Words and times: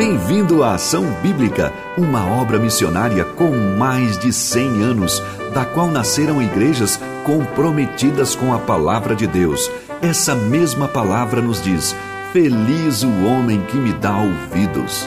Bem-vindo 0.00 0.62
à 0.62 0.76
Ação 0.76 1.04
Bíblica, 1.20 1.70
uma 1.98 2.26
obra 2.26 2.58
missionária 2.58 3.22
com 3.22 3.50
mais 3.50 4.18
de 4.18 4.32
100 4.32 4.82
anos, 4.82 5.20
da 5.52 5.66
qual 5.66 5.88
nasceram 5.88 6.42
igrejas 6.42 6.98
comprometidas 7.22 8.34
com 8.34 8.54
a 8.54 8.58
palavra 8.58 9.14
de 9.14 9.26
Deus. 9.26 9.70
Essa 10.00 10.34
mesma 10.34 10.88
palavra 10.88 11.42
nos 11.42 11.62
diz: 11.62 11.94
Feliz 12.32 13.02
o 13.02 13.26
homem 13.26 13.62
que 13.66 13.76
me 13.76 13.92
dá 13.92 14.16
ouvidos. 14.22 15.06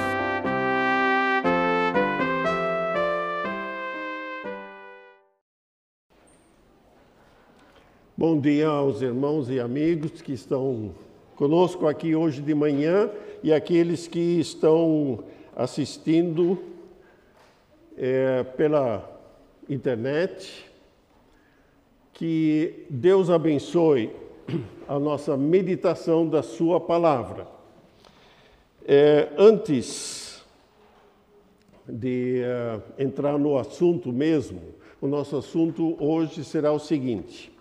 Bom 8.16 8.40
dia 8.40 8.68
aos 8.68 9.02
irmãos 9.02 9.50
e 9.50 9.60
amigos 9.60 10.22
que 10.22 10.34
estão 10.34 10.92
conosco 11.36 11.88
aqui 11.88 12.16
hoje 12.16 12.42
de 12.42 12.54
manhã 12.54 13.10
e 13.42 13.52
aqueles 13.52 14.08
que 14.08 14.40
estão 14.40 15.24
assistindo 15.56 16.58
é, 17.98 18.44
pela 18.44 19.10
internet. 19.70 20.72
Que 22.14 22.86
Deus 22.90 23.30
abençoe 23.30 24.12
a 24.88 25.00
nossa 25.00 25.36
meditação 25.36 26.28
da 26.28 26.44
Sua 26.44 26.80
palavra. 26.80 27.48
É, 28.86 29.30
antes 29.38 30.44
de 31.88 32.42
uh, 32.44 32.82
entrar 33.02 33.38
no 33.38 33.58
assunto 33.58 34.12
mesmo, 34.12 34.62
o 35.02 35.08
nosso 35.08 35.36
assunto 35.38 35.98
hoje 36.00 36.44
será 36.44 36.72
o 36.72 36.80
seguinte: 36.80 37.52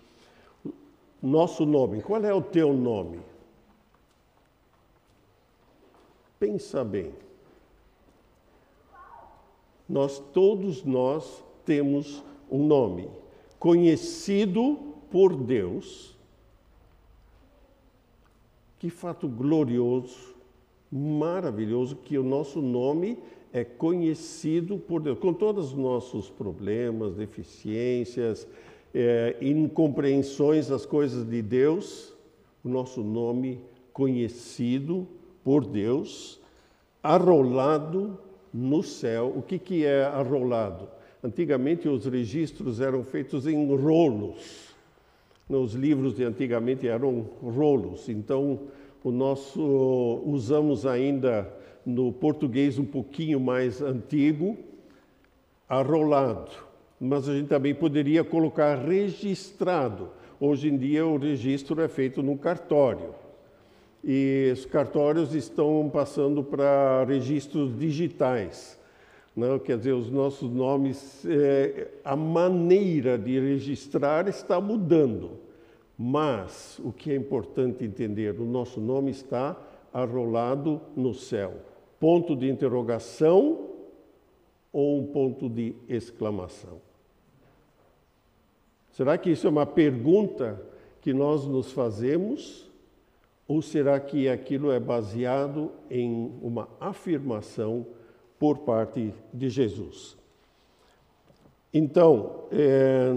nosso 1.21 1.65
nome. 1.65 2.01
Qual 2.01 2.23
é 2.23 2.33
o 2.33 2.41
teu 2.41 2.73
nome? 2.73 3.19
Pensa 6.43 6.83
bem. 6.83 7.13
Nós 9.87 10.19
todos 10.33 10.83
nós 10.83 11.41
temos 11.63 12.21
um 12.51 12.67
nome 12.67 13.07
conhecido 13.57 14.77
por 15.09 15.33
Deus. 15.37 16.17
Que 18.77 18.89
fato 18.89 19.25
glorioso, 19.25 20.35
maravilhoso 20.91 21.95
que 21.95 22.17
o 22.17 22.23
nosso 22.23 22.61
nome 22.61 23.17
é 23.53 23.63
conhecido 23.63 24.77
por 24.77 25.01
Deus, 25.01 25.17
com 25.19 25.33
todos 25.33 25.67
os 25.67 25.77
nossos 25.77 26.29
problemas, 26.29 27.15
deficiências, 27.15 28.45
é, 28.93 29.37
incompreensões 29.39 30.67
das 30.67 30.85
coisas 30.85 31.25
de 31.25 31.41
Deus, 31.41 32.13
o 32.61 32.67
nosso 32.67 33.01
nome 33.01 33.61
conhecido 33.93 35.07
por 35.43 35.65
Deus, 35.65 36.39
arrolado 37.01 38.17
no 38.53 38.81
céu. 38.81 39.33
O 39.35 39.41
que, 39.41 39.59
que 39.59 39.85
é 39.85 40.05
arrolado? 40.05 40.87
Antigamente 41.23 41.87
os 41.87 42.05
registros 42.05 42.79
eram 42.79 43.03
feitos 43.03 43.45
em 43.45 43.75
rolos. 43.75 44.73
Os 45.49 45.73
livros 45.73 46.15
de 46.15 46.23
antigamente 46.23 46.87
eram 46.87 47.27
rolos. 47.41 48.07
Então, 48.07 48.61
o 49.03 49.11
nosso 49.11 50.21
usamos 50.25 50.85
ainda 50.85 51.51
no 51.85 52.13
português 52.13 52.79
um 52.79 52.85
pouquinho 52.85 53.39
mais 53.39 53.81
antigo, 53.81 54.57
arrolado. 55.67 56.51
Mas 56.99 57.27
a 57.27 57.35
gente 57.35 57.49
também 57.49 57.75
poderia 57.75 58.23
colocar 58.23 58.75
registrado. 58.75 60.09
Hoje 60.39 60.69
em 60.69 60.77
dia 60.77 61.05
o 61.05 61.17
registro 61.17 61.81
é 61.81 61.87
feito 61.87 62.23
no 62.23 62.37
cartório 62.37 63.22
e 64.03 64.51
os 64.51 64.65
cartórios 64.65 65.33
estão 65.33 65.89
passando 65.91 66.43
para 66.43 67.05
registros 67.05 67.77
digitais. 67.77 68.77
Não, 69.35 69.57
quer 69.57 69.77
dizer, 69.77 69.93
os 69.93 70.11
nossos 70.11 70.51
nomes, 70.51 71.25
é, 71.25 71.87
a 72.03 72.15
maneira 72.15 73.17
de 73.17 73.39
registrar 73.39 74.27
está 74.27 74.59
mudando. 74.59 75.39
Mas 75.97 76.79
o 76.83 76.91
que 76.91 77.11
é 77.11 77.15
importante 77.15 77.83
entender, 77.83 78.39
o 78.39 78.45
nosso 78.45 78.81
nome 78.81 79.11
está 79.11 79.57
arrolado 79.93 80.81
no 80.95 81.13
céu. 81.13 81.53
Ponto 81.99 82.35
de 82.35 82.49
interrogação 82.49 83.69
ou 84.71 84.99
um 84.99 85.05
ponto 85.05 85.47
de 85.47 85.75
exclamação? 85.87 86.81
Será 88.91 89.17
que 89.17 89.31
isso 89.31 89.47
é 89.47 89.49
uma 89.49 89.65
pergunta 89.65 90.61
que 91.01 91.13
nós 91.13 91.45
nos 91.45 91.71
fazemos? 91.71 92.69
Ou 93.53 93.61
será 93.61 93.99
que 93.99 94.27
aquilo 94.27 94.71
é 94.71 94.79
baseado 94.79 95.71
em 95.87 96.31
uma 96.41 96.67
afirmação 96.79 97.85
por 98.39 98.57
parte 98.57 99.13
de 99.31 99.47
Jesus? 99.47 100.17
Então, 101.71 102.45
é, 102.51 103.15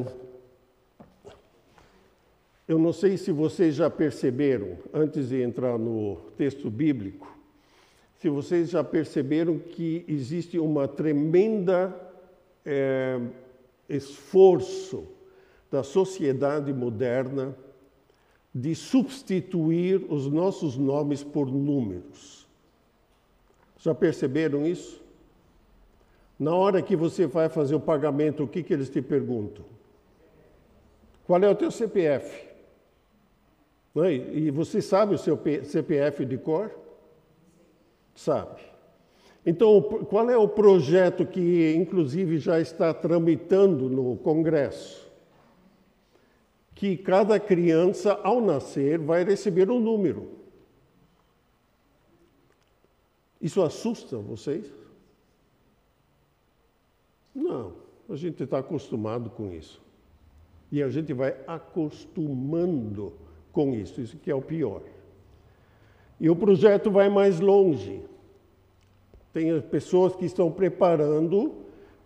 eu 2.69 2.79
não 2.79 2.93
sei 2.93 3.17
se 3.17 3.33
vocês 3.33 3.75
já 3.75 3.89
perceberam, 3.89 4.77
antes 4.93 5.31
de 5.31 5.41
entrar 5.41 5.79
no 5.79 6.17
texto 6.37 6.69
bíblico, 6.69 7.35
se 8.19 8.29
vocês 8.29 8.69
já 8.69 8.85
perceberam 8.85 9.59
que 9.59 10.05
existe 10.07 10.59
uma 10.59 10.87
tremenda 10.87 11.99
é, 12.63 13.19
esforço 13.89 15.09
da 15.71 15.83
sociedade 15.83 16.75
moderna 16.75 17.57
de 18.59 18.75
substituir 18.75 20.07
os 20.09 20.27
nossos 20.27 20.79
nomes 20.79 21.23
por 21.23 21.53
números. 21.53 22.47
Já 23.79 23.95
perceberam 23.95 24.67
isso? 24.67 25.03
Na 26.39 26.55
hora 26.55 26.81
que 26.81 26.97
você 26.97 27.27
vai 27.27 27.51
fazer 27.51 27.75
o 27.75 27.81
pagamento, 27.81 28.45
o 28.45 28.49
que, 28.49 28.63
que 28.63 28.73
eles 28.73 28.89
te 28.89 29.03
perguntam? 29.03 29.63
Qual 31.27 31.43
é 31.43 31.51
o 31.51 31.55
teu 31.55 31.71
CPF? 31.71 32.47
É? 33.97 34.13
E 34.13 34.51
você 34.51 34.81
sabe 34.81 35.15
o 35.15 35.19
seu 35.19 35.39
CPF 35.63 36.25
de 36.25 36.39
cor? 36.39 36.71
Sabe. 38.15 38.63
Então, 39.45 39.83
qual 40.09 40.31
é 40.31 40.37
o 40.37 40.49
projeto 40.49 41.27
que, 41.27 41.75
inclusive, 41.77 42.39
já 42.39 42.59
está 42.59 42.95
tramitando 42.95 43.91
no 43.91 44.17
Congresso? 44.17 45.06
Que 46.77 46.95
cada 46.95 47.41
criança, 47.41 48.13
ao 48.23 48.39
nascer, 48.39 48.99
vai 48.99 49.25
receber 49.25 49.71
um 49.71 49.81
número. 49.81 50.29
Isso 53.41 53.63
assusta 53.63 54.19
vocês? 54.19 54.71
Não, 57.35 57.73
a 58.11 58.15
gente 58.15 58.43
está 58.43 58.59
acostumado 58.59 59.31
com 59.31 59.53
isso. 59.53 59.83
E 60.71 60.83
a 60.83 60.91
gente 60.91 61.15
vai 61.15 61.35
acostumando 61.47 63.15
com 63.53 63.75
isso, 63.75 63.99
isso 64.03 64.19
que 64.19 64.31
é 64.31 64.35
o 64.35 64.43
pior. 64.43 64.83
E 66.21 66.29
o 66.29 66.37
projeto 66.37 66.91
vai 66.91 67.09
mais 67.09 67.41
longe. 67.41 68.03
Tem 69.33 69.59
pessoas 69.63 70.15
que 70.15 70.27
estão 70.27 70.53
preparando 70.53 71.55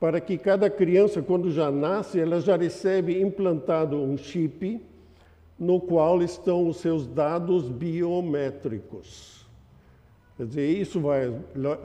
para 0.00 0.18
que 0.18 0.38
cada 0.38 0.70
criança, 0.70 1.20
quando 1.20 1.52
já 1.52 1.70
nasce, 1.70 2.18
ela 2.18 2.40
já 2.40 2.56
recebe 2.56 3.20
implantado 3.20 3.98
um 3.98 4.16
chip 4.16 4.80
no 5.58 5.78
qual 5.78 6.22
estão 6.22 6.66
os 6.66 6.78
seus 6.78 7.06
dados 7.06 7.68
biométricos. 7.68 9.46
Quer 10.38 10.46
dizer, 10.46 10.66
isso 10.68 11.00
vai, 11.00 11.30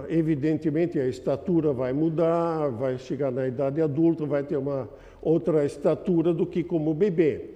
evidentemente, 0.08 0.98
a 0.98 1.06
estatura 1.06 1.74
vai 1.74 1.92
mudar, 1.92 2.70
vai 2.70 2.98
chegar 2.98 3.30
na 3.30 3.46
idade 3.46 3.82
adulta, 3.82 4.26
vai 4.26 4.44
ter 4.44 4.56
uma 4.56 4.88
outra 5.22 5.66
estatura 5.66 6.34
do 6.34 6.46
que 6.46 6.64
como 6.64 6.94
bebê. 6.94 7.50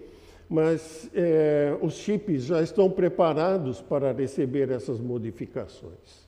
Mas 0.50 1.10
é, 1.16 1.78
os 1.82 1.94
chips 1.94 2.44
já 2.44 2.62
estão 2.62 2.90
preparados 2.90 3.80
para 3.82 4.12
receber 4.12 4.72
essas 4.72 5.00
modificações. 5.00 6.19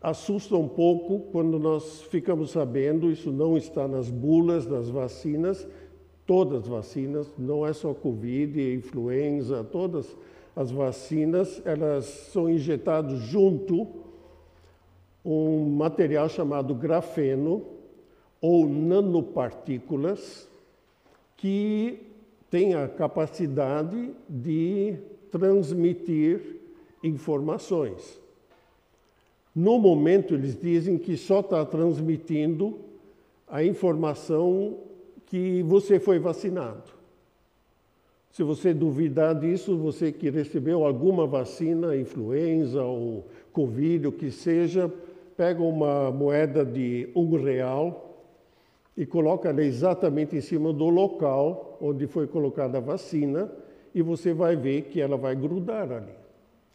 Assusta 0.00 0.56
um 0.56 0.68
pouco 0.68 1.30
quando 1.32 1.58
nós 1.58 2.02
ficamos 2.02 2.52
sabendo, 2.52 3.10
isso 3.10 3.32
não 3.32 3.56
está 3.56 3.88
nas 3.88 4.08
bulas 4.08 4.66
das 4.66 4.88
vacinas, 4.88 5.66
todas 6.26 6.62
as 6.62 6.68
vacinas, 6.68 7.26
não 7.36 7.66
é 7.66 7.72
só 7.72 7.92
Covid, 7.92 8.74
influenza, 8.74 9.64
todas 9.64 10.16
as 10.54 10.70
vacinas, 10.70 11.62
elas 11.64 12.04
são 12.04 12.48
injetadas 12.48 13.18
junto 13.20 13.86
um 15.24 15.68
material 15.70 16.28
chamado 16.28 16.74
grafeno 16.74 17.64
ou 18.40 18.68
nanopartículas 18.68 20.48
que 21.36 22.00
tem 22.50 22.74
a 22.74 22.88
capacidade 22.88 24.10
de 24.28 24.96
transmitir 25.30 26.60
informações. 27.02 28.20
No 29.58 29.76
momento, 29.76 30.34
eles 30.34 30.56
dizem 30.56 30.96
que 30.96 31.16
só 31.16 31.40
está 31.40 31.64
transmitindo 31.64 32.78
a 33.48 33.64
informação 33.64 34.76
que 35.26 35.64
você 35.64 35.98
foi 35.98 36.20
vacinado. 36.20 36.92
Se 38.30 38.44
você 38.44 38.72
duvidar 38.72 39.34
disso, 39.34 39.76
você 39.76 40.12
que 40.12 40.30
recebeu 40.30 40.84
alguma 40.84 41.26
vacina, 41.26 41.96
influenza 41.96 42.84
ou 42.84 43.26
Covid, 43.52 44.06
o 44.06 44.12
que 44.12 44.30
seja, 44.30 44.88
pega 45.36 45.60
uma 45.60 46.12
moeda 46.12 46.64
de 46.64 47.08
um 47.16 47.36
real 47.36 48.24
e 48.96 49.04
coloca 49.04 49.48
ela 49.48 49.64
exatamente 49.64 50.36
em 50.36 50.40
cima 50.40 50.72
do 50.72 50.88
local 50.88 51.76
onde 51.80 52.06
foi 52.06 52.28
colocada 52.28 52.78
a 52.78 52.80
vacina 52.80 53.50
e 53.92 54.02
você 54.02 54.32
vai 54.32 54.54
ver 54.54 54.82
que 54.82 55.00
ela 55.00 55.16
vai 55.16 55.34
grudar 55.34 55.90
ali. 55.90 56.14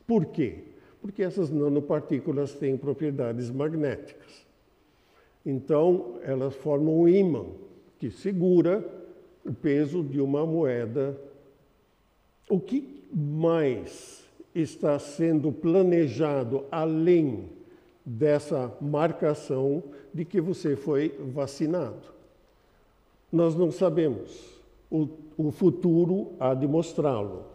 Por 0.05 0.25
quê? 0.25 0.72
Porque 1.03 1.21
essas 1.21 1.51
nanopartículas 1.51 2.53
têm 2.53 2.75
propriedades 2.75 3.51
magnéticas. 3.51 4.47
Então, 5.45 6.15
elas 6.23 6.55
formam 6.55 7.01
um 7.01 7.07
ímã 7.07 7.45
que 7.99 8.09
segura 8.09 8.83
o 9.45 9.53
peso 9.53 10.01
de 10.01 10.19
uma 10.19 10.45
moeda 10.45 11.15
o 12.49 12.59
que 12.59 13.03
mais 13.13 14.23
está 14.53 14.99
sendo 14.99 15.51
planejado 15.51 16.65
além 16.71 17.49
dessa 18.05 18.71
marcação 18.81 19.83
de 20.13 20.25
que 20.25 20.39
você 20.39 20.75
foi 20.75 21.15
vacinado? 21.33 22.13
Nós 23.31 23.55
não 23.55 23.71
sabemos. 23.71 24.61
O, 24.91 25.09
o 25.37 25.51
futuro 25.51 26.33
há 26.39 26.53
de 26.53 26.67
mostrá-lo. 26.67 27.45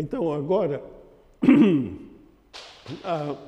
Então, 0.00 0.32
agora, 0.32 0.80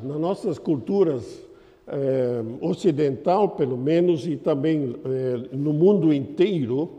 nas 0.02 0.18
nossas 0.18 0.58
culturas 0.58 1.40
eh, 1.86 2.42
ocidental, 2.60 3.50
pelo 3.50 3.78
menos, 3.78 4.26
e 4.26 4.36
também 4.36 4.96
eh, 5.04 5.56
no 5.56 5.72
mundo 5.72 6.12
inteiro, 6.12 6.90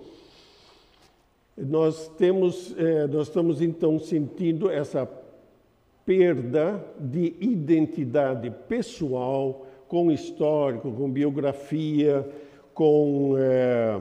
nós 1.57 2.07
temos, 2.17 2.73
eh, 2.77 3.07
nós 3.07 3.27
estamos 3.27 3.61
então 3.61 3.99
sentindo 3.99 4.69
essa 4.69 5.05
perda 6.05 6.81
de 6.97 7.35
identidade 7.41 8.49
pessoal, 8.69 9.67
com 9.89 10.09
histórico, 10.09 10.89
com 10.93 11.11
biografia, 11.11 12.25
com, 12.73 13.35
eh, 13.37 13.99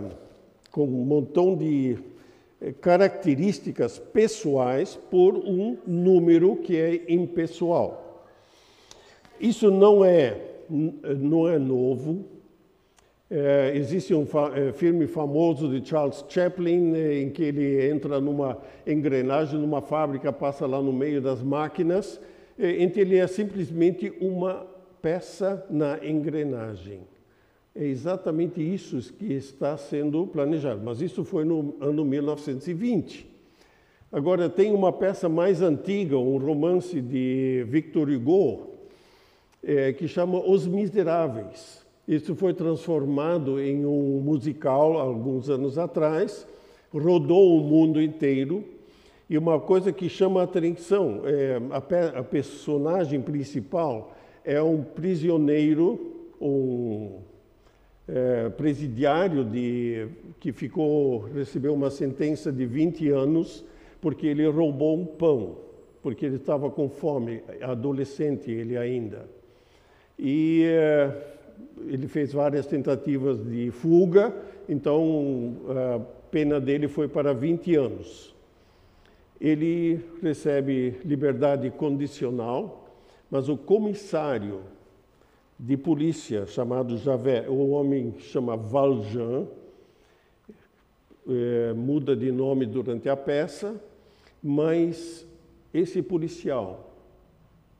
com 0.70 0.84
um 0.84 1.04
montão 1.04 1.56
de 1.56 1.98
características 2.80 3.98
pessoais 3.98 4.96
por 5.10 5.36
um 5.36 5.78
número 5.86 6.56
que 6.56 6.76
é 6.76 7.12
impessoal. 7.12 8.26
Isso 9.40 9.70
não 9.70 10.04
é, 10.04 10.36
não 10.68 11.48
é 11.48 11.58
novo, 11.58 12.24
é, 13.30 13.70
existe 13.76 14.12
um 14.12 14.26
fa 14.26 14.50
é, 14.56 14.72
filme 14.72 15.06
famoso 15.06 15.68
de 15.68 15.88
Charles 15.88 16.24
Chaplin 16.28 16.96
é, 16.96 17.20
em 17.20 17.30
que 17.30 17.44
ele 17.44 17.88
entra 17.88 18.20
numa 18.20 18.58
engrenagem, 18.84 19.56
numa 19.56 19.80
fábrica, 19.80 20.32
passa 20.32 20.66
lá 20.66 20.82
no 20.82 20.92
meio 20.92 21.22
das 21.22 21.40
máquinas, 21.40 22.20
é, 22.58 22.82
em 22.82 22.88
que 22.88 22.98
ele 22.98 23.16
é 23.16 23.26
simplesmente 23.28 24.12
uma 24.20 24.66
peça 25.00 25.64
na 25.70 26.04
engrenagem. 26.04 27.02
É 27.74 27.84
exatamente 27.84 28.60
isso 28.60 29.12
que 29.12 29.32
está 29.32 29.76
sendo 29.76 30.26
planejado, 30.26 30.80
mas 30.84 31.00
isso 31.00 31.24
foi 31.24 31.44
no 31.44 31.76
ano 31.80 32.04
1920. 32.04 33.30
Agora, 34.10 34.48
tem 34.48 34.72
uma 34.72 34.92
peça 34.92 35.28
mais 35.28 35.62
antiga, 35.62 36.18
um 36.18 36.36
romance 36.36 37.00
de 37.00 37.64
Victor 37.68 38.10
Hugo, 38.10 38.70
é, 39.62 39.92
que 39.92 40.08
chama 40.08 40.40
Os 40.44 40.66
Miseráveis. 40.66 41.86
Isso 42.08 42.34
foi 42.34 42.52
transformado 42.52 43.60
em 43.60 43.86
um 43.86 44.20
musical 44.20 44.98
alguns 44.98 45.48
anos 45.48 45.78
atrás, 45.78 46.44
rodou 46.92 47.56
o 47.56 47.62
mundo 47.62 48.02
inteiro. 48.02 48.64
E 49.28 49.38
uma 49.38 49.60
coisa 49.60 49.92
que 49.92 50.08
chama 50.08 50.40
a 50.40 50.42
atenção, 50.42 51.22
é, 51.24 51.60
a, 51.70 52.18
a 52.18 52.24
personagem 52.24 53.20
principal 53.20 54.12
é 54.44 54.60
um 54.60 54.82
prisioneiro, 54.82 56.32
um 56.40 57.29
é, 58.08 58.48
presidiário 58.50 59.44
de, 59.44 60.08
que 60.38 60.52
ficou, 60.52 61.20
recebeu 61.34 61.74
uma 61.74 61.90
sentença 61.90 62.50
de 62.50 62.66
20 62.66 63.08
anos 63.10 63.64
porque 64.00 64.26
ele 64.26 64.46
roubou 64.48 64.98
um 64.98 65.04
pão, 65.04 65.58
porque 66.02 66.24
ele 66.26 66.36
estava 66.36 66.70
com 66.70 66.88
fome, 66.88 67.42
adolescente 67.60 68.50
ele 68.50 68.76
ainda. 68.76 69.28
E 70.18 70.64
é, 70.66 71.12
ele 71.86 72.08
fez 72.08 72.32
várias 72.32 72.66
tentativas 72.66 73.44
de 73.44 73.70
fuga, 73.70 74.34
então 74.68 75.56
a 75.68 76.00
pena 76.30 76.60
dele 76.60 76.88
foi 76.88 77.08
para 77.08 77.32
20 77.32 77.74
anos. 77.76 78.34
Ele 79.40 80.00
recebe 80.22 80.96
liberdade 81.04 81.70
condicional, 81.70 82.94
mas 83.30 83.48
o 83.48 83.56
comissário 83.56 84.60
de 85.62 85.76
polícia 85.76 86.46
chamado 86.46 86.96
Javé, 86.96 87.46
o 87.46 87.68
homem 87.72 88.14
chama 88.18 88.56
Valjean, 88.56 89.46
é, 91.28 91.74
muda 91.74 92.16
de 92.16 92.32
nome 92.32 92.64
durante 92.64 93.10
a 93.10 93.16
peça, 93.16 93.78
mas 94.42 95.26
esse 95.72 96.00
policial, 96.00 96.96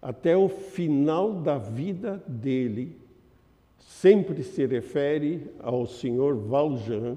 até 0.03 0.37
o 0.37 0.47
final 0.47 1.33
da 1.33 1.57
vida 1.57 2.23
dele, 2.29 2.99
sempre 3.79 4.43
se 4.43 4.67
refere 4.67 5.51
ao 5.59 5.87
senhor 5.87 6.37
Valjean 6.37 7.17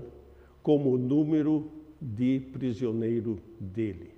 como 0.62 0.98
número 0.98 1.69
de 2.01 2.39
prisioneiro 2.54 3.38
dele. 3.59 4.12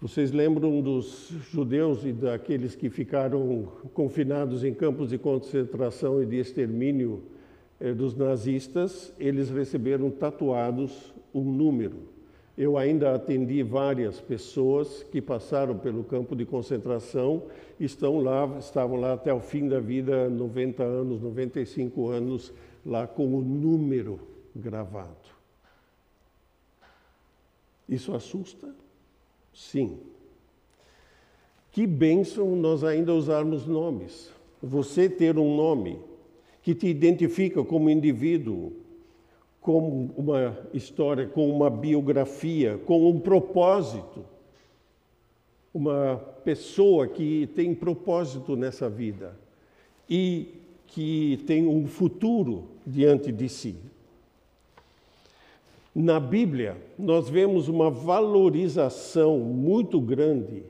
Vocês 0.00 0.30
lembram 0.30 0.80
dos 0.80 1.32
judeus 1.50 2.04
e 2.04 2.12
daqueles 2.12 2.74
que 2.74 2.88
ficaram 2.88 3.68
confinados 3.92 4.62
em 4.62 4.72
campos 4.72 5.10
de 5.10 5.18
concentração 5.18 6.22
e 6.22 6.26
de 6.26 6.36
extermínio 6.36 7.22
eh, 7.80 7.92
dos 7.92 8.14
nazistas? 8.14 9.12
Eles 9.18 9.50
receberam 9.50 10.10
tatuados 10.10 11.12
um 11.34 11.42
número 11.42 12.18
eu 12.58 12.76
ainda 12.76 13.14
atendi 13.14 13.62
várias 13.62 14.20
pessoas 14.20 15.04
que 15.04 15.22
passaram 15.22 15.78
pelo 15.78 16.02
campo 16.02 16.34
de 16.34 16.44
concentração, 16.44 17.44
estão 17.78 18.20
lá, 18.20 18.58
estavam 18.58 18.96
lá 18.96 19.12
até 19.12 19.32
o 19.32 19.38
fim 19.38 19.68
da 19.68 19.78
vida, 19.78 20.28
90 20.28 20.82
anos, 20.82 21.20
95 21.22 22.08
anos, 22.08 22.52
lá 22.84 23.06
com 23.06 23.32
o 23.32 23.40
número 23.40 24.18
gravado. 24.56 25.14
Isso 27.88 28.12
assusta? 28.12 28.74
Sim. 29.58 29.98
Que 31.72 31.84
bênção 31.84 32.54
nós 32.54 32.84
ainda 32.84 33.12
usarmos 33.12 33.66
nomes. 33.66 34.32
Você 34.62 35.08
ter 35.08 35.36
um 35.36 35.56
nome 35.56 35.98
que 36.62 36.74
te 36.74 36.86
identifica 36.86 37.62
como 37.64 37.90
indivíduo, 37.90 38.72
com 39.60 40.10
uma 40.16 40.56
história, 40.72 41.26
com 41.26 41.50
uma 41.50 41.68
biografia, 41.68 42.78
com 42.86 43.10
um 43.10 43.18
propósito. 43.18 44.24
Uma 45.74 46.16
pessoa 46.44 47.08
que 47.08 47.48
tem 47.48 47.74
propósito 47.74 48.54
nessa 48.54 48.88
vida 48.88 49.36
e 50.08 50.54
que 50.86 51.42
tem 51.46 51.66
um 51.66 51.86
futuro 51.86 52.68
diante 52.86 53.32
de 53.32 53.48
si. 53.48 53.74
Na 56.00 56.20
Bíblia, 56.20 56.76
nós 56.96 57.28
vemos 57.28 57.66
uma 57.66 57.90
valorização 57.90 59.40
muito 59.40 60.00
grande 60.00 60.62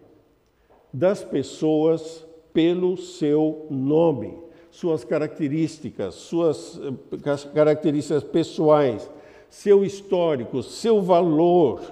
das 0.90 1.22
pessoas 1.22 2.26
pelo 2.50 2.96
seu 2.96 3.66
nome 3.68 4.38
suas 4.70 5.04
características, 5.04 6.14
suas 6.14 6.80
eh, 6.80 7.50
características 7.52 8.24
pessoais, 8.24 9.10
seu 9.50 9.84
histórico, 9.84 10.62
seu 10.62 11.02
valor, 11.02 11.82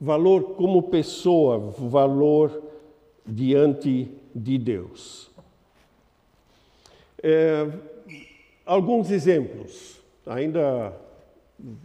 valor 0.00 0.54
como 0.54 0.84
pessoa, 0.84 1.58
valor 1.58 2.62
diante 3.26 4.10
de 4.34 4.56
Deus. 4.56 5.30
É, 7.22 7.68
alguns 8.64 9.10
exemplos, 9.10 10.00
ainda 10.24 11.09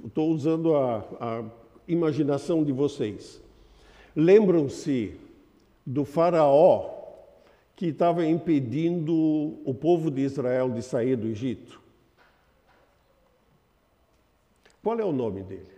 estou 0.05 0.29
usando 0.29 0.75
a, 0.75 0.99
a 1.19 1.43
imaginação 1.87 2.63
de 2.63 2.71
vocês. 2.71 3.41
Lembram-se 4.15 5.19
do 5.85 6.05
Faraó 6.05 6.93
que 7.75 7.87
estava 7.87 8.25
impedindo 8.25 9.13
o 9.65 9.73
povo 9.73 10.09
de 10.09 10.21
Israel 10.21 10.69
de 10.69 10.81
sair 10.81 11.15
do 11.17 11.27
Egito? 11.27 11.81
Qual 14.81 14.97
é 14.99 15.03
o 15.03 15.11
nome 15.11 15.43
dele? 15.43 15.75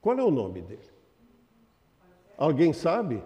Qual 0.00 0.16
é 0.16 0.22
o 0.22 0.30
nome 0.30 0.62
dele? 0.62 0.88
Alguém 2.38 2.72
sabe? 2.72 3.22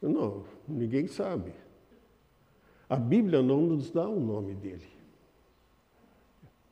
Não, 0.00 0.44
ninguém 0.66 1.06
sabe. 1.06 1.52
A 2.88 2.96
Bíblia 2.96 3.42
não 3.42 3.62
nos 3.62 3.90
dá 3.90 4.08
o 4.08 4.20
nome 4.20 4.54
dele. 4.54 4.95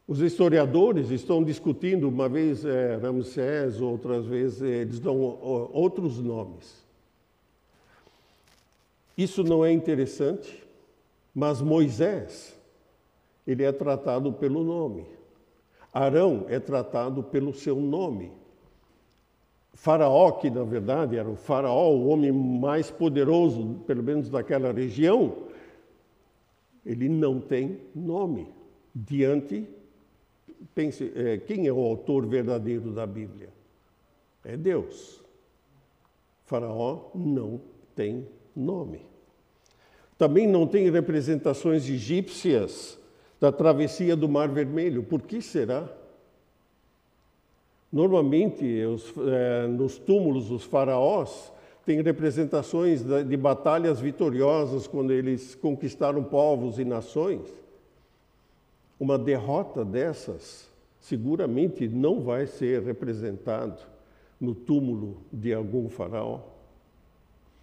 Os 0.06 0.20
historiadores 0.20 1.10
estão 1.10 1.42
discutindo, 1.42 2.08
uma 2.08 2.28
vez 2.28 2.64
é, 2.64 2.96
Ramsés, 2.96 3.80
outras 3.80 4.26
vezes 4.26 4.60
eles 4.60 5.00
dão 5.00 5.18
outros 5.72 6.18
nomes. 6.18 6.84
Isso 9.16 9.42
não 9.42 9.64
é 9.64 9.72
interessante, 9.72 10.62
mas 11.34 11.62
Moisés, 11.62 12.54
ele 13.46 13.62
é 13.62 13.72
tratado 13.72 14.32
pelo 14.32 14.62
nome. 14.62 15.06
Arão 15.92 16.44
é 16.48 16.58
tratado 16.58 17.22
pelo 17.22 17.54
seu 17.54 17.76
nome. 17.76 18.32
Faraó, 19.72 20.32
que 20.32 20.50
na 20.50 20.64
verdade 20.64 21.16
era 21.16 21.28
o 21.28 21.36
faraó, 21.36 21.90
o 21.90 22.08
homem 22.08 22.30
mais 22.30 22.90
poderoso, 22.90 23.80
pelo 23.86 24.02
menos 24.02 24.28
daquela 24.28 24.72
região, 24.72 25.34
ele 26.84 27.08
não 27.08 27.40
tem 27.40 27.80
nome 27.94 28.48
diante. 28.94 29.66
Pense, 30.74 31.12
é, 31.14 31.38
quem 31.38 31.66
é 31.66 31.72
o 31.72 31.80
autor 31.80 32.26
verdadeiro 32.26 32.92
da 32.92 33.06
Bíblia? 33.06 33.48
É 34.44 34.56
Deus. 34.56 35.22
Faraó 36.44 37.10
não 37.14 37.60
tem 37.94 38.28
nome. 38.54 39.00
Também 40.16 40.46
não 40.46 40.66
tem 40.66 40.90
representações 40.90 41.88
egípcias 41.88 42.98
da 43.40 43.50
travessia 43.50 44.14
do 44.14 44.28
Mar 44.28 44.48
Vermelho. 44.48 45.02
Por 45.02 45.22
que 45.22 45.42
será? 45.42 45.88
Normalmente, 47.92 48.64
os, 48.84 49.12
é, 49.18 49.66
nos 49.66 49.98
túmulos 49.98 50.48
dos 50.48 50.64
faraós, 50.64 51.52
tem 51.84 52.00
representações 52.00 53.02
de, 53.02 53.24
de 53.24 53.36
batalhas 53.36 54.00
vitoriosas 54.00 54.86
quando 54.86 55.12
eles 55.12 55.54
conquistaram 55.54 56.22
povos 56.24 56.78
e 56.78 56.84
nações. 56.84 57.63
Uma 59.04 59.18
derrota 59.18 59.84
dessas 59.84 60.66
seguramente 60.98 61.86
não 61.86 62.22
vai 62.22 62.46
ser 62.46 62.80
representado 62.80 63.82
no 64.40 64.54
túmulo 64.54 65.18
de 65.30 65.52
algum 65.52 65.90
faraó. 65.90 66.40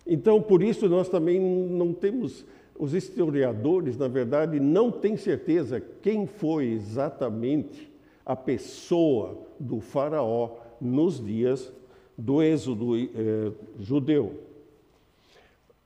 Então, 0.05 0.39
por 0.39 0.61
isso, 0.61 0.87
nós 0.87 1.09
também 1.09 1.39
não 1.39 1.93
temos, 1.93 2.45
os 2.77 2.93
historiadores, 2.93 3.97
na 3.97 4.07
verdade, 4.07 4.59
não 4.59 4.91
têm 4.91 5.17
certeza 5.17 5.81
quem 6.03 6.27
foi 6.27 6.67
exatamente 6.67 7.91
a 8.23 8.35
pessoa 8.35 9.35
do 9.59 9.79
Faraó 9.79 10.57
nos 10.79 11.19
dias 11.19 11.73
do 12.15 12.43
êxodo 12.43 12.95
eh, 12.95 13.51
judeu. 13.79 14.41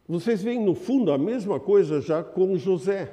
Vocês 0.06 0.44
veem, 0.44 0.60
no 0.60 0.76
fundo, 0.76 1.14
a 1.14 1.18
mesma 1.18 1.62
coisa 1.62 2.02
já 2.02 2.22
com 2.22 2.58
José. 2.58 3.10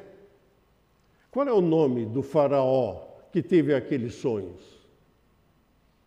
Qual 1.33 1.49
é 1.49 1.53
o 1.53 1.63
nome 1.63 2.05
do 2.05 2.23
Faraó 2.23 3.07
que 3.33 3.43
teve 3.43 3.75
aqueles 3.75 4.17
sonhos? 4.17 4.61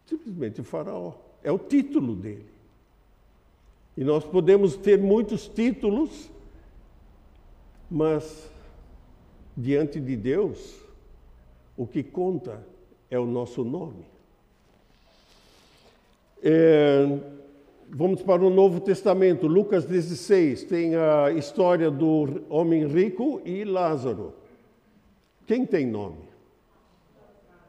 Simplesmente 0.05 0.61
Faraó. 0.61 1.13
É 1.43 1.51
o 1.51 1.57
título 1.57 2.15
dele. 2.15 2.45
E 3.97 4.03
nós 4.03 4.23
podemos 4.23 4.77
ter 4.77 4.99
muitos 4.99 5.47
títulos, 5.47 6.29
mas 7.89 8.51
diante 9.57 9.99
de 9.99 10.15
Deus, 10.15 10.75
o 11.75 11.87
que 11.87 12.03
conta 12.03 12.63
é 13.09 13.17
o 13.17 13.25
nosso 13.25 13.63
nome. 13.63 14.05
É, 16.43 17.19
vamos 17.89 18.21
para 18.21 18.43
o 18.43 18.49
Novo 18.51 18.79
Testamento, 18.79 19.47
Lucas 19.47 19.85
16, 19.85 20.65
tem 20.65 20.95
a 20.95 21.31
história 21.31 21.89
do 21.89 22.43
homem 22.47 22.85
rico 22.85 23.41
e 23.43 23.63
Lázaro. 23.63 24.44
Quem 25.45 25.65
tem 25.65 25.85
nome? 25.85 26.23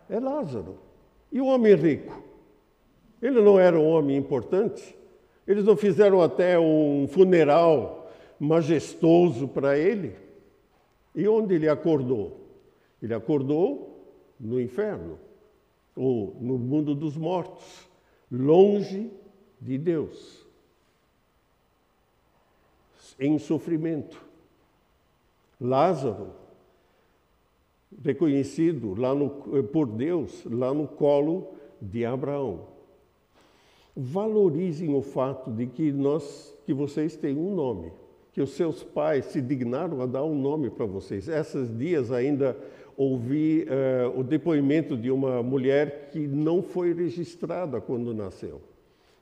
É 0.08 0.18
Lázaro. 0.18 0.78
E 1.30 1.40
o 1.40 1.46
homem 1.46 1.74
rico? 1.74 2.22
Ele 3.20 3.40
não 3.40 3.58
era 3.58 3.78
um 3.78 3.86
homem 3.86 4.16
importante? 4.16 4.96
Eles 5.46 5.64
não 5.64 5.76
fizeram 5.76 6.20
até 6.20 6.58
um 6.58 7.06
funeral 7.08 8.10
majestoso 8.38 9.48
para 9.48 9.78
ele? 9.78 10.16
E 11.14 11.26
onde 11.26 11.54
ele 11.54 11.68
acordou? 11.68 12.40
Ele 13.02 13.14
acordou 13.14 14.14
no 14.38 14.60
inferno 14.60 15.18
ou 15.94 16.36
no 16.40 16.58
mundo 16.58 16.94
dos 16.94 17.16
mortos, 17.16 17.88
longe 18.30 19.10
de 19.58 19.78
Deus, 19.78 20.46
em 23.18 23.38
sofrimento. 23.38 24.22
Lázaro, 25.58 26.32
reconhecido 28.04 28.94
lá 28.94 29.14
no, 29.14 29.30
por 29.64 29.86
Deus, 29.86 30.44
lá 30.44 30.72
no 30.72 30.86
colo 30.86 31.48
de 31.80 32.04
Abraão. 32.04 32.60
Valorizem 33.94 34.94
o 34.94 35.02
fato 35.02 35.50
de 35.50 35.66
que 35.66 35.90
nós, 35.90 36.54
que 36.66 36.74
vocês 36.74 37.16
têm 37.16 37.36
um 37.36 37.54
nome, 37.54 37.92
que 38.32 38.42
os 38.42 38.50
seus 38.50 38.82
pais 38.82 39.26
se 39.26 39.40
dignaram 39.40 40.00
a 40.02 40.06
dar 40.06 40.24
um 40.24 40.38
nome 40.38 40.68
para 40.68 40.84
vocês. 40.84 41.28
Esses 41.28 41.76
dias 41.76 42.12
ainda 42.12 42.56
ouvi 42.96 43.64
uh, 43.64 44.18
o 44.18 44.22
depoimento 44.22 44.96
de 44.96 45.10
uma 45.10 45.42
mulher 45.42 46.10
que 46.12 46.26
não 46.26 46.62
foi 46.62 46.92
registrada 46.92 47.80
quando 47.80 48.14
nasceu. 48.14 48.60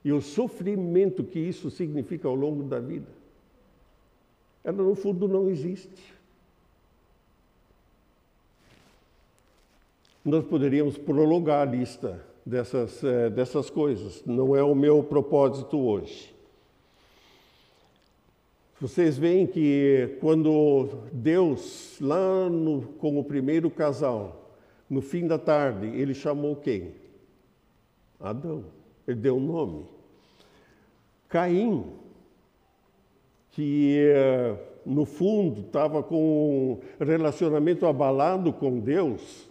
E 0.03 0.11
o 0.11 0.21
sofrimento 0.21 1.23
que 1.23 1.39
isso 1.39 1.71
significa 1.71 2.27
ao 2.27 2.35
longo 2.35 2.63
da 2.63 2.79
vida. 2.79 3.07
Ela, 4.63 4.83
no 4.83 4.95
fundo, 4.95 5.27
não 5.27 5.49
existe. 5.49 6.13
Nós 10.25 10.43
poderíamos 10.43 10.97
prolongar 10.97 11.67
a 11.67 11.71
lista 11.71 12.19
dessas, 12.43 13.03
uh, 13.03 13.29
dessas 13.29 13.69
coisas, 13.69 14.23
não 14.25 14.55
é 14.55 14.63
o 14.63 14.73
meu 14.73 15.03
propósito 15.03 15.77
hoje. 15.77 16.33
Vocês 18.81 19.19
veem 19.19 19.45
que 19.45 20.17
quando 20.19 20.89
Deus, 21.13 21.97
lá 22.01 22.49
no, 22.49 22.81
com 22.97 23.19
o 23.19 23.23
primeiro 23.23 23.69
casal, 23.69 24.51
no 24.89 24.99
fim 24.99 25.27
da 25.27 25.37
tarde, 25.37 25.85
ele 25.87 26.15
chamou 26.15 26.55
quem? 26.55 26.93
Adão. 28.19 28.65
Ele 29.07 29.17
deu 29.17 29.37
um 29.37 29.39
nome. 29.39 29.85
Caim, 31.29 31.85
que 33.51 33.95
eh, 33.99 34.55
no 34.85 35.05
fundo 35.05 35.61
estava 35.61 36.01
com 36.01 36.81
um 36.99 37.05
relacionamento 37.05 37.85
abalado 37.85 38.51
com 38.51 38.79
Deus, 38.79 39.47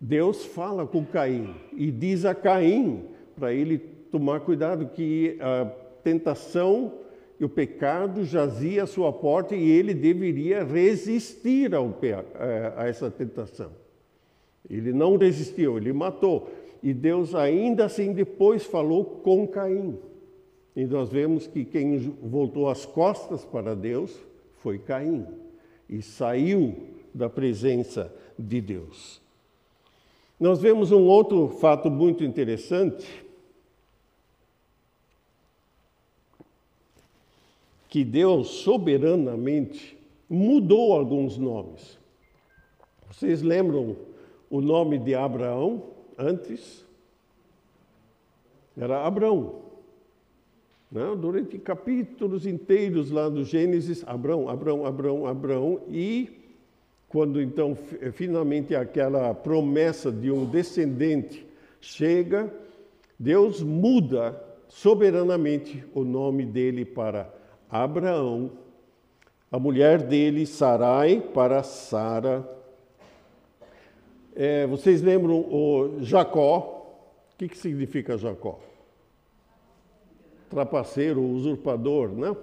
Deus 0.00 0.46
fala 0.46 0.86
com 0.86 1.04
Caim 1.04 1.54
e 1.76 1.90
diz 1.90 2.24
a 2.24 2.34
Caim 2.34 3.04
para 3.36 3.52
ele 3.52 3.78
tomar 3.78 4.40
cuidado 4.40 4.86
que 4.86 5.36
a 5.40 5.66
tentação 6.02 6.94
e 7.38 7.44
o 7.44 7.48
pecado 7.48 8.24
jazia 8.24 8.84
à 8.84 8.86
sua 8.86 9.12
porta 9.12 9.54
e 9.54 9.70
ele 9.70 9.92
deveria 9.92 10.64
resistir 10.64 11.74
ao, 11.74 11.94
a 12.76 12.86
essa 12.88 13.10
tentação. 13.10 13.72
Ele 14.68 14.92
não 14.92 15.16
resistiu, 15.16 15.76
ele 15.76 15.92
matou. 15.92 16.50
E 16.82 16.94
Deus 16.94 17.34
ainda 17.34 17.84
assim 17.84 18.12
depois 18.12 18.64
falou 18.64 19.04
com 19.04 19.46
Caim. 19.46 19.98
E 20.74 20.86
nós 20.86 21.10
vemos 21.10 21.46
que 21.46 21.64
quem 21.64 21.98
voltou 22.22 22.68
as 22.70 22.86
costas 22.86 23.44
para 23.44 23.74
Deus 23.74 24.18
foi 24.56 24.78
Caim 24.78 25.26
e 25.88 26.00
saiu 26.00 26.74
da 27.12 27.28
presença 27.28 28.14
de 28.38 28.60
Deus. 28.60 29.20
Nós 30.40 30.58
vemos 30.62 30.90
um 30.90 31.06
outro 31.06 31.50
fato 31.50 31.90
muito 31.90 32.24
interessante 32.24 33.06
que 37.90 38.02
Deus 38.02 38.48
soberanamente 38.48 39.98
mudou 40.30 40.94
alguns 40.94 41.36
nomes. 41.36 41.98
Vocês 43.06 43.42
lembram 43.42 43.96
o 44.48 44.62
nome 44.62 44.98
de 44.98 45.14
Abraão 45.14 45.82
antes? 46.16 46.86
Era 48.74 49.04
Abrão. 49.04 49.60
Né? 50.90 51.02
Durante 51.20 51.58
capítulos 51.58 52.46
inteiros 52.46 53.10
lá 53.10 53.28
do 53.28 53.44
Gênesis, 53.44 54.02
Abrão, 54.06 54.48
Abrão, 54.48 54.86
Abrão, 54.86 55.26
Abrão, 55.26 55.82
e 55.86 56.39
quando 57.10 57.42
então 57.42 57.76
finalmente 58.12 58.72
aquela 58.74 59.34
promessa 59.34 60.12
de 60.12 60.30
um 60.30 60.44
descendente 60.46 61.44
chega, 61.80 62.48
Deus 63.18 63.60
muda 63.62 64.40
soberanamente 64.68 65.84
o 65.92 66.04
nome 66.04 66.46
dele 66.46 66.84
para 66.84 67.28
Abraão, 67.68 68.52
a 69.50 69.58
mulher 69.58 70.00
dele, 70.00 70.46
Sarai, 70.46 71.20
para 71.20 71.64
Sara. 71.64 72.48
É, 74.36 74.64
vocês 74.68 75.02
lembram 75.02 75.40
o 75.40 75.98
Jacó? 76.02 76.86
O 77.34 77.36
que, 77.36 77.48
que 77.48 77.58
significa 77.58 78.16
Jacó? 78.16 78.60
Trapaceiro, 80.48 81.20
usurpador, 81.20 82.10
né? 82.10 82.36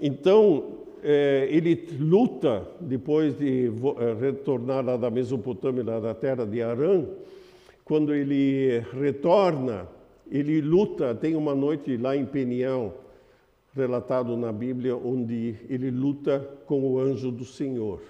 Então, 0.00 0.82
é, 1.02 1.48
ele 1.50 1.74
luta, 1.98 2.66
depois 2.80 3.36
de 3.36 3.66
é, 3.66 4.14
retornar 4.20 4.84
lá 4.84 4.96
da 4.96 5.10
Mesopotâmia, 5.10 5.82
lá 5.82 5.98
da 5.98 6.14
terra 6.14 6.46
de 6.46 6.62
Arã, 6.62 7.04
quando 7.84 8.14
ele 8.14 8.78
retorna, 8.92 9.88
ele 10.30 10.60
luta, 10.60 11.14
tem 11.14 11.34
uma 11.34 11.54
noite 11.54 11.96
lá 11.96 12.16
em 12.16 12.24
Peniel, 12.24 12.96
relatado 13.74 14.36
na 14.36 14.52
Bíblia, 14.52 14.96
onde 14.96 15.56
ele 15.68 15.90
luta 15.90 16.38
com 16.66 16.80
o 16.82 16.98
anjo 16.98 17.32
do 17.32 17.44
Senhor. 17.44 18.00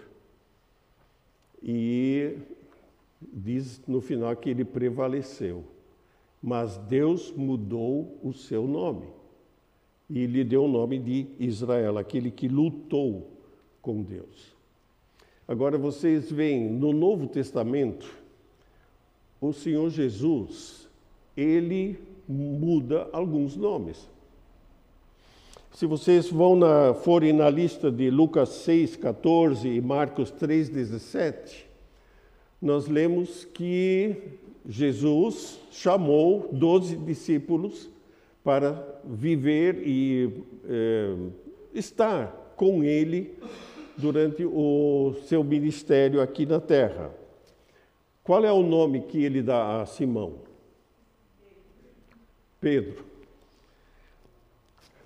E 1.62 2.36
diz 3.20 3.80
no 3.86 4.00
final 4.00 4.36
que 4.36 4.50
ele 4.50 4.64
prevaleceu. 4.64 5.64
Mas 6.42 6.76
Deus 6.76 7.32
mudou 7.36 8.18
o 8.22 8.32
seu 8.32 8.66
nome 8.66 9.21
e 10.14 10.26
lhe 10.26 10.44
deu 10.44 10.64
o 10.64 10.68
nome 10.68 10.98
de 10.98 11.26
Israel, 11.40 11.96
aquele 11.96 12.30
que 12.30 12.46
lutou 12.46 13.30
com 13.80 14.02
Deus. 14.02 14.54
Agora 15.48 15.78
vocês 15.78 16.30
veem 16.30 16.70
no 16.70 16.92
Novo 16.92 17.26
Testamento, 17.26 18.14
o 19.40 19.54
Senhor 19.54 19.88
Jesus, 19.88 20.86
ele 21.34 21.98
muda 22.28 23.08
alguns 23.10 23.56
nomes. 23.56 24.06
Se 25.72 25.86
vocês 25.86 26.28
vão 26.28 26.56
na, 26.56 26.92
forem 26.92 27.32
na 27.32 27.48
lista 27.48 27.90
de 27.90 28.10
Lucas 28.10 28.50
6, 28.50 28.96
14 28.96 29.66
e 29.66 29.80
Marcos 29.80 30.30
3, 30.30 30.68
17, 30.68 31.66
nós 32.60 32.86
lemos 32.86 33.46
que 33.46 34.14
Jesus 34.68 35.58
chamou 35.70 36.50
doze 36.52 36.96
discípulos 36.96 37.88
para 38.44 39.00
viver 39.04 39.86
e 39.86 40.44
é, 40.68 41.16
estar 41.74 42.54
com 42.56 42.82
ele 42.82 43.38
durante 43.96 44.44
o 44.44 45.14
seu 45.26 45.44
ministério 45.44 46.20
aqui 46.20 46.44
na 46.44 46.60
terra. 46.60 47.10
Qual 48.24 48.44
é 48.44 48.52
o 48.52 48.62
nome 48.62 49.02
que 49.02 49.22
ele 49.22 49.42
dá 49.42 49.82
a 49.82 49.86
Simão? 49.86 50.40
Pedro. 52.60 53.04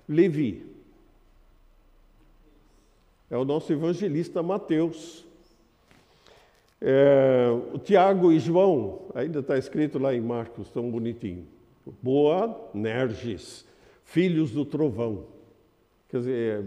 Levi. 0.07 0.65
É 3.29 3.37
o 3.37 3.43
nosso 3.43 3.73
evangelista 3.73 4.41
Mateus. 4.41 5.25
É, 6.79 7.49
Tiago 7.83 8.31
e 8.31 8.39
João, 8.39 9.07
ainda 9.15 9.39
está 9.39 9.57
escrito 9.57 9.97
lá 9.97 10.13
em 10.13 10.21
Marcos, 10.21 10.69
tão 10.69 10.89
bonitinho. 10.89 11.56
Boa 12.01 12.69
Nerges, 12.73 13.65
filhos 14.03 14.51
do 14.51 14.65
trovão. 14.65 15.25
Quer 16.09 16.19
dizer, 16.19 16.65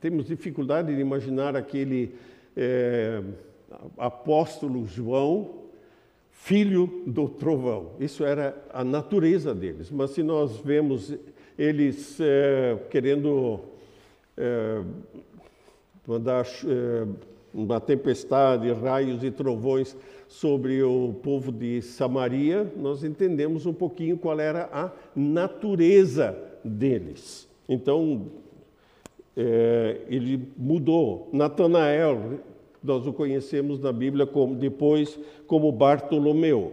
temos 0.00 0.26
dificuldade 0.26 0.94
de 0.94 1.00
imaginar 1.00 1.54
aquele 1.54 2.14
é, 2.56 3.22
apóstolo 3.98 4.86
João, 4.86 5.62
filho 6.30 7.02
do 7.06 7.28
trovão. 7.28 7.92
Isso 8.00 8.24
era 8.24 8.56
a 8.72 8.82
natureza 8.82 9.54
deles. 9.54 9.90
Mas 9.90 10.10
se 10.10 10.22
nós 10.22 10.56
vemos 10.58 11.14
eles 11.58 12.18
é, 12.20 12.78
querendo 12.90 13.60
é, 14.36 14.82
mandar 16.06 16.46
é, 16.46 17.06
uma 17.52 17.80
tempestade, 17.80 18.72
raios 18.72 19.22
e 19.22 19.30
trovões 19.30 19.96
sobre 20.32 20.82
o 20.82 21.14
povo 21.22 21.52
de 21.52 21.82
Samaria, 21.82 22.72
nós 22.74 23.04
entendemos 23.04 23.66
um 23.66 23.72
pouquinho 23.72 24.16
qual 24.16 24.40
era 24.40 24.66
a 24.72 24.90
natureza 25.14 26.34
deles. 26.64 27.46
Então, 27.68 28.28
é, 29.36 30.00
ele 30.08 30.48
mudou. 30.56 31.28
Natanael, 31.34 32.40
nós 32.82 33.06
o 33.06 33.12
conhecemos 33.12 33.78
na 33.78 33.92
Bíblia 33.92 34.26
como, 34.26 34.54
depois 34.54 35.20
como 35.46 35.70
Bartolomeu. 35.70 36.72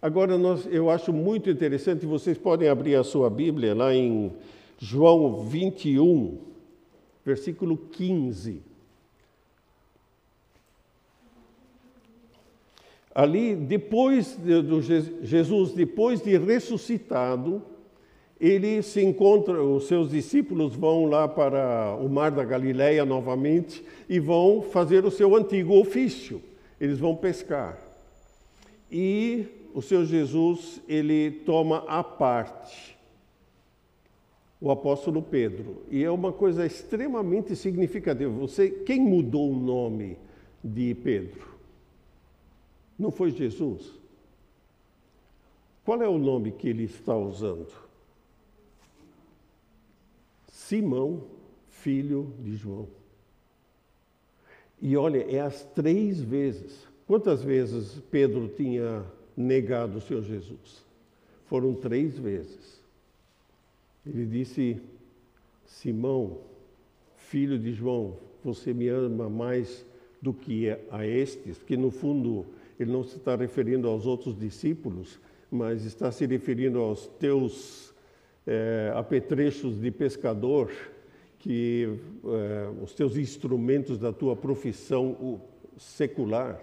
Agora, 0.00 0.38
nós, 0.38 0.64
eu 0.70 0.88
acho 0.88 1.12
muito 1.12 1.50
interessante, 1.50 2.06
vocês 2.06 2.38
podem 2.38 2.68
abrir 2.68 2.94
a 2.94 3.02
sua 3.02 3.28
Bíblia 3.28 3.74
lá 3.74 3.92
em 3.92 4.30
João 4.78 5.40
21, 5.40 6.38
versículo 7.24 7.76
15. 7.76 8.67
Ali, 13.14 13.54
depois 13.56 14.36
de, 14.36 14.62
do 14.62 14.80
Jesus, 14.82 15.72
depois 15.72 16.20
de 16.20 16.36
ressuscitado, 16.36 17.62
ele 18.40 18.82
se 18.82 19.02
encontra, 19.02 19.62
os 19.62 19.88
seus 19.88 20.10
discípulos 20.10 20.76
vão 20.76 21.06
lá 21.06 21.26
para 21.26 21.96
o 22.00 22.08
mar 22.08 22.30
da 22.30 22.44
Galileia 22.44 23.04
novamente 23.04 23.84
e 24.08 24.20
vão 24.20 24.62
fazer 24.62 25.04
o 25.04 25.10
seu 25.10 25.34
antigo 25.34 25.74
ofício. 25.78 26.40
Eles 26.80 26.98
vão 26.98 27.16
pescar. 27.16 27.78
E 28.90 29.46
o 29.74 29.82
Senhor 29.82 30.04
Jesus, 30.04 30.80
ele 30.88 31.30
toma 31.44 31.84
a 31.88 32.04
parte 32.04 32.98
o 34.60 34.70
apóstolo 34.70 35.22
Pedro. 35.22 35.82
E 35.90 36.02
é 36.02 36.10
uma 36.10 36.32
coisa 36.32 36.66
extremamente 36.66 37.54
significativa. 37.54 38.30
Você, 38.30 38.70
quem 38.70 39.00
mudou 39.00 39.52
o 39.52 39.56
nome 39.56 40.18
de 40.62 40.94
Pedro? 40.96 41.57
Não 42.98 43.10
foi 43.10 43.30
Jesus? 43.30 43.92
Qual 45.84 46.02
é 46.02 46.08
o 46.08 46.18
nome 46.18 46.52
que 46.52 46.68
ele 46.68 46.84
está 46.84 47.16
usando? 47.16 47.72
Simão, 50.48 51.24
filho 51.68 52.34
de 52.40 52.56
João. 52.56 52.88
E 54.82 54.96
olha, 54.96 55.24
é 55.30 55.40
as 55.40 55.64
três 55.64 56.20
vezes. 56.20 56.86
Quantas 57.06 57.42
vezes 57.42 58.00
Pedro 58.10 58.48
tinha 58.48 59.04
negado 59.36 59.98
o 59.98 60.00
Senhor 60.00 60.22
Jesus? 60.22 60.84
Foram 61.46 61.74
três 61.74 62.18
vezes. 62.18 62.82
Ele 64.06 64.26
disse: 64.26 64.80
Simão, 65.64 66.38
filho 67.16 67.58
de 67.58 67.72
João, 67.72 68.16
você 68.44 68.74
me 68.74 68.88
ama 68.88 69.28
mais 69.28 69.84
do 70.20 70.34
que 70.34 70.68
a 70.90 71.06
estes, 71.06 71.62
que 71.62 71.76
no 71.76 71.90
fundo 71.90 72.44
ele 72.78 72.92
não 72.92 73.02
se 73.02 73.16
está 73.16 73.34
referindo 73.34 73.88
aos 73.88 74.06
outros 74.06 74.38
discípulos, 74.38 75.18
mas 75.50 75.84
está 75.84 76.12
se 76.12 76.26
referindo 76.26 76.78
aos 76.78 77.06
teus 77.18 77.94
é, 78.46 78.92
apetrechos 78.94 79.80
de 79.80 79.90
pescador, 79.90 80.70
que 81.38 81.98
é, 82.24 82.82
os 82.82 82.94
teus 82.94 83.16
instrumentos 83.16 83.98
da 83.98 84.12
tua 84.12 84.36
profissão 84.36 85.40
secular. 85.76 86.60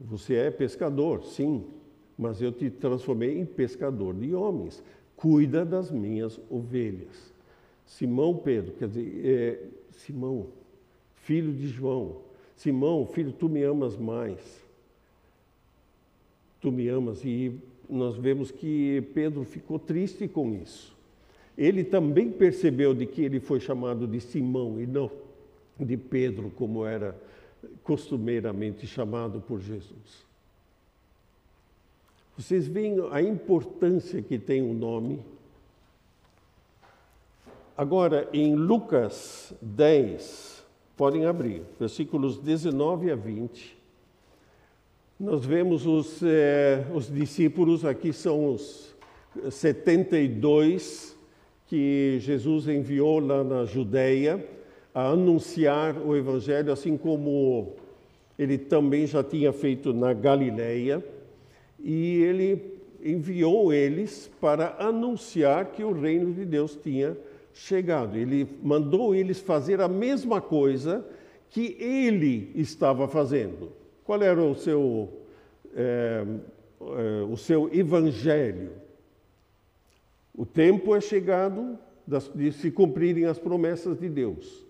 Você 0.00 0.34
é 0.34 0.50
pescador, 0.50 1.24
sim, 1.24 1.64
mas 2.16 2.40
eu 2.40 2.52
te 2.52 2.70
transformei 2.70 3.38
em 3.38 3.44
pescador 3.44 4.14
de 4.14 4.34
homens. 4.34 4.82
Cuida 5.16 5.64
das 5.64 5.90
minhas 5.90 6.40
ovelhas. 6.48 7.32
Simão 7.84 8.36
Pedro, 8.36 8.72
quer 8.72 8.88
dizer, 8.88 9.26
é, 9.26 9.64
Simão, 9.90 10.46
filho 11.16 11.52
de 11.52 11.66
João, 11.68 12.29
Simão, 12.60 13.06
filho, 13.06 13.32
tu 13.32 13.48
me 13.48 13.62
amas 13.62 13.96
mais. 13.96 14.38
Tu 16.60 16.70
me 16.70 16.88
amas. 16.88 17.24
E 17.24 17.58
nós 17.88 18.18
vemos 18.18 18.50
que 18.50 19.00
Pedro 19.14 19.44
ficou 19.44 19.78
triste 19.78 20.28
com 20.28 20.52
isso. 20.52 20.94
Ele 21.56 21.82
também 21.82 22.30
percebeu 22.30 22.92
de 22.92 23.06
que 23.06 23.22
ele 23.22 23.40
foi 23.40 23.60
chamado 23.60 24.06
de 24.06 24.20
Simão 24.20 24.78
e 24.78 24.86
não 24.86 25.10
de 25.78 25.96
Pedro, 25.96 26.50
como 26.50 26.84
era 26.84 27.18
costumeiramente 27.82 28.86
chamado 28.86 29.40
por 29.40 29.58
Jesus. 29.62 30.26
Vocês 32.36 32.68
veem 32.68 32.96
a 33.10 33.22
importância 33.22 34.20
que 34.20 34.38
tem 34.38 34.60
o 34.60 34.74
nome. 34.74 35.18
Agora, 37.74 38.28
em 38.34 38.54
Lucas 38.54 39.54
10, 39.62 40.59
Podem 41.00 41.24
abrir, 41.24 41.62
versículos 41.78 42.36
19 42.36 43.10
a 43.10 43.16
20. 43.16 43.74
Nós 45.18 45.46
vemos 45.46 45.86
os, 45.86 46.22
eh, 46.22 46.84
os 46.94 47.10
discípulos, 47.10 47.86
aqui 47.86 48.12
são 48.12 48.52
os 48.52 48.94
72 49.50 51.16
que 51.68 52.18
Jesus 52.20 52.68
enviou 52.68 53.18
lá 53.18 53.42
na 53.42 53.64
Judéia 53.64 54.46
a 54.94 55.08
anunciar 55.08 55.96
o 55.96 56.14
Evangelho, 56.14 56.70
assim 56.70 56.98
como 56.98 57.76
ele 58.38 58.58
também 58.58 59.06
já 59.06 59.24
tinha 59.24 59.54
feito 59.54 59.94
na 59.94 60.12
Galileia, 60.12 61.02
e 61.82 62.16
ele 62.24 62.78
enviou 63.02 63.72
eles 63.72 64.30
para 64.38 64.76
anunciar 64.78 65.72
que 65.72 65.82
o 65.82 65.98
reino 65.98 66.30
de 66.34 66.44
Deus 66.44 66.76
tinha 66.76 67.16
chegado. 67.52 68.16
Ele 68.16 68.48
mandou 68.62 69.14
eles 69.14 69.40
fazer 69.40 69.80
a 69.80 69.88
mesma 69.88 70.40
coisa 70.40 71.04
que 71.50 71.76
ele 71.80 72.52
estava 72.54 73.08
fazendo. 73.08 73.72
Qual 74.04 74.22
era 74.22 74.40
o 74.40 74.54
seu, 74.54 75.08
é, 75.74 76.24
é, 76.80 77.24
o 77.28 77.36
seu 77.36 77.72
evangelho? 77.72 78.72
O 80.34 80.46
tempo 80.46 80.94
é 80.94 81.00
chegado, 81.00 81.78
de 82.34 82.50
se 82.52 82.70
cumprirem 82.70 83.24
as 83.26 83.38
promessas 83.38 83.98
de 83.98 84.08
Deus. 84.08 84.64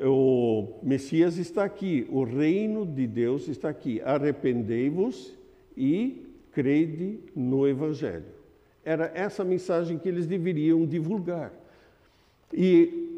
O 0.00 0.80
Messias 0.82 1.36
está 1.36 1.64
aqui, 1.64 2.06
o 2.10 2.24
reino 2.24 2.84
de 2.84 3.06
Deus 3.06 3.46
está 3.48 3.68
aqui. 3.68 4.00
Arrependei-vos 4.00 5.32
e 5.76 6.26
crede 6.52 7.20
no 7.34 7.66
Evangelho. 7.66 8.41
Era 8.84 9.10
essa 9.14 9.44
mensagem 9.44 9.98
que 9.98 10.08
eles 10.08 10.26
deveriam 10.26 10.84
divulgar. 10.84 11.52
E 12.52 13.12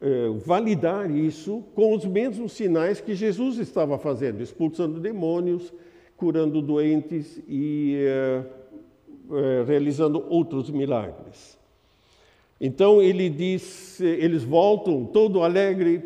é, 0.00 0.28
validar 0.44 1.08
isso 1.08 1.62
com 1.76 1.94
os 1.94 2.04
mesmos 2.04 2.52
sinais 2.52 3.00
que 3.00 3.14
Jesus 3.14 3.58
estava 3.58 3.96
fazendo, 3.98 4.42
expulsando 4.42 4.98
demônios, 4.98 5.72
curando 6.16 6.60
doentes 6.60 7.40
e 7.48 7.96
é, 7.98 8.42
é, 9.30 9.64
realizando 9.64 10.24
outros 10.28 10.70
milagres. 10.70 11.56
Então 12.60 13.00
ele 13.00 13.30
diz, 13.30 14.00
eles 14.00 14.42
voltam 14.42 15.04
todo 15.04 15.42
alegre 15.42 16.02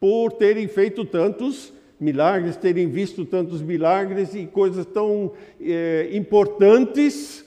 por 0.00 0.32
terem 0.32 0.66
feito 0.66 1.04
tantos 1.04 1.72
milagres, 1.98 2.56
terem 2.56 2.88
visto 2.88 3.24
tantos 3.24 3.62
milagres 3.62 4.34
e 4.34 4.46
coisas 4.46 4.84
tão 4.84 5.32
é, 5.60 6.10
importantes 6.12 7.45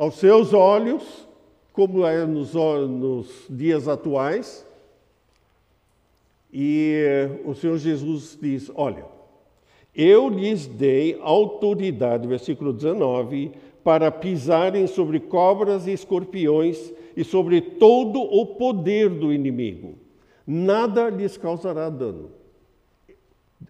aos 0.00 0.14
seus 0.14 0.54
olhos, 0.54 1.28
como 1.74 2.06
é 2.06 2.24
nos, 2.24 2.54
nos 2.54 3.44
dias 3.50 3.86
atuais. 3.86 4.66
E 6.50 7.28
o 7.44 7.54
Senhor 7.54 7.76
Jesus 7.76 8.38
diz: 8.40 8.72
Olha, 8.74 9.04
eu 9.94 10.30
lhes 10.30 10.66
dei 10.66 11.18
autoridade, 11.20 12.26
versículo 12.26 12.72
19, 12.72 13.52
para 13.84 14.10
pisarem 14.10 14.86
sobre 14.86 15.20
cobras 15.20 15.86
e 15.86 15.92
escorpiões 15.92 16.94
e 17.14 17.22
sobre 17.22 17.60
todo 17.60 18.22
o 18.22 18.46
poder 18.46 19.10
do 19.10 19.30
inimigo. 19.30 19.98
Nada 20.46 21.10
lhes 21.10 21.36
causará 21.36 21.90
dano. 21.90 22.30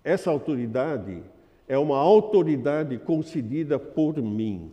Essa 0.04 0.30
autoridade 0.30 1.24
é 1.66 1.76
uma 1.76 1.98
autoridade 1.98 2.98
concedida 2.98 3.80
por 3.80 4.22
mim. 4.22 4.70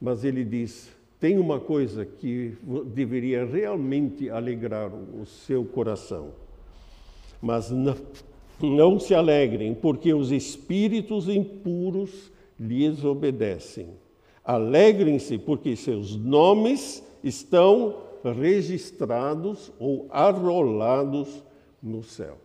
Mas 0.00 0.24
ele 0.24 0.44
diz: 0.44 0.90
tem 1.20 1.38
uma 1.38 1.58
coisa 1.58 2.04
que 2.04 2.54
deveria 2.86 3.46
realmente 3.46 4.28
alegrar 4.28 4.92
o 4.94 5.24
seu 5.24 5.64
coração. 5.64 6.32
Mas 7.40 7.70
não, 7.70 7.96
não 8.60 9.00
se 9.00 9.14
alegrem, 9.14 9.74
porque 9.74 10.12
os 10.12 10.30
espíritos 10.30 11.28
impuros 11.28 12.30
lhes 12.60 13.04
obedecem. 13.04 13.88
Alegrem-se, 14.44 15.38
porque 15.38 15.74
seus 15.76 16.14
nomes 16.14 17.02
estão 17.22 18.02
registrados 18.22 19.72
ou 19.78 20.06
arrolados 20.10 21.42
no 21.82 22.02
céu. 22.02 22.38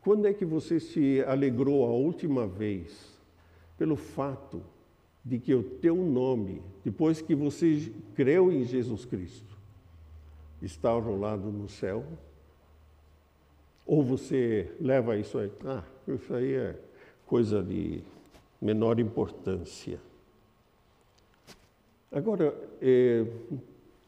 Quando 0.00 0.26
é 0.26 0.32
que 0.32 0.44
você 0.44 0.80
se 0.80 1.22
alegrou 1.26 1.84
a 1.84 1.90
última 1.90 2.46
vez 2.46 3.18
pelo 3.76 3.96
fato 3.96 4.62
de 5.24 5.38
que 5.38 5.54
o 5.54 5.62
teu 5.62 5.96
nome, 5.96 6.62
depois 6.84 7.20
que 7.20 7.34
você 7.34 7.92
creu 8.14 8.52
em 8.52 8.64
Jesus 8.64 9.04
Cristo, 9.04 9.56
está 10.62 10.90
arrolado 10.90 11.50
no 11.50 11.68
céu? 11.68 12.04
Ou 13.86 14.02
você 14.02 14.70
leva 14.80 15.16
isso 15.16 15.38
aí, 15.38 15.50
ah, 15.64 15.84
isso 16.06 16.34
aí 16.34 16.54
é 16.54 16.76
coisa 17.26 17.62
de 17.62 18.02
menor 18.60 18.98
importância. 18.98 20.00
Agora, 22.10 22.54
é, 22.80 23.26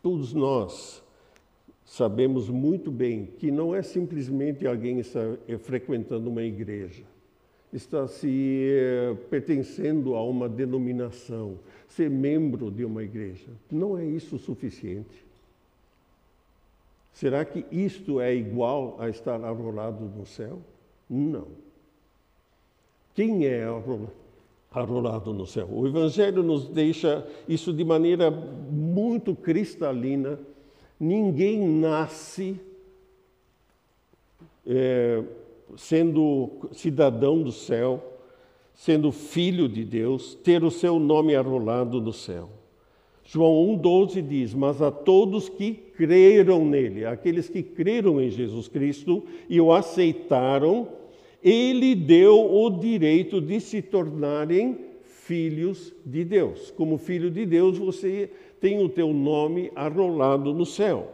todos 0.03 0.33
nós 0.33 1.03
sabemos 1.85 2.49
muito 2.49 2.91
bem 2.91 3.27
que 3.27 3.51
não 3.51 3.75
é 3.75 3.83
simplesmente 3.83 4.67
alguém 4.67 5.03
frequentando 5.59 6.31
uma 6.31 6.43
igreja, 6.43 7.05
está 7.73 8.07
se 8.09 8.69
é, 8.73 9.15
pertencendo 9.29 10.15
a 10.15 10.25
uma 10.25 10.49
denominação, 10.49 11.59
ser 11.89 12.11
membro 12.11 12.71
de 12.71 12.85
uma 12.85 13.03
igreja. 13.03 13.49
Não 13.71 13.97
é 13.97 14.05
isso 14.05 14.39
suficiente. 14.39 15.25
Será 17.13 17.45
que 17.45 17.65
isto 17.71 18.21
é 18.21 18.35
igual 18.35 18.97
a 18.99 19.09
estar 19.09 19.43
arrolado 19.45 20.05
no 20.05 20.25
céu? 20.25 20.61
Não. 21.09 21.49
Quem 23.15 23.47
é 23.47 23.65
arrolado 24.71 25.33
no 25.33 25.47
céu? 25.47 25.69
O 25.71 25.87
Evangelho 25.87 26.43
nos 26.43 26.69
deixa 26.69 27.27
isso 27.49 27.73
de 27.73 27.85
maneira 27.85 28.31
muito 28.31 29.35
cristalina 29.35 30.39
Ninguém 31.01 31.67
nasce 31.67 32.61
é, 34.67 35.25
sendo 35.77 36.69
cidadão 36.73 37.43
do 37.43 37.53
céu, 37.53 38.03
sendo 38.75 39.13
filho 39.13 39.69
de 39.69 39.85
Deus, 39.85 40.35
ter 40.43 40.65
o 40.65 40.71
seu 40.71 40.99
nome 40.99 41.35
arrolado 41.35 42.01
no 42.01 42.13
céu. 42.13 42.49
João 43.25 43.77
1,12 43.77 44.27
diz: 44.27 44.55
Mas 44.55 44.83
a 44.83 44.91
todos 44.91 45.49
que 45.49 45.73
creram 45.73 46.65
nele, 46.65 47.05
aqueles 47.05 47.49
que 47.49 47.63
creram 47.63 48.21
em 48.21 48.31
Jesus 48.31 48.67
Cristo 48.67 49.23
e 49.49 49.61
o 49.61 49.73
aceitaram, 49.73 50.89
ele 51.43 51.95
deu 51.95 52.53
o 52.53 52.71
direito 52.71 53.41
de 53.41 53.61
se 53.61 53.81
tornarem 53.81 54.79
filhos 55.05 55.93
de 56.05 56.25
Deus. 56.25 56.73
Como 56.73 56.99
filho 56.99 57.31
de 57.31 57.47
Deus, 57.47 57.79
você 57.79 58.31
tem 58.61 58.83
o 58.83 58.89
teu 58.89 59.13
nome 59.13 59.71
arrolado 59.77 60.53
no 60.53 60.67
céu. 60.67 61.09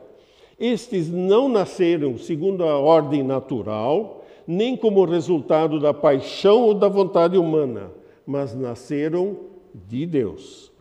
Estes 0.59 1.11
não 1.11 1.51
nasceram 1.51 2.17
segundo 2.17 2.65
a 2.65 2.79
ordem 2.79 3.23
natural, 3.23 4.16
nem 4.47 4.77
como 4.77 5.05
resultado 5.05 5.81
da 5.81 5.93
paixão 5.93 6.63
ou 6.63 6.75
da 6.75 6.89
vontade 6.89 7.37
humana, 7.37 7.91
mas 8.27 8.55
nasceram 8.55 9.37
de 9.75 10.07
Deus. 10.07 10.73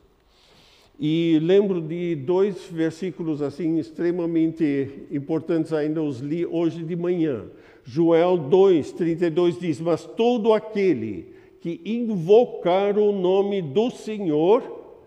E 1.00 1.40
lembro 1.42 1.82
de 1.82 2.16
dois 2.16 2.68
versículos 2.72 3.42
assim 3.42 3.78
extremamente 3.78 5.08
importantes, 5.12 5.74
ainda 5.74 6.02
os 6.02 6.20
li 6.20 6.46
hoje 6.46 6.84
de 6.84 6.96
manhã. 6.96 7.46
Joel 7.84 8.38
2, 8.38 8.94
32 8.94 9.60
diz: 9.60 9.82
Mas 9.82 10.06
todo 10.06 10.54
aquele 10.54 11.34
que 11.60 11.82
invocar 11.84 12.98
o 12.98 13.12
nome 13.12 13.62
do 13.62 13.90
Senhor 13.92 14.64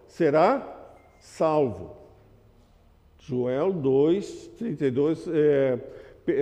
será 0.06 0.92
salvo. 1.18 1.96
Joel 3.20 3.72
2, 3.72 4.50
32, 4.58 5.28
é, 5.28 5.78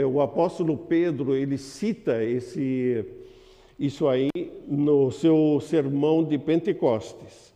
o 0.09 0.21
apóstolo 0.21 0.77
Pedro, 0.77 1.35
ele 1.35 1.57
cita 1.59 2.23
esse, 2.23 3.05
isso 3.79 4.09
aí 4.09 4.31
no 4.67 5.11
seu 5.11 5.61
sermão 5.61 6.25
de 6.25 6.39
Pentecostes. 6.39 7.55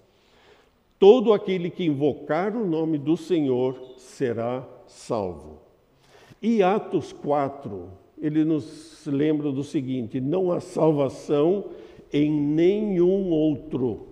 Todo 0.99 1.33
aquele 1.33 1.71
que 1.71 1.85
invocar 1.85 2.55
o 2.55 2.66
nome 2.66 2.99
do 2.99 3.16
Senhor 3.16 3.95
será 3.97 4.66
salvo. 4.87 5.59
E 6.43 6.62
Atos 6.62 7.12
4, 7.12 7.88
ele 8.21 8.45
nos 8.45 9.07
lembra 9.07 9.51
do 9.51 9.64
seguinte: 9.64 10.21
não 10.21 10.53
há 10.53 10.61
salvação 10.61 11.64
em 12.12 12.31
nenhum 12.31 13.31
outro 13.31 14.10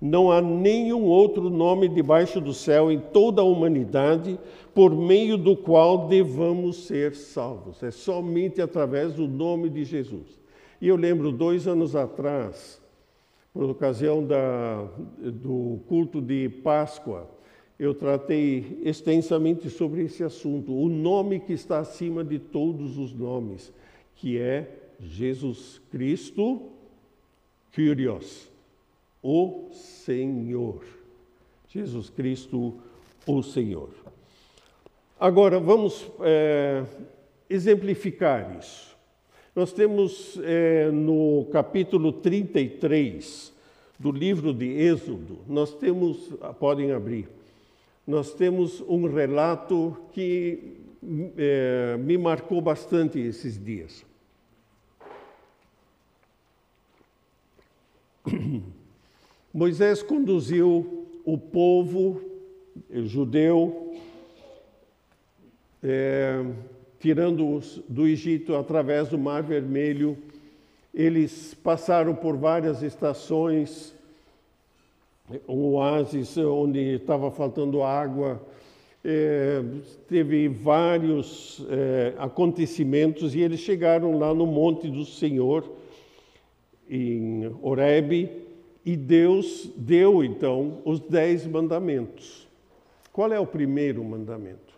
não 0.00 0.30
há 0.30 0.42
nenhum 0.42 1.04
outro 1.04 1.48
nome 1.48 1.88
debaixo 1.88 2.40
do 2.40 2.52
céu 2.52 2.90
em 2.92 2.98
toda 2.98 3.40
a 3.40 3.44
humanidade 3.44 4.38
por 4.74 4.94
meio 4.94 5.38
do 5.38 5.56
qual 5.56 6.06
devamos 6.06 6.86
ser 6.86 7.14
salvos. 7.14 7.82
É 7.82 7.90
somente 7.90 8.60
através 8.60 9.14
do 9.14 9.26
nome 9.26 9.70
de 9.70 9.84
Jesus. 9.84 10.38
E 10.80 10.88
eu 10.88 10.96
lembro, 10.96 11.32
dois 11.32 11.66
anos 11.66 11.96
atrás, 11.96 12.80
por 13.54 13.70
ocasião 13.70 14.22
da, 14.22 14.86
do 15.18 15.80
culto 15.88 16.20
de 16.20 16.50
Páscoa, 16.62 17.30
eu 17.78 17.94
tratei 17.94 18.80
extensamente 18.84 19.70
sobre 19.70 20.02
esse 20.02 20.22
assunto, 20.22 20.74
o 20.74 20.88
nome 20.88 21.40
que 21.40 21.52
está 21.54 21.78
acima 21.78 22.22
de 22.22 22.38
todos 22.38 22.98
os 22.98 23.14
nomes, 23.14 23.72
que 24.14 24.38
é 24.38 24.68
Jesus 24.98 25.80
Cristo, 25.90 26.62
Kyrios 27.72 28.55
o 29.28 29.72
Senhor. 29.72 30.84
Jesus 31.68 32.08
Cristo, 32.08 32.74
o 33.26 33.42
Senhor. 33.42 33.90
Agora, 35.18 35.58
vamos 35.58 36.08
é, 36.20 36.84
exemplificar 37.50 38.56
isso. 38.56 38.96
Nós 39.52 39.72
temos 39.72 40.38
é, 40.44 40.92
no 40.92 41.48
capítulo 41.50 42.12
33 42.12 43.52
do 43.98 44.12
livro 44.12 44.54
de 44.54 44.66
Êxodo, 44.66 45.40
nós 45.48 45.74
temos, 45.74 46.32
podem 46.60 46.92
abrir, 46.92 47.28
nós 48.06 48.32
temos 48.32 48.80
um 48.82 49.08
relato 49.08 49.96
que 50.12 50.76
é, 51.36 51.96
me 51.98 52.16
marcou 52.16 52.60
bastante 52.60 53.18
esses 53.18 53.58
dias. 53.58 54.06
Moisés 59.56 60.02
conduziu 60.02 61.06
o 61.24 61.38
povo 61.38 62.20
judeu, 62.92 63.94
é, 65.82 66.44
tirando-os 67.00 67.82
do 67.88 68.06
Egito 68.06 68.54
através 68.54 69.08
do 69.08 69.16
Mar 69.16 69.42
Vermelho. 69.42 70.18
Eles 70.92 71.54
passaram 71.54 72.14
por 72.14 72.36
várias 72.36 72.82
estações, 72.82 73.94
um 75.48 75.72
oásis 75.72 76.36
onde 76.36 76.96
estava 76.96 77.30
faltando 77.30 77.82
água, 77.82 78.46
é, 79.02 79.64
teve 80.06 80.48
vários 80.48 81.66
é, 81.70 82.12
acontecimentos 82.18 83.34
e 83.34 83.40
eles 83.40 83.60
chegaram 83.60 84.18
lá 84.18 84.34
no 84.34 84.44
Monte 84.44 84.90
do 84.90 85.06
Senhor, 85.06 85.66
em 86.90 87.50
Horebe, 87.62 88.44
e 88.86 88.96
Deus 88.96 89.68
deu 89.76 90.22
então 90.22 90.80
os 90.84 91.00
dez 91.00 91.44
mandamentos. 91.44 92.46
Qual 93.12 93.32
é 93.32 93.40
o 93.40 93.46
primeiro 93.46 94.04
mandamento? 94.04 94.76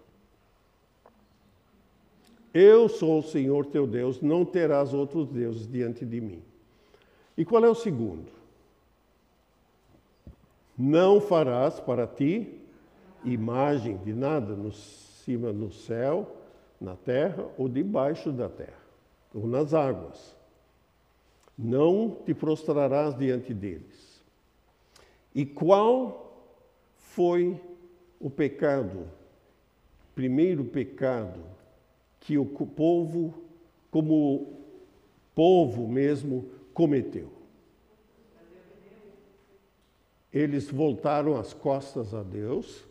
Eu 2.55 2.89
sou 2.89 3.19
o 3.19 3.23
Senhor 3.23 3.67
teu 3.67 3.87
Deus, 3.87 4.23
não 4.23 4.47
terás 4.47 4.95
outros 4.95 5.29
deuses 5.29 5.71
diante 5.71 6.07
de 6.07 6.23
mim. 6.23 6.43
E 7.37 7.45
qual 7.45 7.63
é 7.63 7.69
o 7.69 7.75
segundo? 7.75 8.33
Não 10.77 11.21
farás 11.21 11.79
para 11.79 12.07
ti 12.07 12.59
imagem 13.25 13.99
de 13.99 14.15
nada 14.15 14.55
no 14.55 14.73
cima 14.73 15.53
no 15.53 15.71
céu, 15.71 16.35
na 16.81 16.97
terra 16.97 17.47
ou 17.59 17.69
debaixo 17.69 18.33
da 18.33 18.49
terra, 18.49 18.81
ou 19.35 19.47
nas 19.47 19.75
águas. 19.75 20.38
Não 21.59 22.17
te 22.25 22.33
prostrarás 22.33 23.17
diante 23.19 23.53
deles. 23.53 24.23
E 25.35 25.45
qual 25.45 26.47
foi 26.95 27.61
o 28.21 28.31
pecado, 28.31 29.09
primeiro 30.15 30.65
pecado 30.65 31.41
que 32.21 32.39
o 32.39 32.45
povo, 32.47 33.35
como 33.91 34.61
povo 35.35 35.89
mesmo, 35.89 36.49
cometeu. 36.73 37.33
Eles 40.33 40.71
voltaram 40.71 41.37
as 41.37 41.53
costas 41.53 42.15
a 42.15 42.23
Deus. 42.23 42.85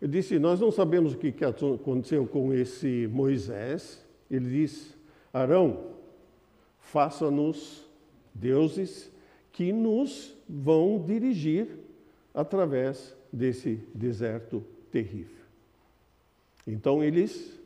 Eu 0.00 0.08
disse: 0.08 0.38
Nós 0.38 0.60
não 0.60 0.70
sabemos 0.70 1.12
o 1.12 1.18
que 1.18 1.34
aconteceu 1.44 2.26
com 2.26 2.54
esse 2.54 3.08
Moisés. 3.08 4.02
Ele 4.30 4.48
disse: 4.48 4.94
Arão, 5.32 5.95
faça-nos 6.86 7.84
deuses 8.32 9.10
que 9.52 9.72
nos 9.72 10.34
vão 10.48 11.02
dirigir 11.04 11.68
através 12.32 13.14
desse 13.32 13.80
deserto 13.92 14.62
terrível. 14.92 15.44
Então 16.66 17.02
eles 17.02 17.58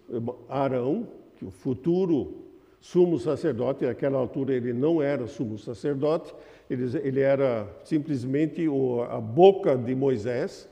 Arão, 0.49 1.07
que 1.37 1.45
o 1.45 1.51
futuro 1.51 2.45
sumo 2.81 3.19
sacerdote, 3.19 3.85
naquela 3.85 4.19
altura 4.19 4.55
ele 4.55 4.73
não 4.73 5.03
era 5.03 5.27
sumo 5.27 5.59
sacerdote, 5.59 6.35
ele, 6.69 6.85
ele 6.99 7.21
era 7.21 7.69
simplesmente 7.85 8.67
o, 8.69 9.03
a 9.03 9.21
boca 9.21 9.77
de 9.77 9.95
Moisés. 9.95 10.69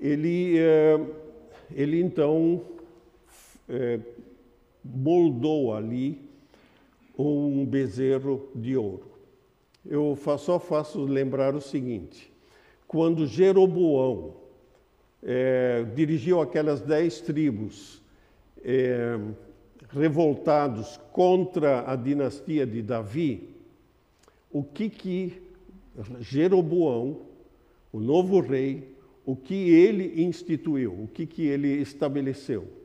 Ele, 0.00 0.58
é, 0.58 1.00
ele 1.74 2.00
então 2.00 2.62
é, 3.68 4.00
moldou 4.82 5.74
ali 5.74 6.31
um 7.18 7.64
bezerro 7.64 8.48
de 8.54 8.76
ouro. 8.76 9.10
Eu 9.84 10.16
só 10.38 10.58
faço 10.58 11.04
lembrar 11.04 11.54
o 11.54 11.60
seguinte: 11.60 12.32
quando 12.86 13.26
Jeroboão 13.26 14.34
é, 15.22 15.84
dirigiu 15.94 16.40
aquelas 16.40 16.80
dez 16.80 17.20
tribos 17.20 18.02
é, 18.64 19.18
revoltados 19.90 20.98
contra 21.12 21.90
a 21.90 21.96
dinastia 21.96 22.66
de 22.66 22.82
Davi, 22.82 23.50
o 24.50 24.62
que 24.62 24.88
que 24.88 25.42
Jeroboão, 26.20 27.20
o 27.92 28.00
novo 28.00 28.40
rei, 28.40 28.96
o 29.24 29.36
que 29.36 29.70
ele 29.70 30.22
instituiu, 30.22 30.92
o 30.92 31.08
que 31.08 31.26
que 31.26 31.46
ele 31.46 31.68
estabeleceu? 31.68 32.81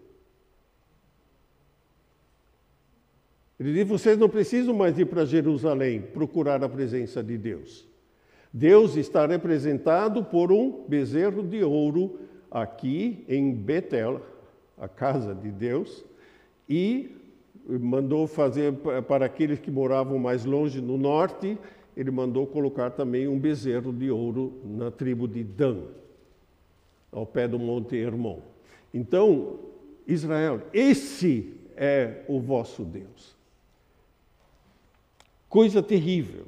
Ele 3.60 3.74
diz: 3.74 3.88
vocês 3.88 4.18
não 4.18 4.30
precisam 4.30 4.74
mais 4.74 4.98
ir 4.98 5.06
para 5.06 5.26
Jerusalém 5.26 6.02
procurar 6.02 6.64
a 6.64 6.70
presença 6.70 7.24
de 7.24 7.38
Deus. 7.38 7.88
Deus 8.54 8.96
está 8.96 9.26
representado 9.26 10.24
por 10.24 10.52
um 10.52 10.86
bezerro 10.88 11.44
de 11.44 11.64
ouro 11.64 12.20
aqui 12.50 13.26
em 13.28 13.54
Betel, 13.54 14.22
a 14.78 14.88
casa 14.88 15.36
de 15.36 15.52
Deus, 15.52 16.06
e 16.68 17.16
mandou 17.68 18.26
fazer 18.28 18.74
para 19.08 19.26
aqueles 19.26 19.60
que 19.60 19.70
moravam 19.70 20.18
mais 20.18 20.46
longe 20.46 20.80
no 20.80 20.98
norte, 20.98 21.58
ele 21.96 22.12
mandou 22.12 22.48
colocar 22.48 22.92
também 22.92 23.28
um 23.28 23.38
bezerro 23.38 23.92
de 23.92 24.10
ouro 24.10 24.54
na 24.64 24.90
tribo 24.90 25.28
de 25.28 25.44
Dan, 25.44 25.82
ao 27.12 27.26
pé 27.26 27.48
do 27.48 27.60
Monte 27.60 27.98
Hermon. 27.98 28.40
Então, 28.94 29.60
Israel, 30.08 30.62
esse 30.72 31.54
é 31.76 32.24
o 32.28 32.40
vosso 32.40 32.84
Deus. 32.84 33.37
Coisa 35.50 35.82
terrível. 35.82 36.46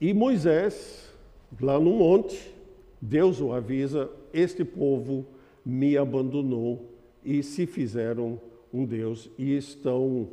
E 0.00 0.14
Moisés, 0.14 1.12
lá 1.60 1.78
no 1.78 1.92
monte, 1.92 2.54
Deus 3.00 3.40
o 3.40 3.52
avisa: 3.52 4.10
este 4.32 4.64
povo 4.64 5.26
me 5.64 5.96
abandonou 5.96 6.88
e 7.24 7.42
se 7.42 7.66
fizeram 7.66 8.40
um 8.72 8.84
Deus 8.84 9.30
e 9.36 9.56
estão 9.56 10.28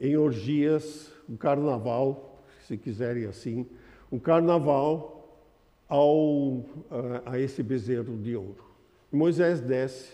em 0.00 0.16
orgias, 0.16 1.12
um 1.28 1.36
carnaval, 1.36 2.42
se 2.66 2.76
quiserem 2.76 3.24
assim, 3.24 3.66
um 4.10 4.18
carnaval 4.18 5.40
ao, 5.88 6.64
a, 6.90 7.32
a 7.32 7.40
esse 7.40 7.62
bezerro 7.62 8.16
de 8.16 8.36
ouro. 8.36 8.64
Moisés 9.10 9.60
desce 9.60 10.12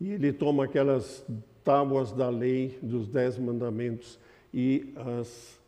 e 0.00 0.12
ele 0.12 0.32
toma 0.32 0.64
aquelas 0.64 1.24
tábuas 1.64 2.12
da 2.12 2.28
lei, 2.28 2.78
dos 2.82 3.08
dez 3.08 3.38
mandamentos, 3.38 4.18
e 4.52 4.92
as 4.96 5.60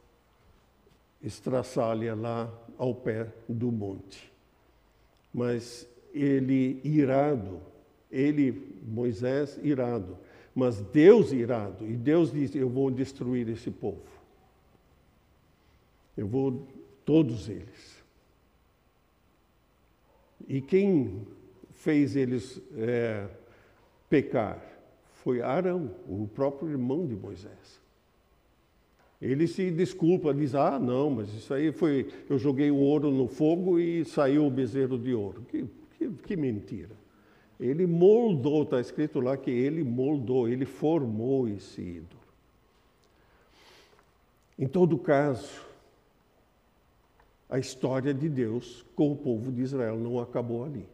estraçalha 1.22 2.14
lá 2.14 2.52
ao 2.76 2.94
pé 2.94 3.32
do 3.48 3.70
monte. 3.70 4.32
Mas 5.32 5.88
ele, 6.12 6.80
irado, 6.84 7.60
ele, 8.10 8.80
Moisés, 8.82 9.58
irado, 9.62 10.18
mas 10.54 10.80
Deus 10.80 11.32
irado. 11.32 11.86
E 11.88 11.96
Deus 11.96 12.32
disse: 12.32 12.58
Eu 12.58 12.68
vou 12.68 12.90
destruir 12.90 13.48
esse 13.48 13.70
povo. 13.70 14.02
Eu 16.16 16.26
vou, 16.26 16.66
todos 17.04 17.48
eles. 17.48 18.02
E 20.46 20.60
quem 20.60 21.26
fez 21.70 22.16
eles 22.16 22.60
é, 22.76 23.28
pecar? 24.10 24.62
Foi 25.22 25.40
Arão, 25.40 25.94
o 26.06 26.28
próprio 26.34 26.68
irmão 26.68 27.06
de 27.06 27.14
Moisés. 27.14 27.81
Ele 29.22 29.46
se 29.46 29.70
desculpa, 29.70 30.34
diz: 30.34 30.52
Ah, 30.52 30.80
não, 30.80 31.08
mas 31.08 31.32
isso 31.32 31.54
aí 31.54 31.70
foi. 31.70 32.08
Eu 32.28 32.36
joguei 32.38 32.72
o 32.72 32.76
ouro 32.76 33.12
no 33.12 33.28
fogo 33.28 33.78
e 33.78 34.04
saiu 34.04 34.44
o 34.44 34.50
bezerro 34.50 34.98
de 34.98 35.14
ouro. 35.14 35.42
Que, 35.48 35.64
que, 35.96 36.10
que 36.10 36.36
mentira. 36.36 36.90
Ele 37.60 37.86
moldou, 37.86 38.64
está 38.64 38.80
escrito 38.80 39.20
lá 39.20 39.36
que 39.36 39.52
ele 39.52 39.84
moldou, 39.84 40.48
ele 40.48 40.64
formou 40.64 41.48
esse 41.48 41.80
ídolo. 41.80 42.20
Em 44.58 44.66
todo 44.66 44.98
caso, 44.98 45.64
a 47.48 47.60
história 47.60 48.12
de 48.12 48.28
Deus 48.28 48.84
com 48.96 49.12
o 49.12 49.16
povo 49.16 49.52
de 49.52 49.62
Israel 49.62 49.96
não 49.96 50.18
acabou 50.18 50.64
ali. 50.64 50.84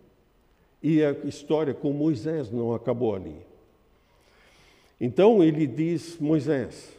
E 0.83 1.03
a 1.03 1.13
história 1.25 1.73
com 1.73 1.95
Moisés 1.95 2.51
não 2.51 2.75
acabou 2.75 3.15
ali. 3.15 3.37
Então 5.01 5.43
ele 5.43 5.67
diz: 5.67 6.19
Moisés, 6.19 6.98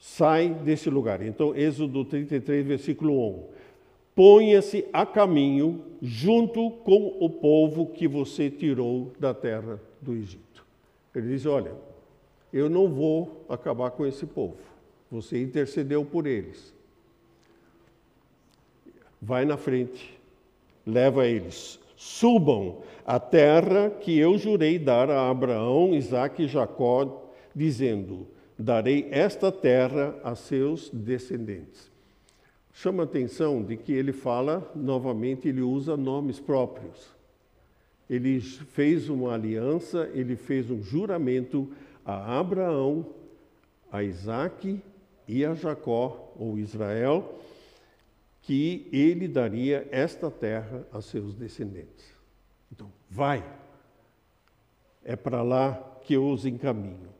sai 0.00 0.48
desse 0.48 0.90
lugar. 0.90 1.22
Então, 1.22 1.54
Êxodo 1.54 2.04
33, 2.04 2.66
versículo 2.66 3.12
1 3.28 3.60
ponha-se 4.20 4.84
a 4.92 5.06
caminho 5.06 5.82
junto 6.02 6.70
com 6.70 7.16
o 7.20 7.30
povo 7.30 7.86
que 7.86 8.06
você 8.06 8.50
tirou 8.50 9.10
da 9.18 9.32
terra 9.32 9.80
do 9.98 10.12
Egito. 10.12 10.62
Ele 11.14 11.28
diz: 11.28 11.46
Olha, 11.46 11.72
eu 12.52 12.68
não 12.68 12.86
vou 12.86 13.46
acabar 13.48 13.90
com 13.92 14.04
esse 14.04 14.26
povo. 14.26 14.58
Você 15.10 15.42
intercedeu 15.42 16.04
por 16.04 16.26
eles. 16.26 16.74
Vai 19.22 19.46
na 19.46 19.56
frente, 19.56 20.18
leva 20.86 21.26
eles. 21.26 21.80
Subam 21.96 22.82
a 23.06 23.18
terra 23.18 23.88
que 23.88 24.18
eu 24.18 24.36
jurei 24.36 24.78
dar 24.78 25.10
a 25.10 25.30
Abraão, 25.30 25.94
Isaque 25.94 26.42
e 26.42 26.48
Jacó, 26.48 27.24
dizendo: 27.54 28.26
Darei 28.60 29.08
esta 29.10 29.50
terra 29.50 30.14
a 30.22 30.34
seus 30.34 30.90
descendentes. 30.90 31.90
chama 32.74 33.04
a 33.04 33.06
atenção 33.06 33.62
de 33.62 33.74
que 33.74 33.90
ele 33.90 34.12
fala, 34.12 34.70
novamente, 34.74 35.48
ele 35.48 35.62
usa 35.62 35.96
nomes 35.96 36.38
próprios. 36.38 37.08
Ele 38.08 38.38
fez 38.38 39.08
uma 39.08 39.32
aliança, 39.32 40.10
ele 40.12 40.36
fez 40.36 40.70
um 40.70 40.82
juramento 40.82 41.72
a 42.04 42.38
Abraão, 42.38 43.06
a 43.90 44.02
Isaac 44.02 44.78
e 45.26 45.42
a 45.42 45.54
Jacó, 45.54 46.30
ou 46.38 46.58
Israel, 46.58 47.40
que 48.42 48.86
ele 48.92 49.26
daria 49.26 49.88
esta 49.90 50.30
terra 50.30 50.86
a 50.92 51.00
seus 51.00 51.34
descendentes. 51.34 52.12
Então, 52.70 52.92
vai, 53.08 53.42
é 55.02 55.16
para 55.16 55.42
lá 55.42 55.72
que 56.02 56.12
eu 56.12 56.28
os 56.28 56.44
encaminho. 56.44 57.19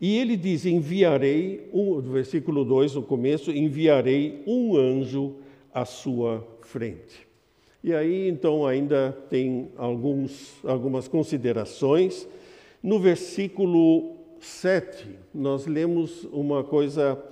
E 0.00 0.18
ele 0.18 0.36
diz: 0.36 0.66
enviarei, 0.66 1.68
um, 1.72 2.00
versículo 2.00 2.64
2, 2.64 2.94
no 2.94 3.02
começo, 3.02 3.50
enviarei 3.50 4.42
um 4.46 4.76
anjo 4.76 5.36
à 5.72 5.84
sua 5.84 6.46
frente. 6.62 7.26
E 7.82 7.94
aí, 7.94 8.28
então, 8.28 8.66
ainda 8.66 9.16
tem 9.30 9.68
alguns, 9.76 10.54
algumas 10.64 11.06
considerações. 11.08 12.28
No 12.82 12.98
versículo 12.98 14.16
7, 14.40 15.08
nós 15.34 15.66
lemos 15.66 16.24
uma 16.32 16.62
coisa, 16.62 17.22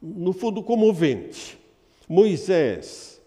no 0.00 0.32
fundo, 0.32 0.62
comovente. 0.62 1.58
Moisés 2.08 3.20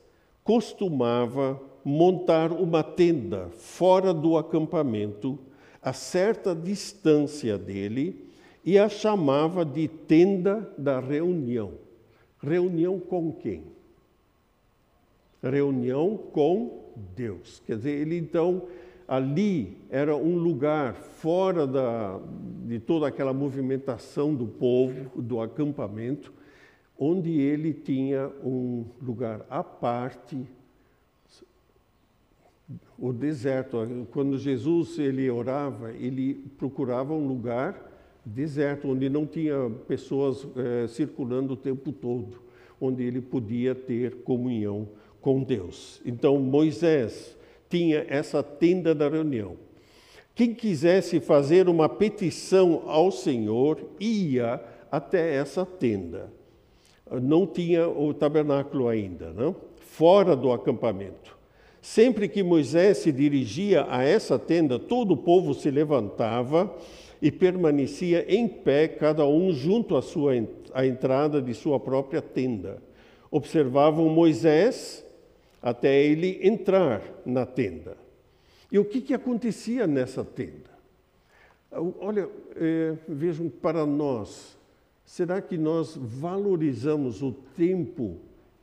costumava 0.43 1.59
montar 1.83 2.51
uma 2.51 2.83
tenda 2.83 3.49
fora 3.57 4.13
do 4.13 4.37
acampamento 4.37 5.39
a 5.87 5.93
certa 5.93 6.53
distância 6.53 7.57
dele 7.57 8.27
e 8.65 8.77
a 8.77 8.89
chamava 8.89 9.63
de 9.63 9.87
tenda 9.87 10.69
da 10.77 10.99
reunião. 10.99 11.75
Reunião 12.43 12.99
com 12.99 13.31
quem? 13.31 13.63
Reunião 15.41 16.17
com 16.17 16.83
Deus. 17.15 17.61
Quer 17.65 17.77
dizer, 17.77 17.91
ele 17.91 18.17
então 18.17 18.63
ali 19.07 19.77
era 19.89 20.13
um 20.13 20.37
lugar 20.37 20.93
fora 20.93 21.65
da, 21.65 22.19
de 22.65 22.79
toda 22.79 23.07
aquela 23.07 23.31
movimentação 23.31 24.35
do 24.35 24.45
povo, 24.45 25.21
do 25.21 25.39
acampamento, 25.39 26.33
onde 26.99 27.39
ele 27.39 27.71
tinha 27.71 28.29
um 28.43 28.83
lugar 29.01 29.45
à 29.49 29.63
parte 29.63 30.37
o 32.97 33.13
deserto. 33.13 34.07
Quando 34.11 34.37
Jesus 34.37 34.97
ele 34.97 35.29
orava, 35.29 35.91
ele 35.91 36.33
procurava 36.57 37.13
um 37.13 37.27
lugar 37.27 37.85
deserto, 38.25 38.89
onde 38.89 39.09
não 39.09 39.25
tinha 39.25 39.71
pessoas 39.87 40.45
é, 40.55 40.87
circulando 40.87 41.53
o 41.53 41.57
tempo 41.57 41.91
todo, 41.91 42.41
onde 42.79 43.03
ele 43.03 43.21
podia 43.21 43.73
ter 43.73 44.15
comunhão 44.23 44.87
com 45.21 45.43
Deus. 45.43 46.01
Então 46.05 46.37
Moisés 46.39 47.37
tinha 47.69 48.05
essa 48.09 48.43
tenda 48.43 48.93
da 48.93 49.09
reunião. 49.09 49.55
Quem 50.35 50.53
quisesse 50.53 51.19
fazer 51.19 51.67
uma 51.67 51.89
petição 51.89 52.83
ao 52.85 53.11
Senhor 53.11 53.79
ia 53.99 54.63
até 54.91 55.35
essa 55.35 55.65
tenda. 55.65 56.31
Não 57.09 57.47
tinha 57.47 57.87
o 57.87 58.13
tabernáculo 58.13 58.87
ainda, 58.87 59.31
não? 59.33 59.55
Fora 59.77 60.35
do 60.35 60.51
acampamento. 60.51 61.36
Sempre 61.87 62.27
que 62.27 62.43
Moisés 62.43 62.97
se 62.97 63.13
dirigia 63.13 63.87
a 63.89 64.03
essa 64.03 64.37
tenda, 64.37 64.77
todo 64.77 65.13
o 65.13 65.17
povo 65.17 65.53
se 65.53 65.71
levantava 65.71 66.75
e 67.21 67.31
permanecia 67.31 68.25
em 68.27 68.45
pé, 68.45 68.89
cada 68.89 69.25
um 69.25 69.53
junto 69.53 69.95
à, 69.95 70.01
sua, 70.01 70.33
à 70.73 70.85
entrada 70.85 71.41
de 71.41 71.53
sua 71.53 71.79
própria 71.79 72.21
tenda. 72.21 72.83
Observavam 73.31 74.09
Moisés 74.09 75.01
até 75.61 76.03
ele 76.03 76.37
entrar 76.45 77.01
na 77.25 77.45
tenda. 77.45 77.95
E 78.69 78.77
o 78.77 78.83
que, 78.83 78.99
que 78.99 79.13
acontecia 79.13 79.87
nessa 79.87 80.25
tenda? 80.25 80.69
Olha, 82.01 82.27
é, 82.57 82.95
vejam, 83.07 83.47
para 83.47 83.85
nós, 83.85 84.57
será 85.05 85.41
que 85.41 85.57
nós 85.57 85.95
valorizamos 85.95 87.23
o 87.23 87.31
tempo 87.31 88.17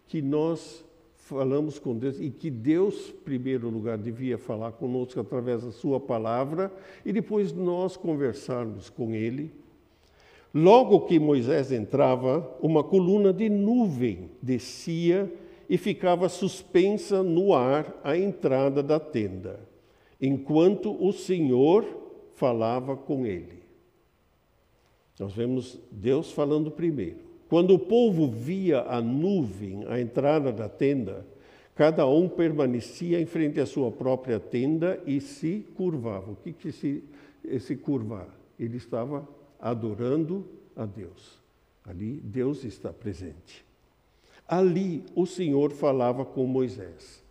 que 0.06 0.20
nós 0.20 0.83
falamos 1.24 1.78
com 1.78 1.96
Deus 1.96 2.20
e 2.20 2.30
que 2.30 2.50
Deus, 2.50 3.08
em 3.08 3.24
primeiro 3.24 3.70
lugar, 3.70 3.96
devia 3.96 4.36
falar 4.36 4.72
conosco 4.72 5.18
através 5.18 5.64
da 5.64 5.72
Sua 5.72 5.98
palavra 5.98 6.70
e 7.04 7.12
depois 7.12 7.52
nós 7.52 7.96
conversarmos 7.96 8.90
com 8.90 9.14
Ele. 9.14 9.50
Logo 10.52 11.00
que 11.00 11.18
Moisés 11.18 11.72
entrava, 11.72 12.56
uma 12.60 12.84
coluna 12.84 13.32
de 13.32 13.48
nuvem 13.48 14.30
descia 14.40 15.32
e 15.68 15.78
ficava 15.78 16.28
suspensa 16.28 17.22
no 17.22 17.54
ar 17.54 17.98
à 18.04 18.16
entrada 18.16 18.82
da 18.82 19.00
tenda, 19.00 19.58
enquanto 20.20 20.94
o 21.04 21.10
Senhor 21.12 21.84
falava 22.34 22.96
com 22.96 23.26
ele. 23.26 23.64
Nós 25.18 25.32
vemos 25.32 25.78
Deus 25.90 26.30
falando 26.30 26.70
primeiro. 26.70 27.23
Quando 27.48 27.74
o 27.74 27.78
povo 27.78 28.28
via 28.28 28.82
a 28.82 29.00
nuvem 29.00 29.84
à 29.86 30.00
entrada 30.00 30.52
da 30.52 30.68
tenda, 30.68 31.26
cada 31.74 32.06
um 32.06 32.28
permanecia 32.28 33.20
em 33.20 33.26
frente 33.26 33.60
à 33.60 33.66
sua 33.66 33.90
própria 33.90 34.40
tenda 34.40 35.00
e 35.06 35.20
se 35.20 35.66
curvava. 35.76 36.32
O 36.32 36.36
que 36.36 36.52
que 36.52 36.72
se, 36.72 37.04
se 37.60 37.76
curvar? 37.76 38.28
Ele 38.58 38.76
estava 38.76 39.28
adorando 39.60 40.46
a 40.74 40.86
Deus. 40.86 41.38
Ali 41.84 42.20
Deus 42.22 42.64
está 42.64 42.92
presente. 42.92 43.64
Ali 44.48 45.04
o 45.14 45.26
Senhor 45.26 45.70
falava 45.70 46.24
com 46.24 46.46
Moisés, 46.46 47.22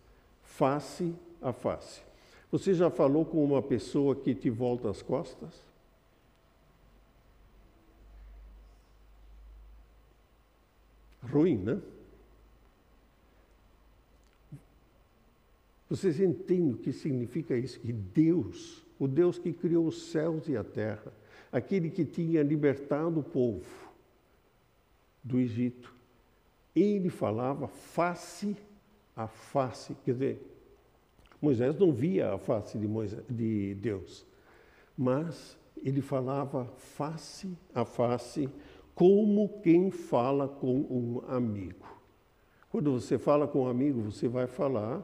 face 0.42 1.14
a 1.40 1.52
face. 1.52 2.02
Você 2.50 2.74
já 2.74 2.90
falou 2.90 3.24
com 3.24 3.44
uma 3.44 3.62
pessoa 3.62 4.14
que 4.14 4.34
te 4.34 4.50
volta 4.50 4.88
as 4.90 5.02
costas? 5.02 5.73
Ruim, 11.30 11.58
né? 11.58 11.80
Vocês 15.88 16.20
entendem 16.20 16.72
o 16.72 16.76
que 16.76 16.92
significa 16.92 17.56
isso? 17.56 17.78
Que 17.78 17.92
Deus, 17.92 18.84
o 18.98 19.06
Deus 19.06 19.38
que 19.38 19.52
criou 19.52 19.86
os 19.86 20.10
céus 20.10 20.48
e 20.48 20.56
a 20.56 20.64
terra, 20.64 21.12
aquele 21.52 21.90
que 21.90 22.04
tinha 22.04 22.42
libertado 22.42 23.20
o 23.20 23.22
povo 23.22 23.64
do 25.22 25.38
Egito, 25.38 25.94
ele 26.74 27.08
falava 27.08 27.68
face 27.68 28.56
a 29.16 29.28
face, 29.28 29.94
quer 30.04 30.12
dizer, 30.12 30.50
Moisés 31.40 31.78
não 31.78 31.92
via 31.92 32.34
a 32.34 32.38
face 32.38 32.78
de, 32.78 32.88
Moisés, 32.88 33.22
de 33.28 33.74
Deus, 33.74 34.26
mas 34.96 35.56
ele 35.76 36.00
falava 36.00 36.64
face 36.76 37.56
a 37.74 37.84
face 37.84 38.48
como 38.94 39.60
quem 39.62 39.90
fala 39.90 40.46
com 40.46 40.74
um 40.74 41.22
amigo. 41.26 41.86
Quando 42.70 42.92
você 42.92 43.18
fala 43.18 43.46
com 43.46 43.64
um 43.64 43.68
amigo, 43.68 44.00
você 44.02 44.28
vai 44.28 44.46
falar 44.46 45.02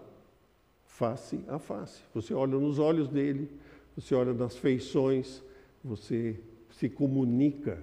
face 0.85 1.41
a 1.49 1.59
face. 1.59 2.03
Você 2.15 2.35
olha 2.35 2.59
nos 2.59 2.79
olhos 2.79 3.09
dele, 3.09 3.51
você 3.97 4.15
olha 4.15 4.33
nas 4.33 4.57
feições, 4.57 5.43
você 5.83 6.39
se 6.71 6.89
comunica 6.89 7.83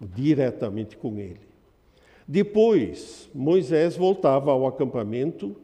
diretamente 0.00 0.96
com 0.96 1.18
ele. 1.18 1.40
Depois, 2.26 3.28
Moisés 3.34 3.96
voltava 3.96 4.52
ao 4.52 4.66
acampamento, 4.66 5.56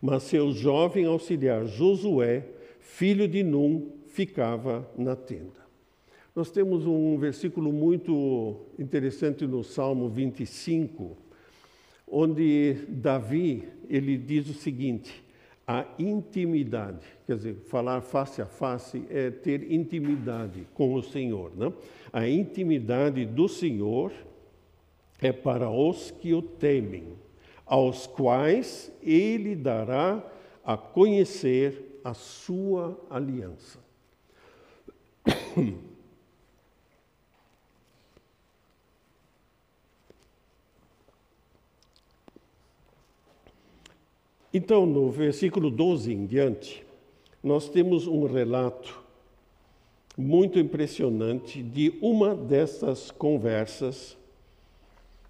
mas 0.00 0.24
seu 0.24 0.50
jovem 0.52 1.04
auxiliar 1.06 1.66
Josué, 1.66 2.46
filho 2.80 3.28
de 3.28 3.42
Num, 3.42 3.92
ficava 4.06 4.88
na 4.96 5.14
tenda. 5.14 5.67
Nós 6.38 6.52
temos 6.52 6.86
um 6.86 7.18
versículo 7.18 7.72
muito 7.72 8.60
interessante 8.78 9.44
no 9.44 9.64
Salmo 9.64 10.08
25, 10.08 11.16
onde 12.06 12.74
Davi 12.86 13.68
ele 13.88 14.16
diz 14.16 14.48
o 14.48 14.54
seguinte: 14.54 15.20
a 15.66 15.84
intimidade, 15.98 17.04
quer 17.26 17.38
dizer, 17.38 17.56
falar 17.66 18.02
face 18.02 18.40
a 18.40 18.46
face 18.46 19.02
é 19.10 19.32
ter 19.32 19.72
intimidade 19.72 20.64
com 20.74 20.94
o 20.94 21.02
Senhor, 21.02 21.50
né? 21.56 21.72
A 22.12 22.28
intimidade 22.28 23.26
do 23.26 23.48
Senhor 23.48 24.12
é 25.20 25.32
para 25.32 25.68
os 25.68 26.12
que 26.12 26.32
o 26.34 26.40
temem, 26.40 27.14
aos 27.66 28.06
quais 28.06 28.92
ele 29.02 29.56
dará 29.56 30.24
a 30.64 30.76
conhecer 30.76 32.00
a 32.04 32.14
sua 32.14 32.96
aliança. 33.10 33.80
Então, 44.52 44.86
no 44.86 45.10
versículo 45.10 45.70
12 45.70 46.12
em 46.12 46.24
diante, 46.24 46.84
nós 47.42 47.68
temos 47.68 48.06
um 48.06 48.24
relato 48.26 48.98
muito 50.16 50.58
impressionante 50.58 51.62
de 51.62 51.94
uma 52.00 52.34
dessas 52.34 53.10
conversas 53.10 54.16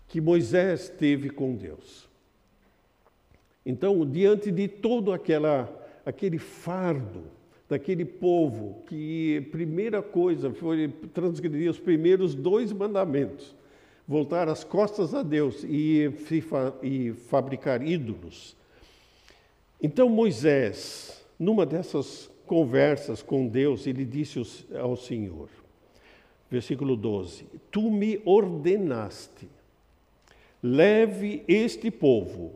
que 0.06 0.20
Moisés 0.20 0.88
teve 0.88 1.30
com 1.30 1.54
Deus. 1.54 2.08
Então, 3.66 4.06
diante 4.06 4.50
de 4.50 4.66
todo 4.66 5.12
aquela, 5.12 5.68
aquele 6.06 6.38
fardo 6.38 7.24
daquele 7.68 8.04
povo, 8.04 8.82
que 8.86 9.46
primeira 9.52 10.00
coisa 10.00 10.50
foi 10.50 10.88
transgredir 11.12 11.70
os 11.70 11.78
primeiros 11.78 12.34
dois 12.34 12.72
mandamentos, 12.72 13.54
voltar 14.06 14.48
as 14.48 14.64
costas 14.64 15.14
a 15.14 15.22
Deus 15.22 15.62
e, 15.64 16.10
e 16.82 17.12
fabricar 17.12 17.86
ídolos. 17.86 18.56
Então 19.80 20.08
Moisés, 20.08 21.24
numa 21.38 21.64
dessas 21.64 22.30
conversas 22.46 23.22
com 23.22 23.46
Deus, 23.46 23.86
ele 23.86 24.04
disse 24.04 24.40
ao 24.74 24.96
Senhor, 24.96 25.48
versículo 26.50 26.96
12: 26.96 27.46
Tu 27.70 27.90
me 27.90 28.20
ordenaste, 28.24 29.48
leve 30.62 31.44
este 31.46 31.90
povo, 31.90 32.52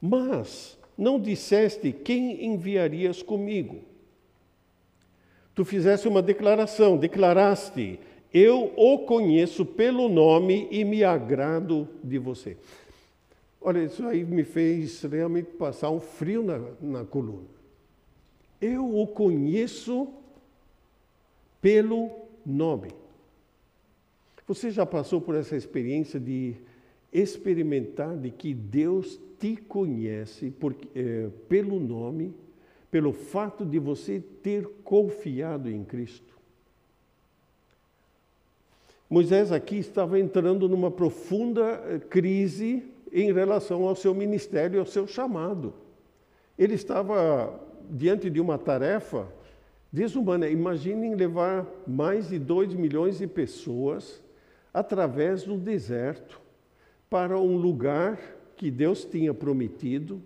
mas 0.00 0.78
não 0.98 1.18
disseste 1.18 1.92
quem 1.92 2.44
enviarias 2.44 3.22
comigo. 3.22 3.78
Tu 5.54 5.64
fizeste 5.64 6.06
uma 6.06 6.20
declaração, 6.20 6.98
declaraste: 6.98 7.98
Eu 8.34 8.72
o 8.76 8.98
conheço 9.00 9.64
pelo 9.64 10.10
nome 10.10 10.68
e 10.70 10.84
me 10.84 11.02
agrado 11.02 11.88
de 12.04 12.18
você. 12.18 12.58
Olha, 13.60 13.84
isso 13.84 14.06
aí 14.06 14.24
me 14.24 14.42
fez 14.42 15.02
realmente 15.02 15.50
passar 15.52 15.90
um 15.90 16.00
frio 16.00 16.42
na, 16.42 16.58
na 16.80 17.04
coluna. 17.04 17.48
Eu 18.60 18.98
o 18.98 19.06
conheço 19.06 20.08
pelo 21.60 22.10
nome. 22.44 22.90
Você 24.46 24.70
já 24.70 24.86
passou 24.86 25.20
por 25.20 25.34
essa 25.34 25.56
experiência 25.56 26.18
de 26.18 26.56
experimentar 27.12 28.16
de 28.16 28.30
que 28.30 28.54
Deus 28.54 29.20
te 29.38 29.56
conhece 29.56 30.50
por, 30.50 30.74
é, 30.94 31.28
pelo 31.48 31.78
nome, 31.78 32.34
pelo 32.90 33.12
fato 33.12 33.64
de 33.64 33.78
você 33.78 34.20
ter 34.42 34.66
confiado 34.82 35.70
em 35.70 35.84
Cristo? 35.84 36.30
Moisés 39.08 39.50
aqui 39.50 39.76
estava 39.76 40.18
entrando 40.20 40.68
numa 40.68 40.90
profunda 40.90 41.82
eh, 41.86 41.98
crise 41.98 42.89
em 43.12 43.32
relação 43.32 43.86
ao 43.86 43.96
seu 43.96 44.14
ministério, 44.14 44.80
ao 44.80 44.86
seu 44.86 45.06
chamado. 45.06 45.74
Ele 46.58 46.74
estava 46.74 47.60
diante 47.90 48.30
de 48.30 48.40
uma 48.40 48.58
tarefa 48.58 49.26
desumana. 49.92 50.48
Imaginem 50.48 51.14
levar 51.14 51.66
mais 51.86 52.28
de 52.28 52.38
2 52.38 52.74
milhões 52.74 53.18
de 53.18 53.26
pessoas 53.26 54.22
através 54.72 55.42
do 55.42 55.56
deserto 55.56 56.40
para 57.08 57.38
um 57.38 57.56
lugar 57.56 58.18
que 58.56 58.70
Deus 58.70 59.04
tinha 59.04 59.34
prometido. 59.34 60.22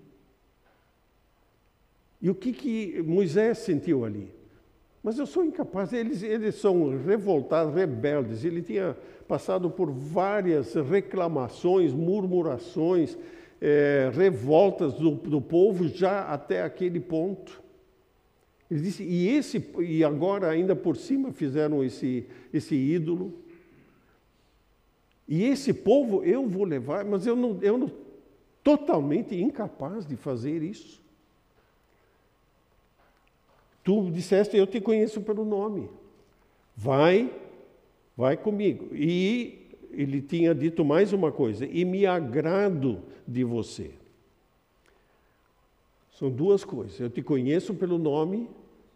E 2.20 2.28
o 2.28 2.34
que, 2.34 2.52
que 2.52 3.02
Moisés 3.02 3.58
sentiu 3.58 4.04
ali? 4.04 4.32
Mas 5.02 5.18
eu 5.18 5.26
sou 5.26 5.44
incapaz, 5.44 5.92
eles, 5.92 6.22
eles 6.22 6.54
são 6.54 6.98
revoltados, 6.98 7.74
rebeldes. 7.74 8.44
Ele 8.44 8.62
tinha 8.62 8.96
passado 9.24 9.70
por 9.70 9.90
várias 9.90 10.74
reclamações, 10.74 11.92
murmurações, 11.92 13.16
é, 13.60 14.10
revoltas 14.12 14.94
do, 14.94 15.12
do 15.12 15.40
povo 15.40 15.88
já 15.88 16.22
até 16.22 16.62
aquele 16.62 17.00
ponto. 17.00 17.62
Ele 18.70 18.80
disse, 18.80 19.02
e, 19.02 19.28
esse, 19.28 19.70
e 19.80 20.02
agora 20.02 20.48
ainda 20.48 20.74
por 20.74 20.96
cima 20.96 21.32
fizeram 21.32 21.82
esse, 21.84 22.26
esse 22.52 22.74
ídolo. 22.74 23.32
E 25.28 25.44
esse 25.44 25.72
povo 25.72 26.22
eu 26.24 26.46
vou 26.46 26.64
levar, 26.64 27.04
mas 27.04 27.26
eu 27.26 27.36
não, 27.36 27.58
eu 27.62 27.78
não 27.78 27.90
totalmente 28.62 29.34
incapaz 29.34 30.06
de 30.06 30.16
fazer 30.16 30.62
isso. 30.62 31.02
Tu 33.82 34.10
disseste, 34.10 34.56
eu 34.56 34.66
te 34.66 34.80
conheço 34.80 35.20
pelo 35.20 35.44
nome. 35.44 35.90
Vai, 36.74 37.32
vai 38.16 38.36
comigo. 38.36 38.94
E 38.94 39.68
ele 39.90 40.20
tinha 40.20 40.54
dito 40.54 40.84
mais 40.84 41.12
uma 41.12 41.30
coisa, 41.30 41.66
e 41.66 41.84
me 41.84 42.06
agrado 42.06 43.02
de 43.26 43.44
você. 43.44 43.92
São 46.12 46.30
duas 46.30 46.64
coisas. 46.64 46.98
Eu 46.98 47.10
te 47.10 47.22
conheço 47.22 47.74
pelo 47.74 47.98
nome, 47.98 48.48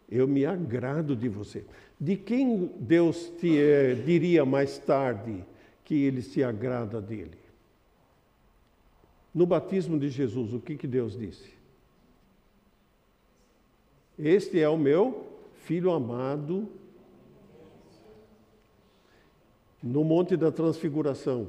eu 0.08 0.26
me 0.26 0.44
agrado 0.44 1.14
de 1.16 1.28
você. 1.28 1.64
De 2.00 2.16
quem 2.16 2.70
Deus 2.78 3.32
te 3.40 3.58
eh, 3.58 3.94
diria 3.94 4.44
mais 4.44 4.78
tarde 4.78 5.44
que 5.84 5.94
ele 5.94 6.22
se 6.22 6.44
agrada 6.44 7.00
dele? 7.00 7.38
No 9.34 9.46
batismo 9.46 9.98
de 9.98 10.08
Jesus, 10.08 10.52
o 10.54 10.60
que, 10.60 10.76
que 10.76 10.86
Deus 10.86 11.18
disse? 11.18 11.50
Este 14.18 14.60
é 14.60 14.68
o 14.68 14.76
meu 14.76 15.26
filho 15.64 15.90
amado. 15.92 16.68
No 19.82 20.04
Monte 20.04 20.36
da 20.36 20.50
Transfiguração. 20.50 21.48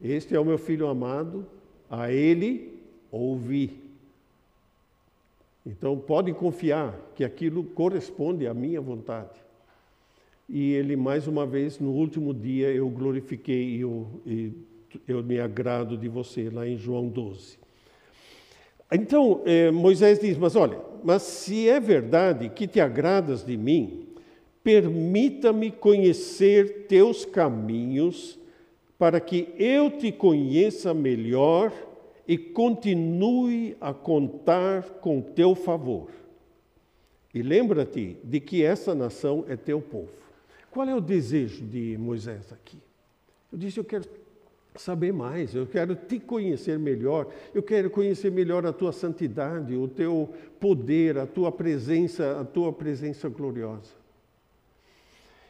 Este 0.00 0.34
é 0.34 0.40
o 0.40 0.44
meu 0.44 0.58
filho 0.58 0.86
amado, 0.86 1.44
a 1.90 2.12
ele 2.12 2.78
ouvi. 3.10 3.80
Então 5.66 5.98
pode 5.98 6.32
confiar 6.32 6.94
que 7.14 7.24
aquilo 7.24 7.64
corresponde 7.64 8.46
à 8.46 8.54
minha 8.54 8.80
vontade. 8.80 9.48
E 10.48 10.72
ele, 10.72 10.96
mais 10.96 11.26
uma 11.26 11.44
vez, 11.44 11.78
no 11.78 11.90
último 11.90 12.32
dia, 12.32 12.72
eu 12.72 12.88
glorifiquei 12.88 13.76
e 13.76 13.80
eu, 13.80 14.06
e 14.24 14.52
eu 15.06 15.22
me 15.22 15.38
agrado 15.38 15.96
de 15.96 16.08
você, 16.08 16.48
lá 16.48 16.66
em 16.66 16.78
João 16.78 17.08
12. 17.08 17.58
Então, 18.90 19.42
eh, 19.44 19.70
Moisés 19.70 20.18
diz: 20.18 20.38
Mas 20.38 20.56
olha, 20.56 20.78
mas 21.04 21.22
se 21.22 21.68
é 21.68 21.78
verdade 21.78 22.48
que 22.48 22.66
te 22.66 22.80
agradas 22.80 23.44
de 23.44 23.58
mim, 23.58 24.07
permita-me 24.62 25.70
conhecer 25.70 26.86
teus 26.86 27.24
caminhos, 27.24 28.38
para 28.98 29.20
que 29.20 29.48
eu 29.56 29.90
te 29.90 30.10
conheça 30.10 30.92
melhor 30.92 31.72
e 32.26 32.36
continue 32.36 33.76
a 33.80 33.94
contar 33.94 34.82
com 35.00 35.20
teu 35.20 35.54
favor. 35.54 36.10
E 37.32 37.42
lembra-te 37.42 38.16
de 38.24 38.40
que 38.40 38.62
essa 38.62 38.94
nação 38.94 39.44
é 39.48 39.56
teu 39.56 39.80
povo. 39.80 40.10
Qual 40.70 40.86
é 40.88 40.94
o 40.94 41.00
desejo 41.00 41.64
de 41.64 41.96
Moisés 41.98 42.52
aqui? 42.52 42.78
Eu 43.50 43.58
disse: 43.58 43.78
Eu 43.78 43.84
quero 43.84 44.04
saber 44.76 45.12
mais, 45.12 45.54
eu 45.54 45.66
quero 45.66 45.94
te 45.94 46.18
conhecer 46.18 46.78
melhor, 46.78 47.32
eu 47.54 47.62
quero 47.62 47.90
conhecer 47.90 48.30
melhor 48.30 48.66
a 48.66 48.72
tua 48.72 48.92
santidade, 48.92 49.74
o 49.74 49.88
teu 49.88 50.28
poder, 50.60 51.18
a 51.18 51.26
tua 51.26 51.50
presença, 51.50 52.40
a 52.40 52.44
tua 52.44 52.72
presença 52.72 53.28
gloriosa. 53.28 53.97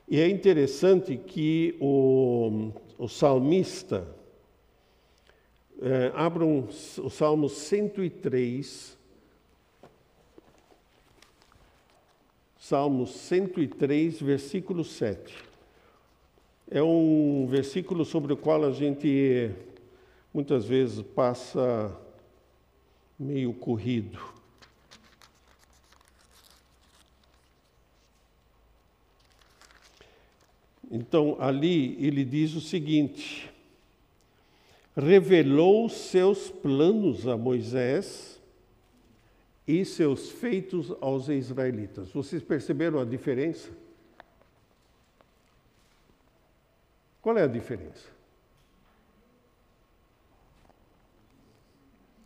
E 0.09 0.21
é 0.21 0.29
interessante 0.29 1.17
que 1.17 1.77
o, 1.81 2.73
o 2.99 3.09
salmista, 3.09 4.07
é, 5.81 6.13
abram 6.15 6.69
o 6.99 7.11
Salmo 7.11 7.49
103, 7.49 8.97
Salmo 12.59 13.07
103, 13.07 14.21
versículo 14.21 14.85
7 14.85 15.49
é 16.71 16.83
um 16.83 17.47
versículo 17.47 18.05
sobre 18.05 18.33
o 18.33 18.37
qual 18.37 18.63
a 18.65 18.71
gente 18.71 19.51
muitas 20.33 20.67
vezes 20.67 21.03
passa 21.03 21.97
meio 23.19 23.55
corrido. 23.55 24.19
Então, 30.91 31.37
ali 31.39 31.97
ele 32.05 32.25
diz 32.25 32.55
o 32.55 32.61
seguinte: 32.61 33.53
revelou 34.97 35.89
seus 35.89 36.51
planos 36.51 37.27
a 37.27 37.37
Moisés 37.37 38.41
e 39.67 39.85
seus 39.85 40.31
feitos 40.31 40.91
aos 41.01 41.29
israelitas. 41.29 42.11
Vocês 42.11 42.43
perceberam 42.43 42.99
a 42.99 43.05
diferença? 43.05 43.71
Qual 47.21 47.37
é 47.37 47.43
a 47.43 47.49
diferença? 47.49 48.09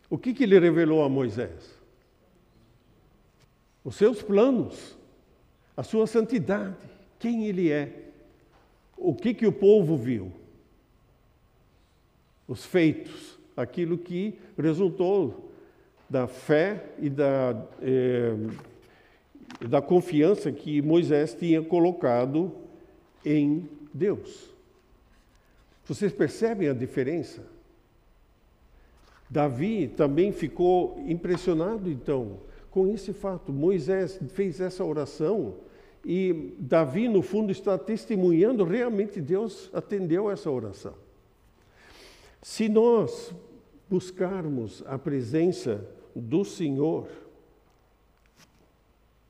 O 0.09 0.17
que, 0.17 0.33
que 0.33 0.43
ele 0.43 0.57
revelou 0.57 1.03
a 1.03 1.09
Moisés? 1.09 1.77
Os 3.83 3.95
seus 3.95 4.21
planos, 4.21 4.95
a 5.75 5.83
sua 5.83 6.07
santidade, 6.07 6.87
quem 7.19 7.45
ele 7.45 7.69
é, 7.69 8.02
o 8.97 9.13
que, 9.13 9.33
que 9.33 9.45
o 9.45 9.51
povo 9.51 9.97
viu, 9.97 10.31
os 12.47 12.65
feitos, 12.65 13.39
aquilo 13.55 13.97
que 13.97 14.39
resultou 14.57 15.51
da 16.09 16.27
fé 16.27 16.91
e 16.99 17.09
da, 17.09 17.65
eh, 17.81 18.35
da 19.67 19.81
confiança 19.81 20.51
que 20.51 20.81
Moisés 20.81 21.33
tinha 21.33 21.61
colocado 21.61 22.51
em 23.25 23.67
Deus. 23.93 24.53
Vocês 25.85 26.13
percebem 26.13 26.69
a 26.69 26.73
diferença? 26.73 27.43
Davi 29.29 29.87
também 29.87 30.31
ficou 30.31 31.03
impressionado, 31.07 31.89
então, 31.89 32.39
com 32.69 32.87
esse 32.87 33.11
fato. 33.13 33.51
Moisés 33.51 34.19
fez 34.29 34.59
essa 34.61 34.83
oração 34.83 35.55
e 36.05 36.53
Davi, 36.59 37.07
no 37.07 37.21
fundo, 37.21 37.51
está 37.51 37.77
testemunhando 37.77 38.63
realmente 38.63 39.21
Deus 39.21 39.69
atendeu 39.73 40.29
essa 40.29 40.51
oração. 40.51 40.93
Se 42.41 42.67
nós 42.67 43.33
buscarmos 43.89 44.83
a 44.85 44.97
presença 44.97 45.87
do 46.13 46.43
Senhor, 46.43 47.07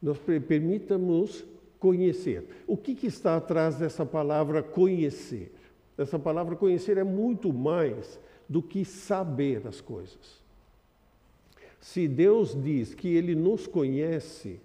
nós 0.01 0.17
permitamos 0.17 1.45
conhecer. 1.79 2.47
O 2.65 2.75
que, 2.75 2.95
que 2.95 3.07
está 3.07 3.37
atrás 3.37 3.75
dessa 3.75 4.05
palavra 4.05 4.63
conhecer? 4.63 5.53
Essa 5.95 6.17
palavra 6.17 6.55
conhecer 6.55 6.97
é 6.97 7.03
muito 7.03 7.53
mais 7.53 8.19
do 8.49 8.63
que 8.63 8.83
saber 8.83 9.67
as 9.67 9.79
coisas. 9.79 10.41
Se 11.79 12.07
Deus 12.07 12.59
diz 12.59 12.95
que 12.95 13.09
Ele 13.09 13.35
nos 13.35 13.67
conhece 13.67 14.59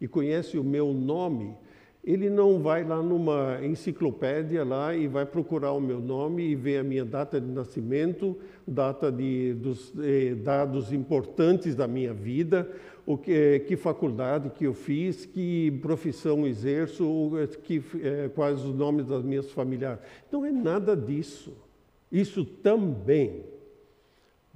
e 0.00 0.06
conhece 0.06 0.58
o 0.58 0.64
meu 0.64 0.92
nome, 0.92 1.56
ele 2.04 2.30
não 2.30 2.58
vai 2.58 2.84
lá 2.84 3.02
numa 3.02 3.58
enciclopédia 3.62 4.64
lá 4.64 4.94
e 4.94 5.06
vai 5.06 5.26
procurar 5.26 5.72
o 5.72 5.80
meu 5.80 6.00
nome 6.00 6.42
e 6.42 6.54
ver 6.54 6.78
a 6.78 6.82
minha 6.82 7.04
data 7.04 7.40
de 7.40 7.46
nascimento, 7.46 8.36
data 8.66 9.12
de, 9.12 9.52
dos 9.54 9.92
eh, 9.98 10.34
dados 10.34 10.92
importantes 10.92 11.74
da 11.74 11.86
minha 11.86 12.14
vida, 12.14 12.70
o 13.04 13.18
que, 13.18 13.60
que, 13.60 13.76
faculdade 13.76 14.50
que 14.50 14.64
eu 14.64 14.72
fiz, 14.72 15.26
que 15.26 15.70
profissão 15.82 16.46
exerço, 16.46 17.32
que, 17.64 17.82
eh, 18.02 18.30
quais 18.34 18.64
os 18.64 18.74
nomes 18.74 19.06
das 19.06 19.22
minhas 19.22 19.50
familiares. 19.50 20.00
Não 20.30 20.46
é 20.46 20.52
nada 20.52 20.96
disso. 20.96 21.56
Isso 22.10 22.44
também. 22.44 23.44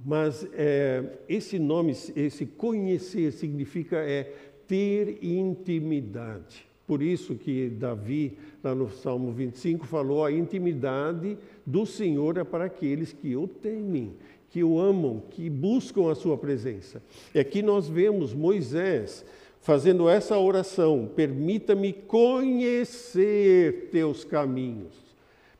Mas 0.03 0.47
eh, 0.53 1.03
esse 1.29 1.59
nome, 1.59 1.91
esse 2.15 2.45
conhecer, 2.45 3.31
significa 3.31 3.97
é 3.97 4.33
ter 4.67 5.23
intimidade. 5.23 6.65
Por 6.85 7.01
isso 7.01 7.35
que 7.35 7.69
Davi, 7.69 8.37
lá 8.63 8.75
no 8.75 8.89
Salmo 8.89 9.31
25, 9.31 9.85
falou: 9.85 10.25
a 10.25 10.31
intimidade 10.31 11.37
do 11.65 11.85
Senhor 11.85 12.37
é 12.37 12.43
para 12.43 12.65
aqueles 12.65 13.13
que 13.13 13.35
o 13.35 13.47
temem, 13.47 14.13
que 14.49 14.63
o 14.63 14.79
amam, 14.79 15.23
que 15.29 15.49
buscam 15.49 16.11
a 16.11 16.15
sua 16.15 16.37
presença. 16.37 17.01
E 17.33 17.39
aqui 17.39 17.61
nós 17.61 17.87
vemos 17.87 18.33
Moisés 18.33 19.25
fazendo 19.61 20.09
essa 20.09 20.37
oração: 20.37 21.09
permita-me 21.15 21.93
conhecer 21.93 23.89
teus 23.89 24.25
caminhos, 24.25 24.93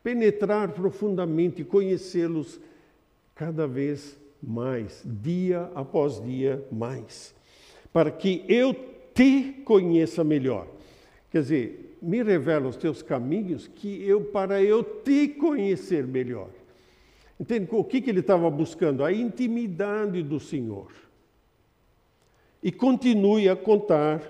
penetrar 0.04 0.74
profundamente, 0.74 1.64
conhecê-los 1.64 2.60
cada 3.34 3.66
vez 3.66 4.20
mais, 4.42 5.02
dia 5.06 5.72
após 5.74 6.22
dia 6.22 6.64
mais, 6.70 7.34
para 7.94 8.12
que 8.12 8.44
eu 8.48 8.93
te 9.14 9.62
conheça 9.64 10.24
melhor. 10.24 10.68
Quer 11.32 11.42
dizer, 11.42 11.98
me 12.02 12.22
revela 12.22 12.68
os 12.68 12.76
teus 12.76 13.02
caminhos 13.02 13.68
que 13.68 14.04
eu 14.08 14.22
para 14.26 14.62
eu 14.62 14.84
te 14.84 15.28
conhecer 15.28 16.06
melhor. 16.06 16.50
Entende 17.40 17.68
o 17.72 17.84
que, 17.84 18.02
que 18.02 18.10
ele 18.10 18.20
estava 18.20 18.50
buscando? 18.50 19.04
A 19.04 19.12
intimidade 19.12 20.22
do 20.22 20.40
Senhor. 20.40 20.92
E 22.62 22.72
continue 22.72 23.50
a 23.50 23.56
contar 23.56 24.22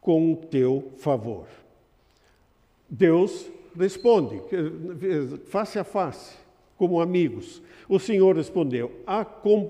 com 0.00 0.32
o 0.32 0.36
teu 0.36 0.92
favor. 0.96 1.46
Deus 2.88 3.50
responde, 3.76 4.40
face 5.46 5.78
a 5.78 5.84
face, 5.84 6.36
como 6.76 7.00
amigos. 7.00 7.62
O 7.88 7.98
Senhor 7.98 8.36
respondeu: 8.36 8.90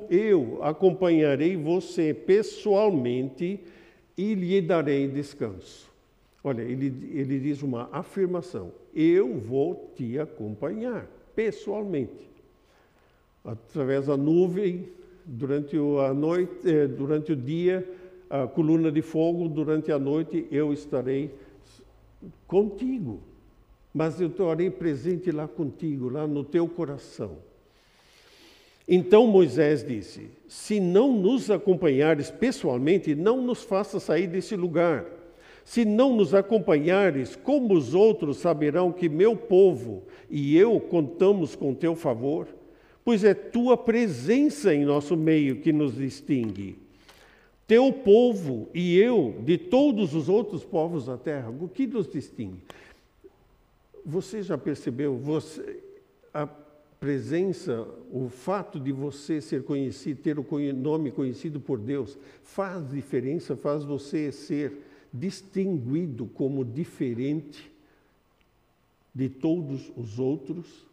Eu 0.09 0.59
acompanharei 0.63 1.57
você 1.57 2.15
pessoalmente 2.15 3.61
e 4.21 4.35
lhe 4.35 4.61
darei 4.61 5.09
descanso. 5.09 5.91
Olha, 6.45 6.61
ele, 6.61 7.11
ele 7.11 7.41
diz 7.41 7.63
uma 7.63 7.89
afirmação: 7.91 8.71
Eu 8.95 9.39
vou 9.39 9.93
te 9.97 10.19
acompanhar 10.19 11.07
pessoalmente, 11.35 12.29
através 13.43 14.07
da 14.07 14.19
nuvem, 14.19 14.89
durante 15.25 15.75
a 15.77 16.13
noite, 16.13 16.69
eh, 16.69 16.87
durante 16.87 17.33
o 17.33 17.37
dia, 17.37 17.89
a 18.29 18.47
coluna 18.47 18.93
de 18.93 19.01
fogo, 19.01 19.49
durante 19.49 19.91
a 19.91 19.99
noite 19.99 20.47
eu 20.51 20.71
estarei 20.71 21.35
contigo. 22.47 23.21
Mas 23.93 24.21
eu 24.21 24.29
estarei 24.29 24.71
presente 24.71 25.33
lá 25.33 25.49
contigo, 25.49 26.11
lá 26.11 26.27
no 26.27 26.45
teu 26.45 26.69
coração. 26.69 27.39
Então 28.93 29.25
Moisés 29.29 29.85
disse: 29.85 30.29
Se 30.49 30.81
não 30.81 31.17
nos 31.17 31.49
acompanhares 31.49 32.29
pessoalmente, 32.29 33.15
não 33.15 33.41
nos 33.41 33.63
faça 33.63 34.01
sair 34.01 34.27
desse 34.27 34.57
lugar. 34.57 35.07
Se 35.65 35.85
não 35.85 36.17
nos 36.17 36.35
acompanhares, 36.35 37.37
como 37.37 37.75
os 37.75 37.95
outros 37.95 38.39
saberão 38.39 38.91
que 38.91 39.09
meu 39.09 39.37
povo 39.37 40.03
e 40.29 40.59
eu 40.59 40.81
contamos 40.81 41.55
com 41.55 41.73
teu 41.73 41.95
favor? 41.95 42.49
Pois 43.05 43.23
é 43.23 43.33
tua 43.33 43.77
presença 43.77 44.75
em 44.75 44.85
nosso 44.85 45.17
meio 45.17 45.61
que 45.61 45.73
nos 45.73 45.95
distingue. 45.95 46.77
Teu 47.69 47.93
povo 47.93 48.69
e 48.75 48.99
eu 48.99 49.37
de 49.45 49.57
todos 49.57 50.17
os 50.17 50.29
outros 50.29 50.65
povos 50.65 51.07
da 51.07 51.17
terra, 51.17 51.49
o 51.49 51.69
que 51.69 51.87
nos 51.87 52.11
distingue? 52.11 52.61
Você 54.05 54.43
já 54.43 54.59
percebeu? 54.59 55.17
Você, 55.17 55.79
a 56.35 56.49
presença, 57.01 57.89
o 58.13 58.29
fato 58.29 58.79
de 58.79 58.93
você 58.93 59.41
ser 59.41 59.65
conhecido, 59.65 60.21
ter 60.21 60.39
o 60.39 60.47
nome 60.75 61.11
conhecido 61.11 61.59
por 61.59 61.79
Deus, 61.79 62.19
faz 62.43 62.91
diferença, 62.91 63.57
faz 63.57 63.83
você 63.83 64.31
ser 64.31 64.85
distinguido 65.11 66.27
como 66.27 66.63
diferente 66.63 67.73
de 69.15 69.31
todos 69.31 69.91
os 69.97 70.19
outros? 70.19 70.87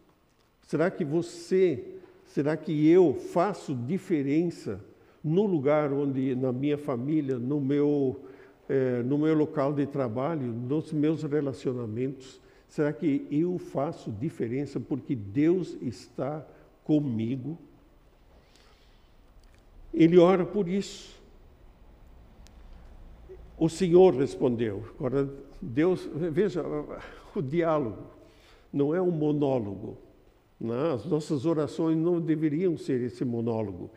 Será 0.61 0.89
que 0.89 1.03
você, 1.03 1.83
será 2.25 2.55
que 2.55 2.87
eu 2.87 3.13
faço 3.13 3.75
diferença 3.75 4.79
no 5.21 5.45
lugar 5.45 5.91
onde, 5.91 6.33
na 6.35 6.53
minha 6.53 6.77
família, 6.77 7.37
no 7.37 7.59
meu, 7.59 8.21
eh, 8.69 9.03
no 9.03 9.17
meu 9.17 9.35
local 9.35 9.73
de 9.73 9.85
trabalho, 9.85 10.53
nos 10.53 10.93
meus 10.93 11.21
relacionamentos? 11.23 12.39
Será 12.67 12.91
que 12.91 13.27
eu 13.31 13.57
faço 13.57 14.11
diferença 14.11 14.79
porque 14.79 15.15
Deus 15.15 15.77
está 15.81 16.45
comigo? 16.83 17.57
Ele 19.93 20.17
ora 20.17 20.45
por 20.45 20.67
isso. 20.67 21.15
O 23.57 23.67
Senhor 23.67 24.13
respondeu. 24.13 24.83
Agora, 24.99 25.27
Deus, 25.61 26.07
veja, 26.13 26.63
o 27.35 27.41
diálogo 27.41 28.03
não 28.71 28.93
é 28.93 29.01
um 29.01 29.11
monólogo. 29.11 29.97
Né? 30.59 30.93
as 30.93 31.05
nossas 31.05 31.45
orações 31.45 31.95
não 31.95 32.19
deveriam 32.19 32.75
ser 32.77 32.99
esse 33.01 33.23
monólogo. 33.23 33.91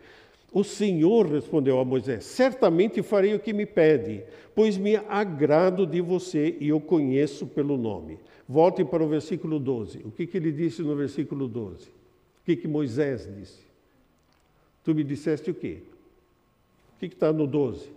O 0.52 0.62
Senhor 0.62 1.26
respondeu 1.26 1.78
a 1.78 1.84
Moisés: 1.84 2.24
Certamente 2.24 3.02
farei 3.02 3.34
o 3.34 3.40
que 3.40 3.52
me 3.52 3.64
pede, 3.64 4.22
pois 4.54 4.76
me 4.76 4.96
agrado 4.96 5.86
de 5.86 6.00
você 6.00 6.56
e 6.60 6.72
o 6.72 6.80
conheço 6.80 7.46
pelo 7.46 7.78
nome. 7.78 8.18
Voltem 8.50 8.84
para 8.84 9.04
o 9.04 9.06
versículo 9.06 9.60
12. 9.60 9.98
O 9.98 10.10
que, 10.10 10.26
que 10.26 10.36
ele 10.36 10.50
disse 10.50 10.82
no 10.82 10.96
versículo 10.96 11.46
12? 11.46 11.86
O 11.86 11.90
que, 12.44 12.56
que 12.56 12.66
Moisés 12.66 13.32
disse? 13.32 13.60
Tu 14.82 14.92
me 14.92 15.04
disseste 15.04 15.52
o 15.52 15.54
quê? 15.54 15.84
O 16.96 16.98
que 16.98 17.06
está 17.06 17.32
no 17.32 17.46
12? 17.46 17.88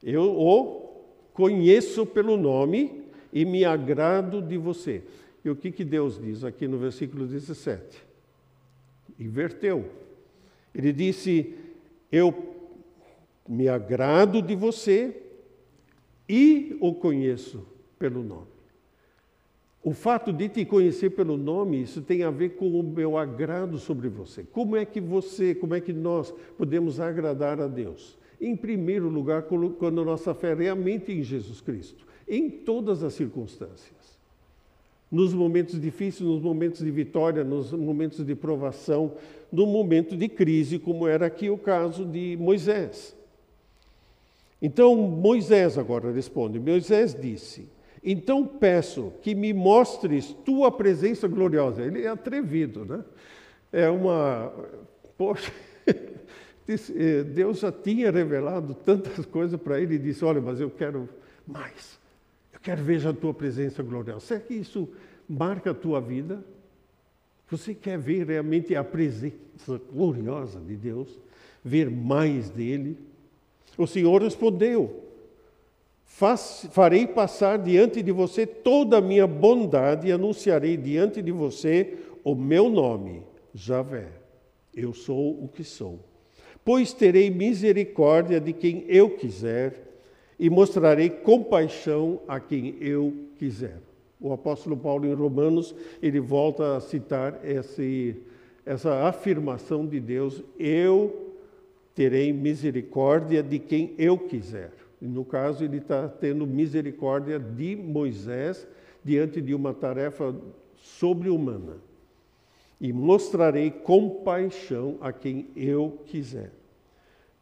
Eu 0.00 0.30
o 0.30 1.02
conheço 1.32 2.06
pelo 2.06 2.36
nome 2.36 3.02
e 3.32 3.44
me 3.44 3.64
agrado 3.64 4.40
de 4.40 4.56
você. 4.56 5.02
E 5.44 5.50
o 5.50 5.56
que, 5.56 5.72
que 5.72 5.84
Deus 5.84 6.16
diz 6.16 6.44
aqui 6.44 6.68
no 6.68 6.78
versículo 6.78 7.26
17? 7.26 8.00
Inverteu. 9.18 9.90
Ele 10.72 10.92
disse: 10.92 11.52
Eu 12.12 12.54
me 13.48 13.66
agrado 13.66 14.40
de 14.40 14.54
você 14.54 15.20
e 16.28 16.76
o 16.80 16.94
conheço 16.94 17.73
pelo 18.04 18.22
nome. 18.22 18.52
O 19.82 19.94
fato 19.94 20.30
de 20.30 20.46
te 20.50 20.62
conhecer 20.66 21.10
pelo 21.10 21.38
nome, 21.38 21.80
isso 21.80 22.02
tem 22.02 22.22
a 22.22 22.30
ver 22.30 22.50
com 22.50 22.68
o 22.78 22.82
meu 22.82 23.16
agrado 23.16 23.78
sobre 23.78 24.10
você. 24.10 24.42
Como 24.42 24.76
é 24.76 24.84
que 24.84 25.00
você, 25.00 25.54
como 25.54 25.74
é 25.74 25.80
que 25.80 25.90
nós 25.90 26.30
podemos 26.58 27.00
agradar 27.00 27.62
a 27.62 27.66
Deus? 27.66 28.18
Em 28.38 28.54
primeiro 28.54 29.08
lugar, 29.08 29.46
a 29.48 29.90
nossa 29.90 30.34
fé 30.34 30.52
realmente 30.52 31.12
em 31.12 31.22
Jesus 31.22 31.62
Cristo, 31.62 32.06
em 32.28 32.50
todas 32.50 33.02
as 33.02 33.14
circunstâncias. 33.14 34.18
Nos 35.10 35.32
momentos 35.32 35.80
difíceis, 35.80 36.28
nos 36.28 36.42
momentos 36.42 36.84
de 36.84 36.90
vitória, 36.90 37.42
nos 37.42 37.72
momentos 37.72 38.22
de 38.22 38.34
provação, 38.34 39.12
no 39.50 39.66
momento 39.66 40.14
de 40.14 40.28
crise, 40.28 40.78
como 40.78 41.08
era 41.08 41.24
aqui 41.24 41.48
o 41.48 41.56
caso 41.56 42.04
de 42.04 42.36
Moisés. 42.38 43.16
Então, 44.60 44.94
Moisés 44.94 45.78
agora 45.78 46.10
responde: 46.10 46.58
Moisés 46.58 47.14
disse: 47.14 47.73
Então 48.04 48.46
peço 48.46 49.12
que 49.22 49.34
me 49.34 49.54
mostres 49.54 50.34
tua 50.44 50.70
presença 50.70 51.26
gloriosa. 51.26 51.82
Ele 51.82 52.02
é 52.02 52.08
atrevido, 52.08 52.84
né? 52.84 53.02
É 53.72 53.88
uma. 53.88 54.52
Poxa, 55.16 55.50
eh, 56.68 57.22
Deus 57.22 57.60
já 57.60 57.72
tinha 57.72 58.10
revelado 58.10 58.74
tantas 58.74 59.24
coisas 59.24 59.58
para 59.58 59.80
ele 59.80 59.94
e 59.94 59.98
disse: 59.98 60.22
Olha, 60.22 60.40
mas 60.40 60.60
eu 60.60 60.68
quero 60.68 61.08
mais. 61.46 61.98
Eu 62.52 62.60
quero 62.60 62.82
ver 62.82 63.06
a 63.06 63.12
tua 63.14 63.32
presença 63.32 63.82
gloriosa. 63.82 64.20
Será 64.20 64.40
que 64.40 64.52
isso 64.52 64.86
marca 65.26 65.70
a 65.70 65.74
tua 65.74 65.98
vida? 65.98 66.44
Você 67.50 67.74
quer 67.74 67.98
ver 67.98 68.26
realmente 68.26 68.74
a 68.76 68.84
presença 68.84 69.80
gloriosa 69.90 70.60
de 70.60 70.76
Deus? 70.76 71.08
Ver 71.64 71.90
mais 71.90 72.50
dele? 72.50 72.98
O 73.78 73.86
Senhor 73.86 74.22
respondeu: 74.22 75.03
Farei 76.04 77.06
passar 77.06 77.58
diante 77.58 78.02
de 78.02 78.12
você 78.12 78.46
toda 78.46 78.98
a 78.98 79.00
minha 79.00 79.26
bondade 79.26 80.08
e 80.08 80.12
anunciarei 80.12 80.76
diante 80.76 81.20
de 81.20 81.32
você 81.32 81.98
o 82.22 82.34
meu 82.34 82.68
nome, 82.68 83.22
Javé. 83.52 84.08
Eu 84.74 84.92
sou 84.92 85.42
o 85.42 85.48
que 85.48 85.64
sou. 85.64 85.98
Pois 86.64 86.92
terei 86.92 87.30
misericórdia 87.30 88.40
de 88.40 88.52
quem 88.52 88.84
eu 88.88 89.10
quiser 89.10 89.84
e 90.38 90.48
mostrarei 90.48 91.10
compaixão 91.10 92.20
a 92.26 92.40
quem 92.40 92.76
eu 92.80 93.12
quiser. 93.38 93.78
O 94.20 94.32
apóstolo 94.32 94.76
Paulo, 94.76 95.06
em 95.06 95.12
Romanos, 95.12 95.74
ele 96.00 96.20
volta 96.20 96.76
a 96.76 96.80
citar 96.80 97.40
esse, 97.44 98.16
essa 98.64 99.06
afirmação 99.06 99.86
de 99.86 100.00
Deus: 100.00 100.42
Eu 100.58 101.34
terei 101.94 102.32
misericórdia 102.32 103.42
de 103.42 103.58
quem 103.58 103.94
eu 103.98 104.16
quiser. 104.16 104.72
No 105.06 105.24
caso, 105.24 105.64
ele 105.64 105.78
está 105.78 106.08
tendo 106.08 106.46
misericórdia 106.46 107.38
de 107.38 107.76
Moisés 107.76 108.66
diante 109.02 109.40
de 109.40 109.54
uma 109.54 109.74
tarefa 109.74 110.34
sobre-humana. 110.76 111.76
E 112.80 112.92
mostrarei 112.92 113.70
compaixão 113.70 114.98
a 115.00 115.12
quem 115.12 115.48
eu 115.54 116.00
quiser. 116.06 116.52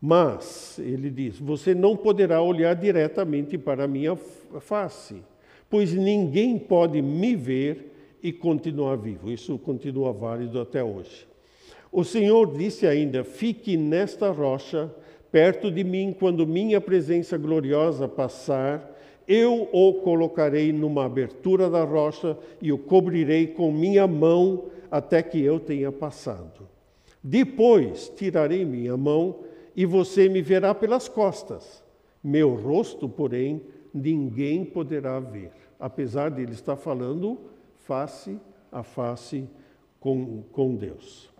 Mas, 0.01 0.81
ele 0.81 1.11
diz, 1.11 1.39
você 1.39 1.75
não 1.75 1.97
poderá 1.97 2.43
olhar 2.43 2.75
diretamente 2.75 3.57
para 3.57 3.85
a 3.85 3.89
minha 3.89 4.17
face, 4.17 5.23
pois 5.71 5.93
ninguém 5.93 6.59
pode 6.59 7.01
me 7.01 7.37
ver 7.37 7.93
e 8.23 8.33
continuar 8.33 8.97
vivo. 8.97 9.31
Isso 9.31 9.57
continua 9.59 10.13
válido 10.13 10.61
até 10.61 10.83
hoje. 10.83 11.27
O 11.93 12.05
Senhor 12.05 12.57
disse 12.57 12.87
ainda: 12.87 13.23
Fique 13.23 13.77
nesta 13.77 14.31
rocha, 14.31 14.91
perto 15.33 15.71
de 15.71 15.83
mim, 15.83 16.15
quando 16.17 16.47
minha 16.47 16.81
presença 16.81 17.39
gloriosa 17.39 18.07
passar. 18.07 18.91
Eu 19.27 19.69
o 19.73 19.95
colocarei 20.03 20.73
numa 20.73 21.07
abertura 21.07 21.71
da 21.71 21.83
rocha 21.83 22.37
e 22.61 22.71
o 22.71 22.79
cobrirei 22.79 23.47
com 23.47 23.73
minha 23.73 24.07
mão 24.07 24.67
até 24.91 25.23
que 25.23 25.41
eu 25.41 25.59
tenha 25.59 25.91
passado. 25.91 26.69
Depois 27.25 28.13
tirarei 28.15 28.65
minha 28.65 28.97
mão 28.97 29.41
e 29.75 29.87
você 29.87 30.29
me 30.29 30.43
verá 30.43 30.75
pelas 30.75 31.09
costas. 31.09 31.83
Meu 32.23 32.55
rosto, 32.55 33.09
porém, 33.09 33.63
ninguém 33.95 34.65
poderá 34.65 35.19
ver, 35.19 35.51
apesar 35.81 36.31
de 36.31 36.43
ele 36.43 36.53
estar 36.53 36.77
falando 36.77 37.39
face 37.79 38.39
a 38.71 38.83
face 38.83 39.49
com, 40.01 40.43
com 40.53 40.75
Deus. 40.75 41.31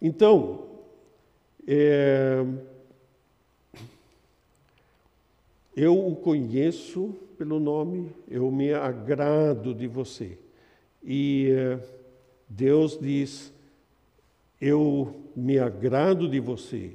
Então, 0.00 0.77
é, 1.70 2.42
eu 5.76 6.08
o 6.08 6.16
conheço 6.16 7.14
pelo 7.36 7.60
nome, 7.60 8.10
eu 8.26 8.50
me 8.50 8.72
agrado 8.72 9.74
de 9.74 9.86
você. 9.86 10.38
E 11.04 11.50
é, 11.50 11.78
Deus 12.48 12.98
diz: 12.98 13.52
Eu 14.58 15.14
me 15.36 15.58
agrado 15.58 16.26
de 16.26 16.40
você 16.40 16.92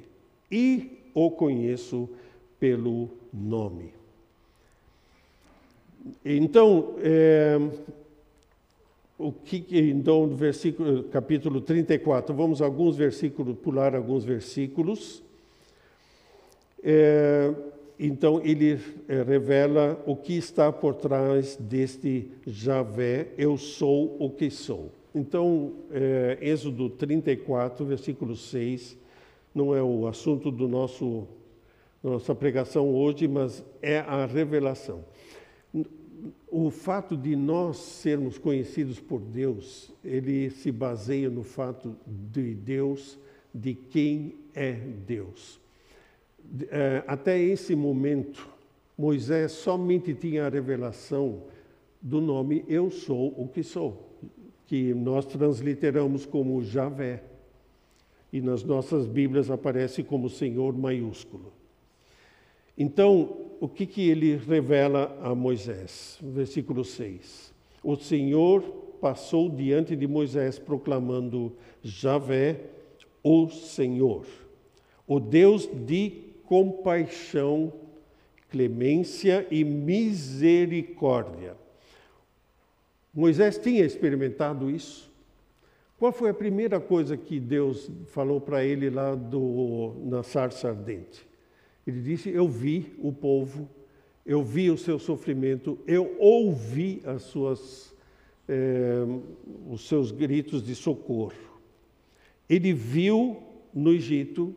e 0.50 0.98
o 1.14 1.30
conheço 1.30 2.08
pelo 2.58 3.08
nome. 3.32 3.94
Então, 6.24 6.96
é, 6.98 7.58
o 9.18 9.30
que, 9.30 9.64
então, 9.72 10.26
no 10.26 10.34
versículo, 10.34 11.04
capítulo 11.04 11.60
34, 11.60 12.34
vamos 12.34 12.60
alguns 12.60 12.96
versículos, 12.96 13.56
pular 13.58 13.94
alguns 13.94 14.24
versículos. 14.24 15.22
É, 16.82 17.54
então, 17.98 18.40
ele 18.42 18.78
é, 19.08 19.22
revela 19.22 20.02
o 20.04 20.16
que 20.16 20.36
está 20.36 20.72
por 20.72 20.96
trás 20.96 21.56
deste 21.56 22.28
Javé, 22.44 23.28
eu 23.38 23.56
sou 23.56 24.16
o 24.18 24.28
que 24.28 24.50
sou. 24.50 24.90
Então, 25.14 25.72
é, 25.92 26.38
Êxodo 26.40 26.90
34, 26.90 27.84
versículo 27.84 28.36
6, 28.36 28.98
não 29.54 29.74
é 29.74 29.82
o 29.82 30.08
assunto 30.08 30.50
do 30.50 30.66
nosso 30.66 31.26
nossa 32.02 32.34
pregação 32.34 32.94
hoje, 32.94 33.26
mas 33.26 33.64
é 33.80 34.00
a 34.00 34.26
revelação 34.26 35.02
o 36.50 36.70
fato 36.70 37.16
de 37.16 37.34
nós 37.34 37.76
sermos 37.76 38.38
conhecidos 38.38 39.00
por 39.00 39.20
Deus, 39.20 39.92
ele 40.04 40.50
se 40.50 40.70
baseia 40.70 41.28
no 41.28 41.42
fato 41.42 41.96
de 42.06 42.54
Deus, 42.54 43.18
de 43.52 43.74
quem 43.74 44.36
é 44.54 44.72
Deus. 44.72 45.60
É, 46.70 47.02
até 47.06 47.38
esse 47.38 47.74
momento, 47.74 48.48
Moisés 48.96 49.52
somente 49.52 50.14
tinha 50.14 50.46
a 50.46 50.48
revelação 50.48 51.42
do 52.00 52.20
nome 52.20 52.64
Eu 52.68 52.90
sou 52.90 53.34
o 53.36 53.48
que 53.48 53.62
sou, 53.62 54.10
que 54.66 54.94
nós 54.94 55.26
transliteramos 55.26 56.26
como 56.26 56.62
Javé. 56.62 57.22
E 58.32 58.40
nas 58.40 58.64
nossas 58.64 59.06
Bíblias 59.06 59.50
aparece 59.50 60.02
como 60.02 60.28
Senhor 60.28 60.76
maiúsculo. 60.76 61.52
Então, 62.76 63.43
o 63.64 63.68
que, 63.68 63.86
que 63.86 64.10
ele 64.10 64.36
revela 64.36 65.18
a 65.22 65.34
Moisés? 65.34 66.18
Versículo 66.20 66.84
6. 66.84 67.50
O 67.82 67.96
Senhor 67.96 68.60
passou 69.00 69.48
diante 69.48 69.96
de 69.96 70.06
Moisés 70.06 70.58
proclamando: 70.58 71.50
Javé, 71.82 72.60
o 73.22 73.48
Senhor, 73.48 74.26
o 75.06 75.18
Deus 75.18 75.66
de 75.72 76.12
compaixão, 76.44 77.72
clemência 78.50 79.46
e 79.50 79.64
misericórdia. 79.64 81.56
Moisés 83.14 83.56
tinha 83.56 83.82
experimentado 83.82 84.70
isso? 84.70 85.10
Qual 85.98 86.12
foi 86.12 86.28
a 86.28 86.34
primeira 86.34 86.78
coisa 86.78 87.16
que 87.16 87.40
Deus 87.40 87.90
falou 88.08 88.42
para 88.42 88.62
ele 88.62 88.90
lá 88.90 89.14
do, 89.14 89.94
na 90.04 90.22
sarça 90.22 90.68
ardente? 90.68 91.26
Ele 91.86 92.00
disse: 92.00 92.30
Eu 92.30 92.48
vi 92.48 92.94
o 92.98 93.12
povo, 93.12 93.68
eu 94.24 94.42
vi 94.42 94.70
o 94.70 94.78
seu 94.78 94.98
sofrimento, 94.98 95.78
eu 95.86 96.16
ouvi 96.18 97.02
as 97.04 97.22
suas, 97.22 97.94
eh, 98.48 99.04
os 99.70 99.86
seus 99.86 100.10
gritos 100.10 100.64
de 100.64 100.74
socorro. 100.74 101.34
Ele 102.48 102.72
viu 102.72 103.42
no 103.72 103.92
Egito 103.92 104.54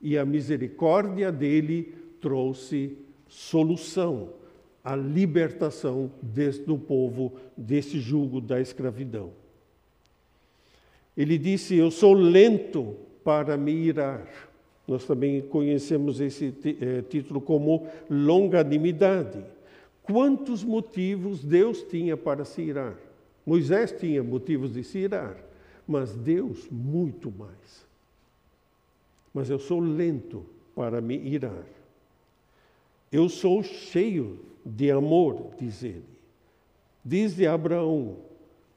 e 0.00 0.16
a 0.16 0.24
misericórdia 0.24 1.32
dele 1.32 1.94
trouxe 2.20 2.96
solução, 3.28 4.30
a 4.82 4.94
libertação 4.94 6.10
desse, 6.22 6.60
do 6.60 6.78
povo 6.78 7.32
desse 7.56 7.98
jugo 7.98 8.40
da 8.40 8.60
escravidão. 8.60 9.32
Ele 11.16 11.38
disse: 11.38 11.76
Eu 11.76 11.90
sou 11.90 12.12
lento 12.12 12.94
para 13.24 13.56
me 13.56 13.72
irar 13.72 14.47
nós 14.88 15.04
também 15.04 15.42
conhecemos 15.42 16.18
esse 16.18 16.54
eh, 16.80 17.02
título 17.02 17.42
como 17.42 17.86
longanimidade. 18.08 19.44
Quantos 20.02 20.64
motivos 20.64 21.44
Deus 21.44 21.82
tinha 21.82 22.16
para 22.16 22.42
se 22.46 22.62
irar? 22.62 22.96
Moisés 23.44 23.92
tinha 23.92 24.22
motivos 24.22 24.72
de 24.72 24.82
se 24.82 25.00
irar, 25.00 25.36
mas 25.86 26.14
Deus 26.14 26.66
muito 26.70 27.30
mais. 27.30 27.86
Mas 29.34 29.50
eu 29.50 29.58
sou 29.58 29.78
lento 29.78 30.46
para 30.74 31.02
me 31.02 31.18
irar. 31.18 31.66
Eu 33.12 33.28
sou 33.28 33.62
cheio 33.62 34.38
de 34.64 34.90
amor, 34.90 35.50
diz 35.58 35.82
ele. 35.82 36.04
Diz 37.04 37.36
de 37.36 37.46
Abraão 37.46 38.16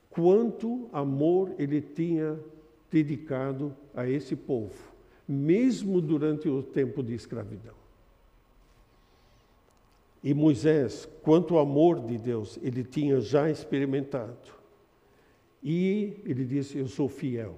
quanto 0.09 0.89
amor 0.91 1.53
ele 1.57 1.79
tinha 1.79 2.37
dedicado 2.91 3.73
a 3.95 4.09
esse 4.09 4.35
povo 4.35 4.90
mesmo 5.31 6.01
durante 6.01 6.49
o 6.49 6.61
tempo 6.61 7.01
de 7.01 7.13
escravidão. 7.13 7.73
E 10.23 10.33
Moisés, 10.33 11.09
quanto 11.23 11.57
amor 11.57 11.99
de 11.99 12.17
Deus, 12.17 12.59
ele 12.61 12.83
tinha 12.83 13.19
já 13.19 13.49
experimentado. 13.49 14.37
E 15.63 16.17
ele 16.25 16.45
disse: 16.45 16.77
Eu 16.77 16.87
sou 16.87 17.07
fiel. 17.07 17.57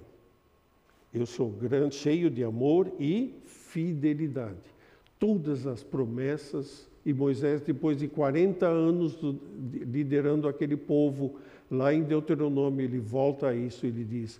Eu 1.13 1.25
sou 1.25 1.49
grande, 1.49 1.95
cheio 1.95 2.29
de 2.29 2.43
amor 2.43 2.91
e 2.99 3.33
fidelidade. 3.45 4.73
todas 5.19 5.65
as 5.65 5.81
promessas. 5.83 6.89
E 7.05 7.13
Moisés, 7.13 7.61
depois 7.61 7.97
de 7.97 8.07
40 8.07 8.65
anos 8.65 9.17
liderando 9.85 10.47
aquele 10.47 10.77
povo, 10.77 11.35
lá 11.69 11.93
em 11.93 12.03
Deuteronômio, 12.03 12.83
ele 12.85 12.99
volta 12.99 13.47
a 13.47 13.55
isso, 13.55 13.85
ele 13.85 14.03
diz: 14.05 14.39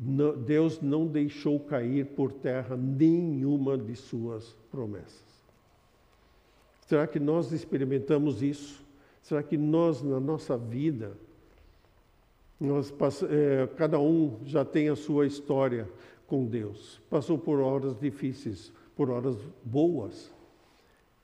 Deus 0.00 0.80
não 0.80 1.08
deixou 1.08 1.58
cair 1.58 2.06
por 2.06 2.32
terra 2.32 2.76
nenhuma 2.76 3.76
de 3.76 3.96
suas 3.96 4.56
promessas. 4.70 5.26
Será 6.86 7.04
que 7.04 7.18
nós 7.18 7.50
experimentamos 7.50 8.40
isso? 8.40 8.86
Será 9.20 9.42
que 9.42 9.56
nós, 9.56 10.00
na 10.00 10.20
nossa 10.20 10.56
vida, 10.56 11.18
nós, 12.60 12.94
é, 13.24 13.66
cada 13.76 13.98
um 13.98 14.38
já 14.44 14.64
tem 14.64 14.88
a 14.88 14.94
sua 14.94 15.26
história 15.26 15.88
com 16.28 16.46
Deus? 16.46 17.00
Passou 17.10 17.36
por 17.36 17.58
horas 17.58 17.98
difíceis, 17.98 18.72
por 18.94 19.10
horas 19.10 19.36
boas. 19.64 20.32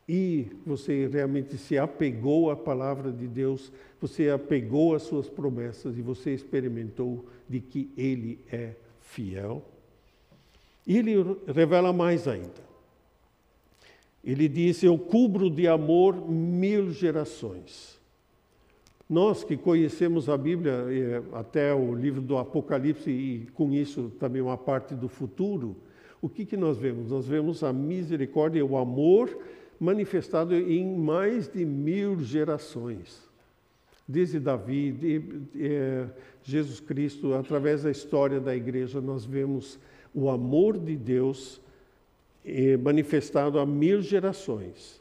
E 0.09 0.49
você 0.67 1.07
realmente 1.07 1.57
se 1.57 1.79
apegou 1.79 2.51
à 2.51 2.57
palavra 2.57 3.11
de 3.11 3.27
Deus, 3.27 3.73
você 4.01 4.29
apegou 4.29 4.95
às 4.95 5.03
suas 5.03 5.29
promessas 5.29 5.97
e 5.97 6.03
você 6.03 6.35
experimentou 6.35 7.25
de 7.49 7.61
que 7.61 7.91
Ele 7.97 8.39
é 8.53 8.75
fiel. 9.01 9.63
E 10.87 10.99
ele 10.99 11.15
revela 11.47 11.93
mais 11.93 12.29
ainda. 12.29 12.63
Ele 14.23 14.49
diz: 14.49 14.83
Eu 14.83 14.99
cubro 14.99 15.49
de 15.49 15.67
amor 15.67 16.31
mil 16.31 16.91
gerações. 16.91 17.99
Nós 19.09 19.45
que 19.45 19.57
conhecemos 19.57 20.29
a 20.29 20.37
Bíblia, 20.37 20.73
eh, 20.89 21.23
até 21.35 21.75
o 21.75 21.95
livro 21.95 22.23
do 22.23 22.39
Apocalipse, 22.39 23.11
e 23.11 23.47
com 23.53 23.73
isso 23.73 24.11
também 24.19 24.41
uma 24.41 24.57
parte 24.57 24.95
do 24.95 25.09
futuro, 25.09 25.77
o 26.23 26.29
que, 26.29 26.47
que 26.47 26.57
nós 26.57 26.79
vemos? 26.79 27.11
Nós 27.11 27.27
vemos 27.27 27.63
a 27.63 27.71
misericórdia 27.71 28.65
o 28.65 28.79
amor 28.79 29.29
manifestado 29.79 30.55
em 30.55 30.97
mais 30.97 31.49
de 31.49 31.65
mil 31.65 32.21
gerações. 32.21 33.23
Desde 34.07 34.39
Davi, 34.39 34.93
de, 34.93 35.23
é, 35.59 36.07
Jesus 36.43 36.81
Cristo, 36.81 37.35
através 37.35 37.83
da 37.83 37.91
história 37.91 38.39
da 38.39 38.55
igreja, 38.55 39.01
nós 39.01 39.25
vemos 39.25 39.79
o 40.15 40.29
amor 40.29 40.79
de 40.79 40.95
Deus 40.95 41.61
é, 42.45 42.77
manifestado 42.77 43.59
a 43.59 43.65
mil 43.65 44.03
gerações. 44.03 45.01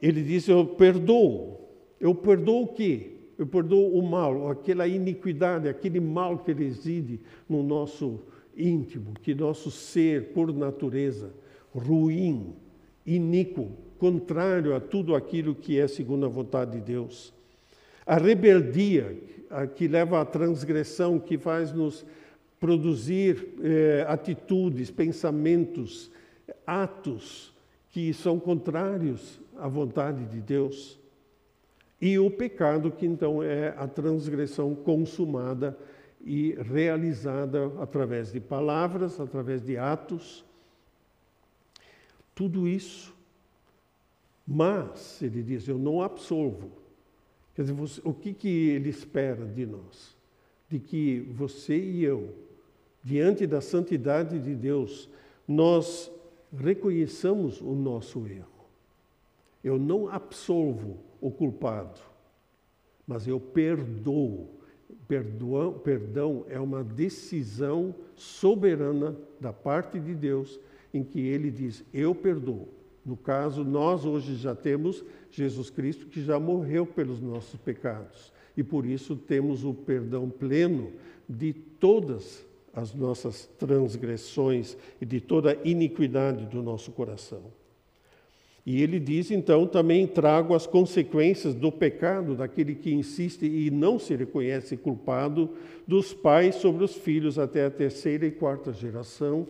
Ele 0.00 0.22
diz: 0.22 0.48
Eu 0.48 0.66
perdoo. 0.66 1.58
Eu 1.98 2.14
perdoo 2.14 2.64
o 2.64 2.68
quê? 2.68 3.12
Eu 3.38 3.46
perdoo 3.46 3.96
o 3.96 4.02
mal, 4.02 4.50
aquela 4.50 4.86
iniquidade, 4.86 5.66
aquele 5.66 5.98
mal 5.98 6.38
que 6.38 6.52
reside 6.52 7.20
no 7.48 7.62
nosso 7.62 8.20
íntimo, 8.54 9.14
que 9.22 9.34
nosso 9.34 9.70
ser, 9.70 10.32
por 10.34 10.52
natureza, 10.52 11.32
ruim, 11.74 12.54
iníquo, 13.06 13.70
contrário 13.98 14.74
a 14.74 14.80
tudo 14.80 15.14
aquilo 15.14 15.54
que 15.54 15.78
é 15.78 15.86
segundo 15.86 16.26
a 16.26 16.28
vontade 16.28 16.72
de 16.72 16.80
Deus. 16.80 17.32
A 18.06 18.16
rebeldia, 18.16 19.16
a 19.50 19.66
que 19.66 19.86
leva 19.86 20.20
à 20.20 20.24
transgressão, 20.24 21.18
que 21.18 21.36
faz 21.36 21.72
nos 21.72 22.04
produzir 22.58 23.54
eh, 23.62 24.04
atitudes, 24.06 24.90
pensamentos, 24.90 26.10
atos 26.66 27.54
que 27.90 28.12
são 28.12 28.38
contrários 28.38 29.40
à 29.56 29.66
vontade 29.66 30.24
de 30.26 30.40
Deus. 30.40 30.98
E 32.00 32.18
o 32.18 32.30
pecado, 32.30 32.90
que 32.90 33.04
então 33.04 33.42
é 33.42 33.74
a 33.76 33.86
transgressão 33.86 34.74
consumada 34.74 35.76
e 36.24 36.54
realizada 36.54 37.70
através 37.80 38.32
de 38.32 38.40
palavras, 38.40 39.18
através 39.18 39.62
de 39.62 39.76
atos. 39.76 40.44
Tudo 42.34 42.66
isso. 42.66 43.14
Mas, 44.46 45.22
ele 45.22 45.42
diz, 45.42 45.68
eu 45.68 45.78
não 45.78 46.02
absolvo. 46.02 46.70
Quer 47.54 47.62
dizer, 47.62 47.74
você, 47.74 48.00
o 48.04 48.12
que, 48.12 48.32
que 48.32 48.48
ele 48.48 48.88
espera 48.88 49.44
de 49.46 49.66
nós? 49.66 50.16
De 50.68 50.78
que 50.78 51.20
você 51.32 51.78
e 51.78 52.04
eu, 52.04 52.34
diante 53.02 53.46
da 53.46 53.60
santidade 53.60 54.38
de 54.38 54.54
Deus, 54.54 55.08
nós 55.46 56.10
reconheçamos 56.56 57.60
o 57.60 57.74
nosso 57.74 58.26
erro. 58.26 58.48
Eu 59.62 59.78
não 59.78 60.08
absolvo 60.08 60.98
o 61.20 61.30
culpado, 61.30 62.00
mas 63.06 63.26
eu 63.26 63.38
perdoo 63.38 64.60
Perdão, 65.10 65.72
perdão 65.72 66.44
é 66.48 66.60
uma 66.60 66.84
decisão 66.84 67.92
soberana 68.14 69.16
da 69.40 69.52
parte 69.52 69.98
de 69.98 70.14
Deus 70.14 70.60
em 70.92 71.02
que 71.02 71.20
ele 71.20 71.50
diz: 71.50 71.84
Eu 71.92 72.14
perdoo. 72.14 72.68
No 73.04 73.16
caso, 73.16 73.64
nós 73.64 74.04
hoje 74.04 74.34
já 74.36 74.54
temos 74.54 75.02
Jesus 75.30 75.70
Cristo 75.70 76.06
que 76.06 76.22
já 76.22 76.38
morreu 76.38 76.84
pelos 76.84 77.20
nossos 77.20 77.58
pecados 77.58 78.30
e 78.56 78.62
por 78.62 78.84
isso 78.84 79.16
temos 79.16 79.64
o 79.64 79.72
perdão 79.72 80.28
pleno 80.28 80.92
de 81.28 81.52
todas 81.52 82.44
as 82.74 82.94
nossas 82.94 83.48
transgressões 83.58 84.76
e 85.00 85.06
de 85.06 85.20
toda 85.20 85.52
a 85.52 85.56
iniquidade 85.64 86.46
do 86.46 86.62
nosso 86.62 86.92
coração. 86.92 87.42
E 88.66 88.82
ele 88.82 89.00
diz 89.00 89.30
então 89.30 89.66
também: 89.66 90.06
trago 90.06 90.54
as 90.54 90.66
consequências 90.66 91.54
do 91.54 91.72
pecado 91.72 92.34
daquele 92.34 92.74
que 92.74 92.92
insiste 92.92 93.46
e 93.46 93.70
não 93.70 93.98
se 93.98 94.14
reconhece 94.14 94.76
culpado, 94.76 95.50
dos 95.86 96.12
pais 96.12 96.56
sobre 96.56 96.84
os 96.84 96.94
filhos 96.94 97.38
até 97.38 97.64
a 97.64 97.70
terceira 97.70 98.26
e 98.26 98.30
quarta 98.30 98.72
geração. 98.72 99.46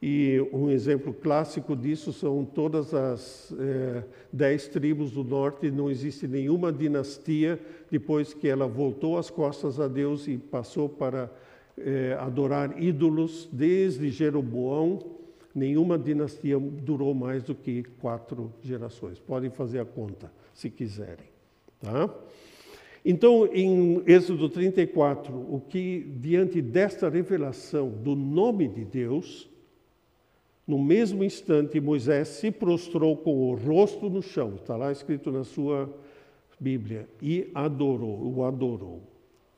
E 0.00 0.46
um 0.52 0.68
exemplo 0.68 1.12
clássico 1.12 1.74
disso 1.74 2.12
são 2.12 2.44
todas 2.44 2.92
as 2.92 3.54
é, 3.58 4.04
dez 4.32 4.68
tribos 4.68 5.10
do 5.10 5.24
norte. 5.24 5.70
Não 5.70 5.90
existe 5.90 6.28
nenhuma 6.28 6.72
dinastia 6.72 7.58
depois 7.90 8.34
que 8.34 8.46
ela 8.46 8.66
voltou 8.66 9.16
as 9.16 9.30
costas 9.30 9.80
a 9.80 9.88
Deus 9.88 10.28
e 10.28 10.36
passou 10.36 10.88
para 10.88 11.30
é, 11.78 12.16
adorar 12.20 12.80
ídolos, 12.82 13.48
desde 13.52 14.10
Jeroboão 14.10 15.16
nenhuma 15.56 15.98
dinastia 15.98 16.58
durou 16.58 17.14
mais 17.14 17.42
do 17.42 17.54
que 17.54 17.82
quatro 17.98 18.52
gerações. 18.60 19.18
Podem 19.18 19.48
fazer 19.48 19.80
a 19.80 19.86
conta, 19.86 20.30
se 20.52 20.68
quiserem. 20.68 21.24
Tá? 21.80 22.14
Então, 23.02 23.48
em 23.52 24.02
Êxodo 24.06 24.50
34, 24.50 25.34
o 25.34 25.60
que, 25.66 26.00
diante 26.18 26.60
desta 26.60 27.08
revelação 27.08 27.88
do 27.88 28.14
nome 28.14 28.68
de 28.68 28.84
Deus, 28.84 29.48
no 30.66 30.78
mesmo 30.78 31.22
instante, 31.22 31.80
Moisés 31.80 32.28
se 32.28 32.50
prostrou 32.50 33.16
com 33.16 33.50
o 33.50 33.54
rosto 33.54 34.10
no 34.10 34.20
chão, 34.20 34.54
está 34.56 34.76
lá 34.76 34.90
escrito 34.90 35.30
na 35.30 35.44
sua 35.44 35.88
Bíblia, 36.58 37.08
e 37.22 37.50
adorou, 37.54 38.34
o 38.34 38.44
adorou. 38.44 39.02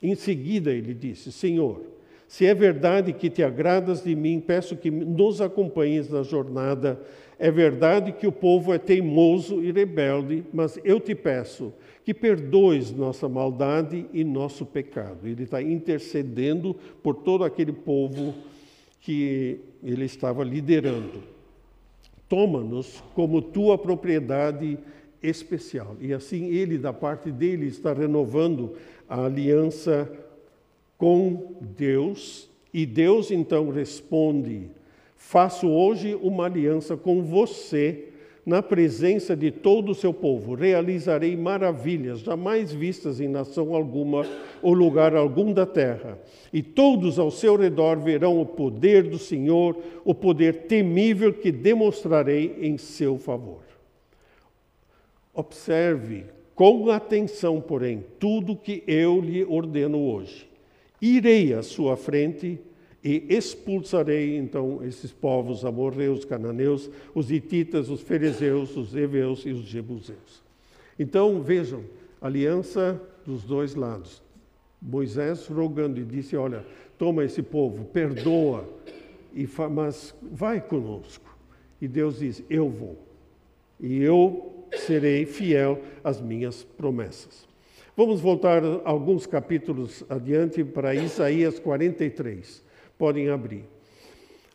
Em 0.03 0.15
seguida, 0.15 0.71
ele 0.71 0.93
disse: 0.93 1.33
Senhor, 1.33 1.83
se 2.29 2.45
é 2.45 2.53
verdade 2.53 3.15
que 3.15 3.31
te 3.31 3.43
agradas 3.43 4.05
de 4.05 4.15
mim, 4.15 4.39
peço 4.39 4.77
que 4.77 4.91
nos 4.91 5.41
acompanhes 5.41 6.11
na 6.11 6.23
jornada. 6.23 7.01
É 7.39 7.51
verdade 7.51 8.13
que 8.13 8.27
o 8.27 8.33
povo 8.33 8.75
é 8.75 8.79
teimoso 8.79 9.63
e 9.63 9.73
rebelde, 9.73 10.45
mas 10.53 10.79
eu 10.85 11.01
te 11.01 11.15
peço 11.15 11.73
que 12.05 12.13
perdoes 12.13 12.93
nossa 12.93 13.29
maldade 13.29 14.07
e 14.13 14.25
nosso 14.25 14.67
pecado. 14.67 15.27
Ele 15.27 15.45
está 15.45 15.63
intercedendo 15.63 16.77
por 17.03 17.15
todo 17.15 17.45
aquele 17.45 17.73
povo 17.73 18.35
que 19.01 19.61
ele 19.83 20.05
estava 20.05 20.45
liderando. 20.45 21.23
Toma-nos 22.29 23.03
como 23.15 23.41
tua 23.41 23.79
propriedade 23.79 24.79
especial. 25.23 25.97
E 26.01 26.13
assim 26.13 26.47
ele, 26.47 26.79
da 26.79 26.93
parte 26.93 27.31
dele, 27.31 27.67
está 27.67 27.93
renovando 27.93 28.75
a 29.09 29.25
aliança 29.25 30.11
com 30.97 31.57
Deus, 31.77 32.51
e 32.75 32.85
Deus 32.85 33.31
então 33.31 33.71
responde: 33.71 34.71
Faço 35.17 35.69
hoje 35.69 36.15
uma 36.21 36.45
aliança 36.47 36.97
com 36.97 37.23
você 37.23 38.08
na 38.49 38.63
presença 38.63 39.37
de 39.37 39.51
todo 39.51 39.93
o 39.93 39.95
seu 39.95 40.13
povo. 40.13 40.55
Realizarei 40.55 41.37
maravilhas 41.37 42.21
jamais 42.21 42.73
vistas 42.73 43.21
em 43.21 43.29
nação 43.29 43.75
alguma 43.75 44.27
ou 44.63 44.73
lugar 44.73 45.15
algum 45.15 45.53
da 45.53 45.67
terra. 45.67 46.19
E 46.51 46.63
todos 46.63 47.19
ao 47.19 47.31
seu 47.31 47.57
redor 47.57 47.99
verão 47.99 48.41
o 48.41 48.47
poder 48.47 49.03
do 49.03 49.19
Senhor, 49.19 49.77
o 50.03 50.15
poder 50.15 50.63
temível 50.63 51.31
que 51.31 51.53
demonstrarei 51.53 52.57
em 52.63 52.79
seu 52.79 53.19
favor. 53.19 53.61
Observe 55.35 56.25
com 56.55 56.91
atenção, 56.91 57.61
porém, 57.61 58.03
tudo 58.19 58.57
que 58.57 58.83
eu 58.87 59.21
lhe 59.21 59.45
ordeno 59.45 59.99
hoje. 59.99 60.49
Irei 61.03 61.53
à 61.53 61.63
sua 61.63 61.99
frente 61.99 62.59
e 63.03 63.27
expulsarei 63.29 64.37
então 64.37 64.85
esses 64.85 65.13
povos 65.13 65.65
amorreus, 65.65 66.25
cananeus, 66.25 66.91
os 67.15 67.31
hititas, 67.31 67.89
os 67.89 68.01
fariseus, 68.01 68.77
os 68.77 68.95
heveus 68.95 69.45
e 69.47 69.51
os 69.51 69.61
jebuseus. 69.61 70.43
Então 70.99 71.41
vejam, 71.41 71.85
aliança 72.21 73.01
dos 73.25 73.45
dois 73.45 73.75
lados. 73.75 74.23
Moisés 74.81 75.47
rogando 75.47 76.01
e 76.01 76.05
disse: 76.05 76.37
Olha, 76.37 76.65
toma 76.97 77.25
esse 77.25 77.43
povo, 77.43 77.85
perdoa, 77.85 78.69
mas 79.71 80.15
vai 80.23 80.61
conosco. 80.61 81.37
E 81.81 81.87
Deus 81.87 82.19
diz: 82.19 82.43
Eu 82.51 82.69
vou. 82.69 82.97
E 83.81 84.03
eu 84.03 84.67
serei 84.87 85.25
fiel 85.25 85.81
às 86.03 86.21
minhas 86.21 86.65
promessas. 86.65 87.47
Vamos 87.97 88.21
voltar 88.21 88.63
alguns 88.85 89.27
capítulos 89.27 90.05
adiante 90.09 90.63
para 90.65 90.95
Isaías 90.95 91.59
43. 91.59 92.68
Podem 92.99 93.29
abrir. 93.29 93.65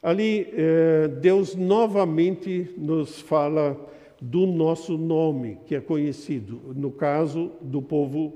Ali, 0.01 0.49
eh, 0.51 1.07
Deus 1.07 1.55
novamente 1.55 2.69
nos 2.77 3.21
fala 3.21 3.79
do 4.21 4.45
nosso 4.45 4.97
nome, 4.97 5.59
que 5.65 5.75
é 5.75 5.79
conhecido, 5.79 6.61
no 6.75 6.91
caso 6.91 7.51
do 7.61 7.81
povo 7.81 8.33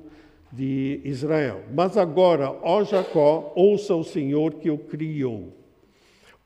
de 0.52 1.02
Israel. 1.04 1.64
Mas 1.74 1.98
agora, 1.98 2.58
ó 2.62 2.84
Jacó, 2.84 3.52
ouça 3.56 3.94
o 3.96 4.04
Senhor 4.04 4.54
que 4.56 4.70
o 4.70 4.78
criou. 4.78 5.54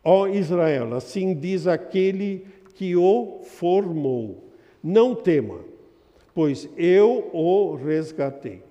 Ó 0.04 0.28
Israel, 0.28 0.96
assim 0.96 1.36
diz 1.36 1.68
aquele 1.68 2.46
que 2.74 2.96
o 2.96 3.42
formou: 3.44 4.52
Não 4.84 5.14
tema, 5.14 5.60
pois 6.34 6.68
eu 6.76 7.30
o 7.32 7.76
resgatei. 7.76 8.64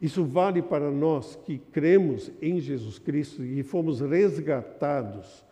Isso 0.00 0.24
vale 0.24 0.60
para 0.60 0.90
nós 0.90 1.36
que 1.44 1.58
cremos 1.58 2.30
em 2.42 2.60
Jesus 2.60 2.98
Cristo 2.98 3.42
e 3.42 3.62
fomos 3.62 4.00
resgatados, 4.00 5.44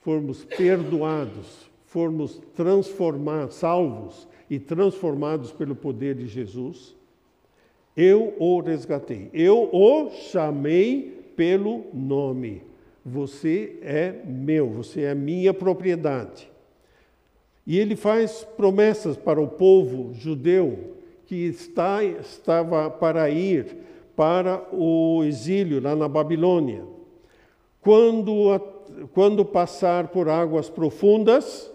fomos 0.00 0.44
perdoados, 0.44 1.70
fomos 1.84 2.40
transformados, 2.54 3.56
salvos 3.56 4.28
e 4.48 4.58
transformados 4.58 5.52
pelo 5.52 5.76
poder 5.76 6.16
de 6.16 6.26
Jesus. 6.26 6.96
Eu 7.96 8.34
o 8.38 8.60
resgatei, 8.60 9.30
eu 9.32 9.68
o 9.72 10.10
chamei 10.10 11.32
pelo 11.36 11.84
nome. 11.94 12.62
Você 13.04 13.78
é 13.82 14.12
meu, 14.24 14.68
você 14.68 15.02
é 15.02 15.14
minha 15.14 15.54
propriedade. 15.54 16.50
E 17.66 17.78
ele 17.78 17.94
faz 17.94 18.44
promessas 18.56 19.16
para 19.16 19.40
o 19.40 19.46
povo 19.46 20.12
judeu 20.12 20.99
que 21.30 21.46
está, 21.46 22.02
estava 22.02 22.90
para 22.90 23.30
ir 23.30 23.76
para 24.16 24.66
o 24.74 25.22
exílio 25.22 25.80
lá 25.80 25.94
na 25.94 26.08
Babilônia. 26.08 26.84
Quando, 27.80 28.58
quando 29.14 29.44
passar 29.44 30.08
por 30.08 30.28
águas 30.28 30.68
profundas, 30.68 31.70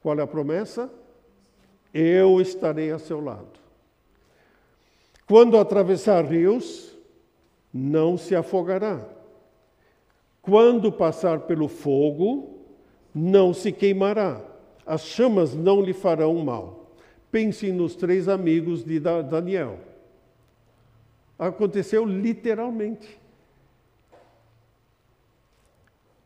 qual 0.00 0.16
é 0.16 0.22
a 0.22 0.28
promessa? 0.28 0.88
Eu 1.92 2.40
estarei 2.40 2.92
a 2.92 3.00
seu 3.00 3.18
lado. 3.18 3.58
Quando 5.26 5.58
atravessar 5.58 6.24
rios, 6.24 6.96
não 7.72 8.16
se 8.16 8.36
afogará. 8.36 9.04
Quando 10.40 10.92
passar 10.92 11.40
pelo 11.40 11.66
fogo, 11.66 12.60
não 13.12 13.52
se 13.52 13.72
queimará 13.72 14.54
as 14.86 15.02
chamas 15.02 15.54
não 15.54 15.80
lhe 15.80 15.92
farão 15.92 16.34
mal. 16.36 16.83
Pense 17.34 17.72
nos 17.72 17.96
três 17.96 18.28
amigos 18.28 18.84
de 18.84 19.00
Daniel. 19.00 19.80
Aconteceu 21.36 22.04
literalmente. 22.04 23.18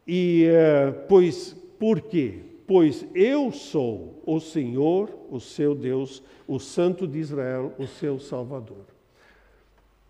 E, 0.06 0.44
eh, 0.44 0.90
pois, 1.09 1.56
por 1.78 2.02
quê? 2.02 2.40
Pois 2.66 3.06
eu 3.14 3.50
sou 3.50 4.22
o 4.26 4.38
Senhor, 4.38 5.09
o 5.30 5.40
seu 5.40 5.74
Deus, 5.74 6.22
o 6.46 6.59
Santo 6.59 7.09
de 7.09 7.18
Israel, 7.18 7.72
o 7.78 7.86
seu 7.86 8.18
Salvador. 8.18 8.84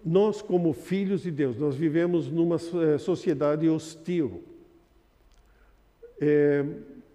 Nós, 0.04 0.42
como 0.42 0.72
filhos 0.72 1.22
de 1.22 1.30
Deus, 1.30 1.56
nós 1.56 1.76
vivemos 1.76 2.26
numa 2.28 2.56
eh, 2.56 2.98
sociedade 2.98 3.68
hostil. 3.68 4.42
É, 6.20 6.64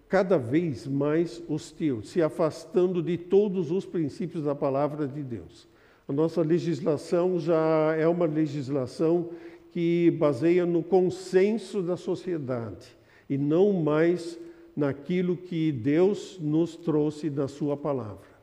cada 0.08 0.38
vez 0.38 0.86
mais 0.86 1.42
hostil, 1.48 2.02
se 2.02 2.22
afastando 2.22 3.02
de 3.02 3.16
todos 3.16 3.70
os 3.70 3.84
princípios 3.84 4.44
da 4.44 4.54
palavra 4.54 5.08
de 5.08 5.22
Deus. 5.22 5.66
A 6.06 6.12
nossa 6.12 6.42
legislação 6.42 7.38
já 7.38 7.94
é 7.96 8.06
uma 8.06 8.26
legislação 8.26 9.30
que 9.72 10.10
baseia 10.12 10.64
no 10.64 10.82
consenso 10.82 11.82
da 11.82 11.96
sociedade 11.96 12.86
e 13.28 13.38
não 13.38 13.72
mais 13.72 14.38
naquilo 14.76 15.36
que 15.36 15.72
Deus 15.72 16.38
nos 16.40 16.76
trouxe 16.76 17.30
na 17.30 17.48
Sua 17.48 17.76
palavra. 17.76 18.34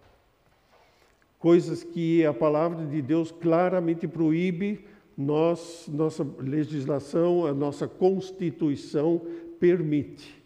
Coisas 1.40 1.84
que 1.84 2.26
a 2.26 2.34
palavra 2.34 2.86
de 2.86 3.02
Deus 3.02 3.32
claramente 3.32 4.08
proíbe, 4.08 4.86
nós, 5.18 5.86
nossa 5.88 6.26
legislação, 6.40 7.46
a 7.46 7.54
nossa 7.54 7.88
Constituição 7.88 9.22
permite. 9.60 10.41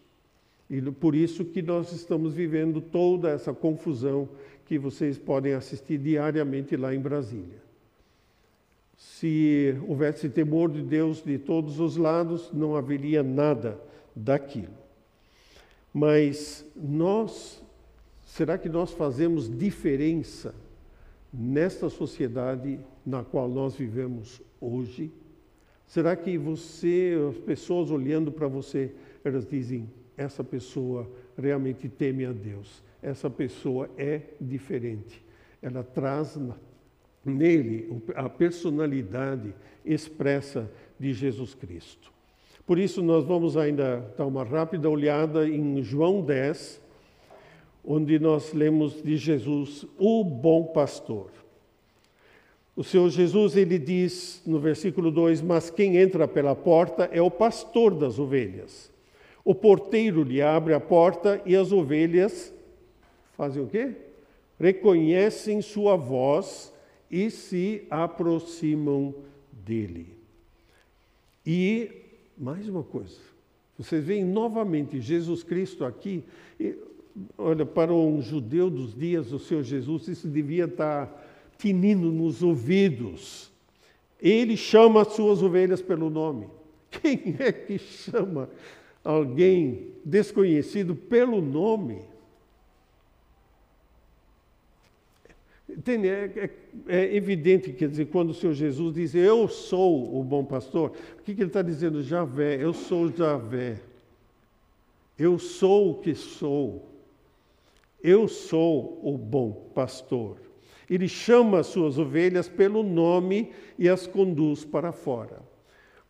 E 0.69 0.81
por 0.81 1.15
isso 1.15 1.45
que 1.45 1.61
nós 1.61 1.91
estamos 1.91 2.33
vivendo 2.33 2.81
toda 2.81 3.29
essa 3.29 3.53
confusão 3.53 4.27
que 4.65 4.79
vocês 4.79 5.17
podem 5.17 5.53
assistir 5.53 5.97
diariamente 5.99 6.75
lá 6.75 6.93
em 6.93 6.99
Brasília. 6.99 7.63
Se 8.97 9.75
houvesse 9.87 10.29
temor 10.29 10.71
de 10.71 10.81
Deus 10.81 11.21
de 11.23 11.37
todos 11.37 11.79
os 11.79 11.97
lados, 11.97 12.51
não 12.51 12.75
haveria 12.75 13.21
nada 13.21 13.79
daquilo. 14.15 14.73
Mas 15.93 16.65
nós, 16.75 17.61
será 18.25 18.57
que 18.57 18.67
nós 18.67 18.91
fazemos 18.91 19.49
diferença 19.55 20.55
nesta 21.31 21.89
sociedade 21.89 22.79
na 23.05 23.23
qual 23.23 23.47
nós 23.47 23.75
vivemos 23.75 24.41
hoje? 24.59 25.11
Será 25.87 26.15
que 26.15 26.37
você, 26.37 27.15
as 27.29 27.37
pessoas 27.37 27.91
olhando 27.91 28.31
para 28.31 28.47
você, 28.47 28.91
elas 29.23 29.47
dizem: 29.47 29.89
essa 30.17 30.43
pessoa 30.43 31.09
realmente 31.37 31.89
teme 31.89 32.25
a 32.25 32.31
Deus. 32.31 32.83
Essa 33.01 33.29
pessoa 33.29 33.89
é 33.97 34.21
diferente. 34.39 35.23
Ela 35.61 35.83
traz 35.83 36.39
nele 37.23 38.01
a 38.15 38.29
personalidade 38.29 39.53
expressa 39.83 40.71
de 40.99 41.13
Jesus 41.13 41.53
Cristo. 41.53 42.11
Por 42.65 42.79
isso, 42.79 43.03
nós 43.03 43.23
vamos 43.23 43.55
ainda 43.57 44.11
dar 44.17 44.25
uma 44.25 44.43
rápida 44.43 44.89
olhada 44.89 45.47
em 45.47 45.83
João 45.83 46.21
10, 46.21 46.81
onde 47.83 48.17
nós 48.17 48.53
lemos 48.53 49.03
de 49.03 49.17
Jesus, 49.17 49.85
o 49.99 50.23
bom 50.23 50.65
pastor. 50.65 51.29
O 52.75 52.83
Senhor 52.83 53.09
Jesus, 53.09 53.55
ele 53.55 53.77
diz 53.77 54.41
no 54.45 54.59
versículo 54.59 55.11
2: 55.11 55.41
Mas 55.41 55.69
quem 55.69 55.97
entra 55.97 56.27
pela 56.27 56.55
porta 56.55 57.07
é 57.11 57.21
o 57.21 57.31
pastor 57.31 57.95
das 57.95 58.17
ovelhas. 58.17 58.91
O 59.45 59.53
porteiro 59.53 60.23
lhe 60.23 60.41
abre 60.41 60.73
a 60.73 60.79
porta 60.79 61.39
e 61.45 61.55
as 61.55 61.71
ovelhas 61.71 62.51
fazem 63.37 63.61
o 63.61 63.67
quê? 63.67 63.91
Reconhecem 64.59 65.61
sua 65.61 65.95
voz 65.95 66.73
e 67.11 67.29
se 67.29 67.85
aproximam 67.91 69.13
dele. 69.51 70.17
E 71.45 71.91
mais 72.35 72.67
uma 72.67 72.81
coisa, 72.81 73.19
vocês 73.77 74.03
veem 74.03 74.25
novamente 74.25 74.99
Jesus 74.99 75.43
Cristo 75.43 75.85
aqui. 75.85 76.23
E, 76.59 76.75
olha, 77.37 77.67
para 77.67 77.93
um 77.93 78.19
judeu 78.23 78.67
dos 78.67 78.95
dias 78.95 79.27
do 79.27 79.37
Senhor 79.37 79.61
Jesus, 79.61 80.07
isso 80.07 80.27
devia 80.27 80.65
estar 80.65 81.23
tinindo 81.59 82.11
nos 82.11 82.41
ouvidos. 82.41 83.51
Ele 84.19 84.57
chama 84.57 85.03
as 85.03 85.09
suas 85.09 85.43
ovelhas 85.43 85.83
pelo 85.83 86.09
nome. 86.09 86.47
Quem 86.89 87.35
é 87.37 87.51
que 87.51 87.77
chama 87.77 88.49
alguém 89.05 89.93
desconhecido 90.03 90.95
pelo 90.95 91.39
nome. 91.39 92.01
Entende? 95.69 96.07
É, 96.07 96.31
é, 96.35 96.49
é, 96.87 97.15
evidente, 97.15 97.71
quer 97.71 97.89
dizer, 97.89 98.05
quando 98.07 98.31
o 98.31 98.33
Senhor 98.33 98.53
Jesus 98.53 98.95
diz, 98.95 99.13
eu 99.13 99.47
sou 99.47 100.19
o 100.19 100.23
bom 100.23 100.43
pastor, 100.43 100.91
o 101.19 101.23
que, 101.23 101.35
que 101.35 101.41
ele 101.41 101.49
está 101.49 101.61
dizendo? 101.61 102.01
Javé, 102.01 102.61
eu 102.61 102.73
sou 102.73 103.11
Javé. 103.11 103.79
Eu 105.17 105.39
sou 105.39 105.91
o 105.91 105.95
que 105.95 106.13
sou. 106.13 106.89
Eu 108.03 108.27
sou 108.27 108.99
o 109.03 109.17
bom 109.17 109.69
pastor. 109.73 110.37
Ele 110.89 111.07
chama 111.07 111.59
as 111.59 111.67
suas 111.67 111.97
ovelhas 111.97 112.47
pelo 112.47 112.83
nome 112.83 113.51
e 113.79 113.89
as 113.89 114.05
conduz 114.05 114.63
para 114.63 114.91
fora. 114.91 115.41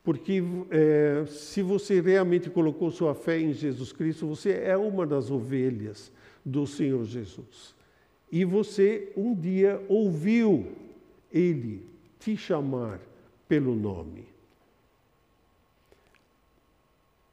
Porque 0.06 0.44
é, 0.70 1.26
se 1.26 1.64
você 1.64 2.00
realmente 2.00 2.48
colocou 2.48 2.92
sua 2.92 3.16
fé 3.16 3.40
em 3.40 3.52
Jesus 3.52 3.92
Cristo, 3.92 4.28
você 4.28 4.52
é 4.64 4.78
uma 4.78 5.06
das 5.06 5.32
ovelhas 5.32 6.12
do 6.46 6.68
Senhor 6.68 7.04
Jesus. 7.06 7.74
E 8.32 8.46
você 8.46 9.12
um 9.18 9.34
dia 9.34 9.84
ouviu 9.90 10.68
Ele 11.34 11.84
te 12.20 12.38
chamar 12.38 13.02
pelo 13.48 13.76
nome. 13.76 14.26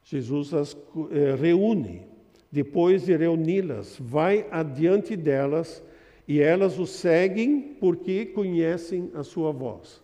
Jesus 0.05 0.55
as 0.55 0.77
é, 1.11 1.35
reúne. 1.35 2.03
Depois 2.51 3.05
de 3.05 3.17
reuni-las, 3.17 3.97
vai 3.99 4.47
adiante 4.51 5.17
delas 5.17 5.83
e 6.27 6.41
elas 6.41 6.79
o 6.79 6.87
seguem 6.87 7.77
porque 7.81 8.27
conhecem 8.27 9.11
a 9.15 9.23
sua 9.23 9.53
voz. 9.53 10.02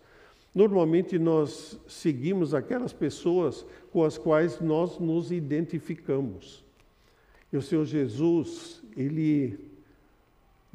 Normalmente 0.59 1.21
nós 1.21 1.79
seguimos 1.87 2.53
aquelas 2.53 2.93
pessoas 2.93 3.65
com 3.93 4.03
as 4.03 4.19
quais 4.19 4.61
nós 4.61 4.99
nos 4.99 5.31
identificamos. 5.31 6.65
E 7.53 7.57
o 7.57 7.63
Senhor 7.63 7.85
Jesus, 7.85 8.83
ele 8.97 9.57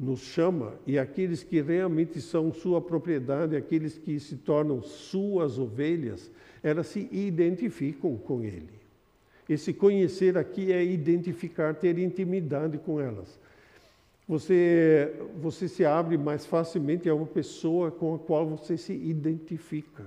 nos 0.00 0.20
chama 0.20 0.72
e 0.86 0.98
aqueles 0.98 1.44
que 1.44 1.60
realmente 1.60 2.18
são 2.22 2.50
sua 2.50 2.80
propriedade, 2.80 3.56
aqueles 3.56 3.98
que 3.98 4.18
se 4.18 4.36
tornam 4.36 4.80
suas 4.80 5.58
ovelhas, 5.58 6.30
elas 6.62 6.86
se 6.86 7.06
identificam 7.12 8.16
com 8.16 8.42
ele. 8.42 8.80
Esse 9.46 9.74
conhecer 9.74 10.38
aqui 10.38 10.72
é 10.72 10.82
identificar, 10.82 11.74
ter 11.74 11.98
intimidade 11.98 12.78
com 12.78 12.98
elas. 12.98 13.38
Você, 14.26 15.14
você 15.40 15.68
se 15.68 15.84
abre 15.84 16.16
mais 16.16 16.46
facilmente 16.46 17.08
a 17.08 17.14
uma 17.14 17.26
pessoa 17.26 17.90
com 17.90 18.14
a 18.14 18.18
qual 18.18 18.46
você 18.46 18.76
se 18.76 18.92
identifica. 18.92 20.04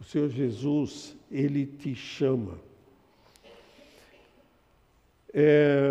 O 0.00 0.04
Senhor 0.04 0.28
Jesus, 0.28 1.14
ele 1.30 1.66
te 1.66 1.94
chama. 1.94 2.58
É, 5.32 5.90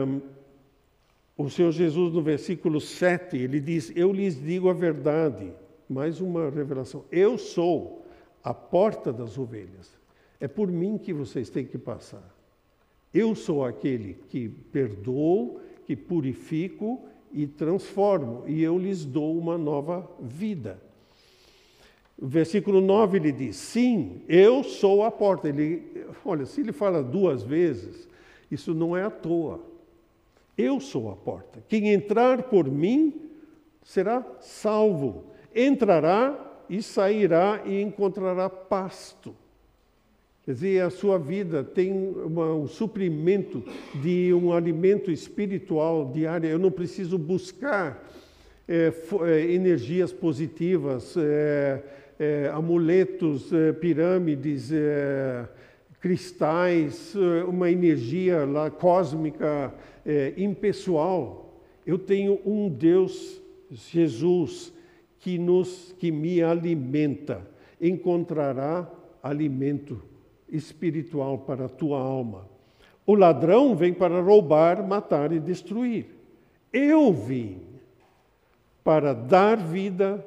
o 1.37 1.49
Senhor 1.49 1.71
Jesus, 1.71 2.13
no 2.13 2.21
versículo 2.21 2.81
7, 2.81 3.37
ele 3.37 3.59
diz: 3.59 3.91
Eu 3.95 4.11
lhes 4.11 4.41
digo 4.41 4.69
a 4.69 4.73
verdade. 4.73 5.53
Mais 5.87 6.19
uma 6.19 6.49
revelação. 6.49 7.05
Eu 7.11 7.37
sou 7.37 8.05
a 8.43 8.53
porta 8.53 9.13
das 9.13 9.37
ovelhas. 9.37 9.91
É 10.39 10.47
por 10.47 10.71
mim 10.71 10.97
que 10.97 11.13
vocês 11.13 11.49
têm 11.49 11.65
que 11.65 11.77
passar. 11.77 12.23
Eu 13.13 13.35
sou 13.35 13.63
aquele 13.63 14.15
que 14.29 14.49
perdoo, 14.49 15.61
que 15.85 15.95
purifico 15.95 17.05
e 17.31 17.45
transformo, 17.45 18.43
e 18.47 18.63
eu 18.63 18.77
lhes 18.77 19.05
dou 19.05 19.37
uma 19.37 19.57
nova 19.57 20.09
vida. 20.19 20.81
O 22.17 22.27
versículo 22.27 22.79
9 22.79 23.17
ele 23.17 23.31
diz: 23.31 23.57
Sim, 23.57 24.21
eu 24.27 24.63
sou 24.63 25.03
a 25.03 25.11
porta. 25.11 25.49
Ele, 25.49 26.05
olha, 26.23 26.45
se 26.45 26.61
ele 26.61 26.71
fala 26.71 27.03
duas 27.03 27.43
vezes, 27.43 28.07
isso 28.49 28.73
não 28.73 28.95
é 28.95 29.03
à 29.03 29.09
toa. 29.09 29.61
Eu 30.57 30.79
sou 30.79 31.11
a 31.11 31.15
porta. 31.15 31.61
Quem 31.67 31.89
entrar 31.89 32.43
por 32.43 32.71
mim 32.71 33.13
será 33.83 34.25
salvo. 34.39 35.25
Entrará 35.53 36.63
e 36.69 36.81
sairá 36.81 37.61
e 37.65 37.81
encontrará 37.81 38.49
pasto. 38.49 39.35
Quer 40.45 40.53
dizer, 40.53 40.83
a 40.83 40.91
sua 40.91 41.17
vida 41.17 41.63
tem 41.63 41.91
uma, 41.91 42.53
um 42.53 42.67
suprimento 42.67 43.63
de 43.95 44.31
um 44.31 44.53
alimento 44.53 45.09
espiritual 45.09 46.11
diário. 46.13 46.47
Eu 46.47 46.59
não 46.59 46.69
preciso 46.69 47.17
buscar 47.17 48.07
é, 48.67 48.93
energias 49.51 50.13
positivas, 50.13 51.17
é, 51.17 51.83
é 52.19 52.51
amuletos, 52.53 53.49
pirâmides, 53.81 54.71
cristais, 55.99 57.15
uma 57.47 57.71
energia 57.71 58.45
lá 58.45 58.69
cósmica 58.69 59.73
impessoal. 60.37 61.59
Eu 61.87 61.97
tenho 61.97 62.39
um 62.45 62.69
Deus, 62.69 63.41
Jesus, 63.71 64.71
que 65.19 65.39
nos 65.39 65.93
que 65.97 66.11
me 66.11 66.43
alimenta. 66.43 67.41
Encontrará 67.81 68.89
alimento 69.23 70.14
espiritual 70.49 71.39
para 71.39 71.65
a 71.65 71.69
tua 71.69 71.99
alma. 71.99 72.47
O 73.05 73.15
ladrão 73.15 73.75
vem 73.75 73.93
para 73.93 74.21
roubar, 74.21 74.85
matar 74.85 75.31
e 75.31 75.39
destruir. 75.39 76.07
Eu 76.73 77.13
vim 77.13 77.61
para 78.83 79.13
dar 79.13 79.57
vida, 79.57 80.25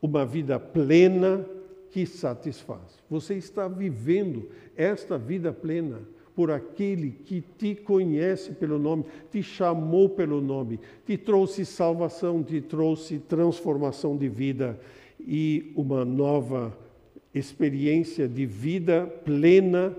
uma 0.00 0.24
vida 0.24 0.58
plena 0.58 1.44
que 1.90 2.06
satisfaz. 2.06 3.02
Você 3.10 3.34
está 3.34 3.68
vivendo 3.68 4.48
esta 4.76 5.18
vida 5.18 5.52
plena 5.52 6.00
por 6.34 6.50
aquele 6.50 7.10
que 7.10 7.40
te 7.40 7.74
conhece 7.74 8.52
pelo 8.52 8.78
nome, 8.78 9.04
te 9.30 9.42
chamou 9.42 10.08
pelo 10.08 10.40
nome, 10.40 10.78
te 11.04 11.18
trouxe 11.18 11.64
salvação, 11.66 12.42
te 12.42 12.60
trouxe 12.60 13.18
transformação 13.18 14.16
de 14.16 14.28
vida 14.28 14.78
e 15.18 15.72
uma 15.76 16.04
nova 16.04 16.68
vida 16.68 16.89
experiência 17.34 18.28
de 18.28 18.44
vida 18.46 19.06
plena 19.24 19.96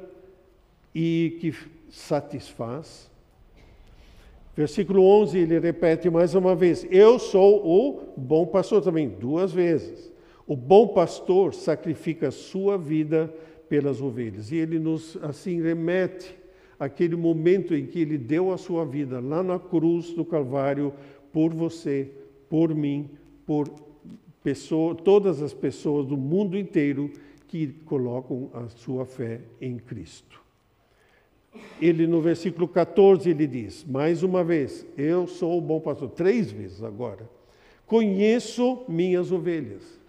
e 0.94 1.38
que 1.40 1.54
satisfaz. 1.90 3.10
Versículo 4.56 5.04
11, 5.04 5.38
ele 5.38 5.60
repete 5.60 6.10
mais 6.10 6.36
uma 6.36 6.56
vez: 6.56 6.86
Eu 6.92 7.18
sou 7.18 7.66
o 7.66 8.14
bom 8.18 8.46
pastor, 8.46 8.82
também 8.82 9.08
duas 9.08 9.52
vezes. 9.52 10.12
O 10.46 10.56
bom 10.56 10.90
pastor 10.90 11.54
sacrifica 11.54 12.32
sua 12.32 12.78
vida 12.78 13.34
pelas 13.70 14.02
ovelhas. 14.02 14.52
E 14.52 14.58
ele 14.58 14.78
nos 14.78 15.18
assim 15.22 15.62
remete 15.62 16.36
aquele 16.78 17.16
momento 17.16 17.74
em 17.74 17.86
que 17.86 18.00
ele 18.00 18.18
deu 18.18 18.52
a 18.52 18.58
sua 18.58 18.84
vida 18.86 19.22
lá 19.22 19.42
na 19.42 19.58
cruz 19.58 20.14
do 20.14 20.26
Calvário 20.26 20.94
por 21.32 21.54
você, 21.54 22.12
por 22.50 22.76
mim, 22.76 23.12
por 23.46 23.70
pessoa, 24.44 24.96
todas 24.96 25.42
as 25.42 25.54
pessoas 25.54 26.06
do 26.06 26.18
mundo 26.18 26.58
inteiro 26.58 27.12
que 27.48 27.68
colocam 27.86 28.50
a 28.54 28.68
sua 28.70 29.06
fé 29.06 29.42
em 29.60 29.78
Cristo. 29.78 30.42
Ele, 31.82 32.08
no 32.08 32.22
versículo 32.22 32.68
14, 32.68 33.30
ele 33.30 33.46
diz, 33.46 33.84
mais 33.84 34.24
uma 34.24 34.44
vez, 34.44 34.86
eu 34.98 35.28
sou 35.28 35.58
o 35.58 35.62
bom 35.62 35.80
pastor, 35.80 36.10
três 36.10 36.52
vezes 36.52 36.82
agora. 36.82 37.30
Conheço 37.86 38.84
minhas 38.88 39.32
ovelhas 39.32 40.00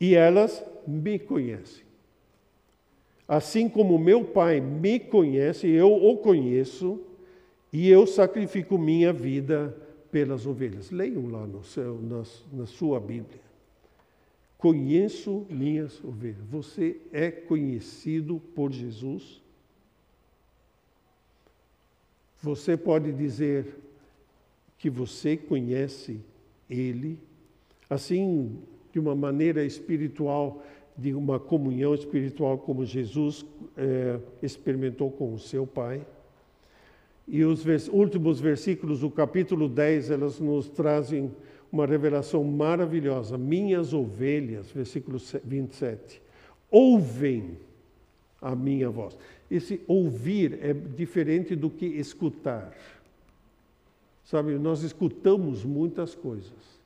e 0.00 0.14
elas 0.14 0.64
me 0.86 1.18
conhecem. 1.18 1.84
Assim 3.26 3.68
como 3.68 3.98
meu 3.98 4.24
Pai 4.24 4.60
me 4.60 4.98
conhece, 4.98 5.68
eu 5.68 5.92
o 5.92 6.16
conheço 6.16 7.00
e 7.72 7.88
eu 7.88 8.06
sacrifico 8.06 8.78
minha 8.78 9.12
vida 9.12 9.76
pelas 10.10 10.46
ovelhas. 10.46 10.90
Leiam 10.90 11.28
lá 11.28 11.46
no 11.46 11.62
seu, 11.64 12.00
na, 12.00 12.22
na 12.52 12.66
sua 12.66 13.00
Bíblia. 13.00 13.40
Conheço 14.58 15.46
minhas 15.48 16.02
ovelhas. 16.04 16.44
Você 16.50 17.00
é 17.12 17.30
conhecido 17.30 18.40
por 18.54 18.70
Jesus? 18.70 19.40
Você 22.42 22.76
pode 22.76 23.12
dizer 23.12 23.74
que 24.78 24.90
você 24.90 25.36
conhece 25.36 26.20
Ele, 26.68 27.18
assim, 27.88 28.58
de 28.92 28.98
uma 28.98 29.14
maneira 29.14 29.64
espiritual, 29.64 30.62
de 30.96 31.14
uma 31.14 31.38
comunhão 31.38 31.94
espiritual, 31.94 32.58
como 32.58 32.84
Jesus 32.84 33.44
é, 33.76 34.18
experimentou 34.42 35.10
com 35.10 35.32
o 35.32 35.38
seu 35.38 35.66
Pai? 35.66 36.04
E 37.32 37.44
os 37.44 37.62
vers 37.62 37.86
últimos 37.86 38.40
versículos 38.40 39.00
do 39.00 39.08
capítulo 39.08 39.68
10, 39.68 40.10
elas 40.10 40.40
nos 40.40 40.68
trazem 40.68 41.30
uma 41.70 41.86
revelação 41.86 42.42
maravilhosa. 42.42 43.38
Minhas 43.38 43.94
ovelhas, 43.94 44.72
versículo 44.72 45.16
27, 45.44 46.20
ouvem 46.68 47.56
a 48.42 48.56
minha 48.56 48.90
voz. 48.90 49.16
Esse 49.48 49.80
ouvir 49.86 50.58
é 50.60 50.72
diferente 50.72 51.54
do 51.54 51.70
que 51.70 51.86
escutar. 51.86 52.76
Sabe, 54.24 54.58
nós 54.58 54.82
escutamos 54.82 55.64
muitas 55.64 56.16
coisas. 56.16 56.80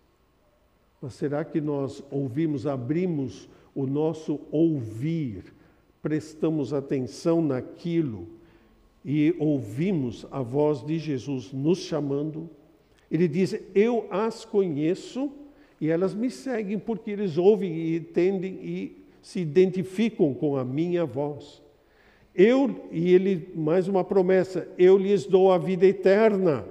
Mas 1.01 1.15
será 1.15 1.43
que 1.43 1.59
nós 1.59 2.05
ouvimos, 2.11 2.67
abrimos 2.67 3.49
o 3.75 3.87
nosso 3.87 4.39
ouvir, 4.51 5.55
prestamos 6.03 6.75
atenção 6.75 7.41
naquilo 7.41 8.29
e 9.05 9.35
ouvimos 9.39 10.27
a 10.31 10.41
voz 10.41 10.83
de 10.83 10.99
Jesus 10.99 11.53
nos 11.53 11.79
chamando, 11.79 12.49
ele 13.11 13.29
diz: 13.29 13.55
Eu 13.75 14.07
as 14.11 14.45
conheço 14.45 15.31
e 15.81 15.91
elas 15.91 16.15
me 16.15 16.31
seguem 16.31 16.79
porque 16.79 17.11
eles 17.11 17.37
ouvem 17.37 17.73
e 17.75 17.97
entendem 17.97 18.59
e 18.63 19.05
se 19.21 19.41
identificam 19.41 20.33
com 20.33 20.57
a 20.57 20.65
minha 20.65 21.05
voz. 21.05 21.63
Eu, 22.35 22.89
e 22.91 23.13
ele, 23.13 23.53
mais 23.55 23.89
uma 23.89 24.03
promessa: 24.03 24.67
eu 24.79 24.97
lhes 24.97 25.27
dou 25.27 25.53
a 25.53 25.59
vida 25.59 25.85
eterna 25.85 26.65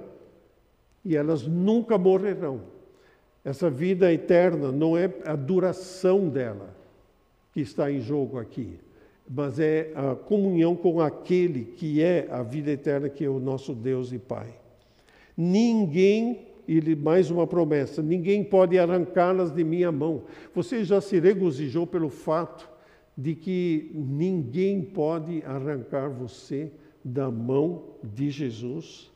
e 1.04 1.16
elas 1.16 1.46
nunca 1.46 1.96
morrerão. 1.96 2.62
Essa 3.44 3.70
vida 3.70 4.12
eterna 4.12 4.72
não 4.72 4.96
é 4.96 5.12
a 5.24 5.36
duração 5.36 6.28
dela 6.28 6.74
que 7.52 7.60
está 7.60 7.92
em 7.92 8.00
jogo 8.00 8.38
aqui 8.38 8.78
mas 9.28 9.58
é 9.58 9.92
a 9.94 10.14
comunhão 10.14 10.76
com 10.76 11.00
aquele 11.00 11.64
que 11.64 12.02
é 12.02 12.28
a 12.30 12.42
vida 12.42 12.70
eterna, 12.70 13.08
que 13.08 13.24
é 13.24 13.28
o 13.28 13.40
nosso 13.40 13.74
Deus 13.74 14.12
e 14.12 14.18
Pai. 14.18 14.48
Ninguém, 15.36 16.46
e 16.68 16.94
mais 16.94 17.30
uma 17.30 17.46
promessa, 17.46 18.02
ninguém 18.02 18.44
pode 18.44 18.78
arrancá-las 18.78 19.50
de 19.50 19.64
minha 19.64 19.90
mão. 19.90 20.24
Você 20.54 20.84
já 20.84 21.00
se 21.00 21.18
regozijou 21.18 21.86
pelo 21.86 22.08
fato 22.08 22.70
de 23.16 23.34
que 23.34 23.90
ninguém 23.94 24.82
pode 24.82 25.42
arrancar 25.44 26.10
você 26.10 26.70
da 27.04 27.30
mão 27.30 27.82
de 28.02 28.30
Jesus? 28.30 29.10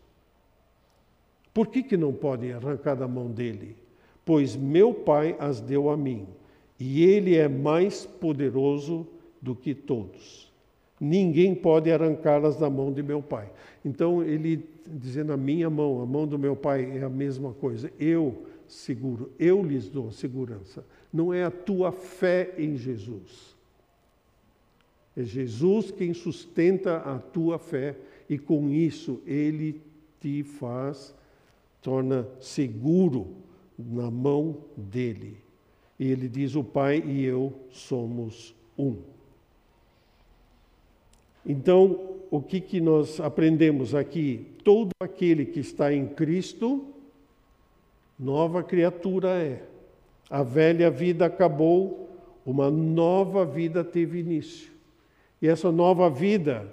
Por 1.53 1.67
que, 1.67 1.83
que 1.83 1.97
não 1.97 2.13
pode 2.13 2.53
arrancar 2.53 2.95
da 2.95 3.09
mão 3.09 3.31
dele? 3.31 3.77
Pois 4.25 4.55
meu 4.57 4.95
Pai 4.95 5.37
as 5.39 5.61
deu 5.61 5.91
a 5.91 5.97
mim, 5.97 6.27
e 6.79 7.03
ele 7.03 7.35
é 7.35 7.49
mais 7.49 8.07
poderoso 8.07 9.07
do 9.41 9.55
que 9.55 9.75
todos. 9.75 10.53
Ninguém 11.01 11.55
pode 11.55 11.91
arrancá-las 11.93 12.57
da 12.57 12.69
mão 12.69 12.93
de 12.93 13.03
meu 13.03 13.23
Pai. 13.23 13.51
Então, 13.85 14.23
ele 14.23 14.69
dizendo 14.87 15.33
a 15.33 15.37
minha 15.37 15.71
mão, 15.71 16.01
a 16.03 16.07
mão 16.07 16.27
do 16.27 16.39
meu 16.39 16.57
Pai 16.57 16.99
é 16.99 17.03
a 17.03 17.09
mesma 17.09 17.53
coisa. 17.53 17.93
Eu 17.99 18.47
seguro, 18.67 19.31
eu 19.39 19.63
lhes 19.63 19.89
dou 19.89 20.11
segurança. 20.11 20.85
Não 21.13 21.33
é 21.33 21.45
a 21.45 21.51
tua 21.51 21.93
fé 21.93 22.55
em 22.59 22.77
Jesus. 22.77 23.57
É 25.17 25.23
Jesus 25.23 25.91
quem 25.91 26.13
sustenta 26.15 26.99
a 26.99 27.19
tua 27.19 27.59
fé 27.59 27.97
e 28.29 28.39
com 28.39 28.69
isso 28.69 29.21
ele 29.27 29.81
te 30.21 30.43
faz, 30.43 31.15
torna 31.83 32.29
seguro 32.41 33.29
na 33.79 34.11
mão 34.11 34.59
dele. 34.77 35.37
E 35.99 36.11
ele 36.11 36.29
diz: 36.29 36.55
O 36.55 36.63
Pai 36.63 37.03
e 37.05 37.25
eu 37.25 37.53
somos 37.71 38.55
um. 38.77 38.97
Então, 41.49 42.19
o 42.31 42.43
que, 42.43 42.61
que 42.61 42.79
nós 42.79 43.19
aprendemos 43.19 43.95
aqui? 43.95 44.47
Todo 44.63 44.91
aquele 45.01 45.47
que 45.47 45.61
está 45.61 45.91
em 45.91 46.07
Cristo, 46.07 46.85
nova 48.19 48.63
criatura 48.63 49.31
é. 49.31 49.63
A 50.29 50.43
velha 50.43 50.91
vida 50.91 51.25
acabou, 51.25 52.11
uma 52.45 52.71
nova 52.71 53.47
vida 53.47 53.83
teve 53.83 54.19
início. 54.19 54.71
E 55.41 55.49
essa 55.49 55.73
nova 55.73 56.11
vida 56.11 56.71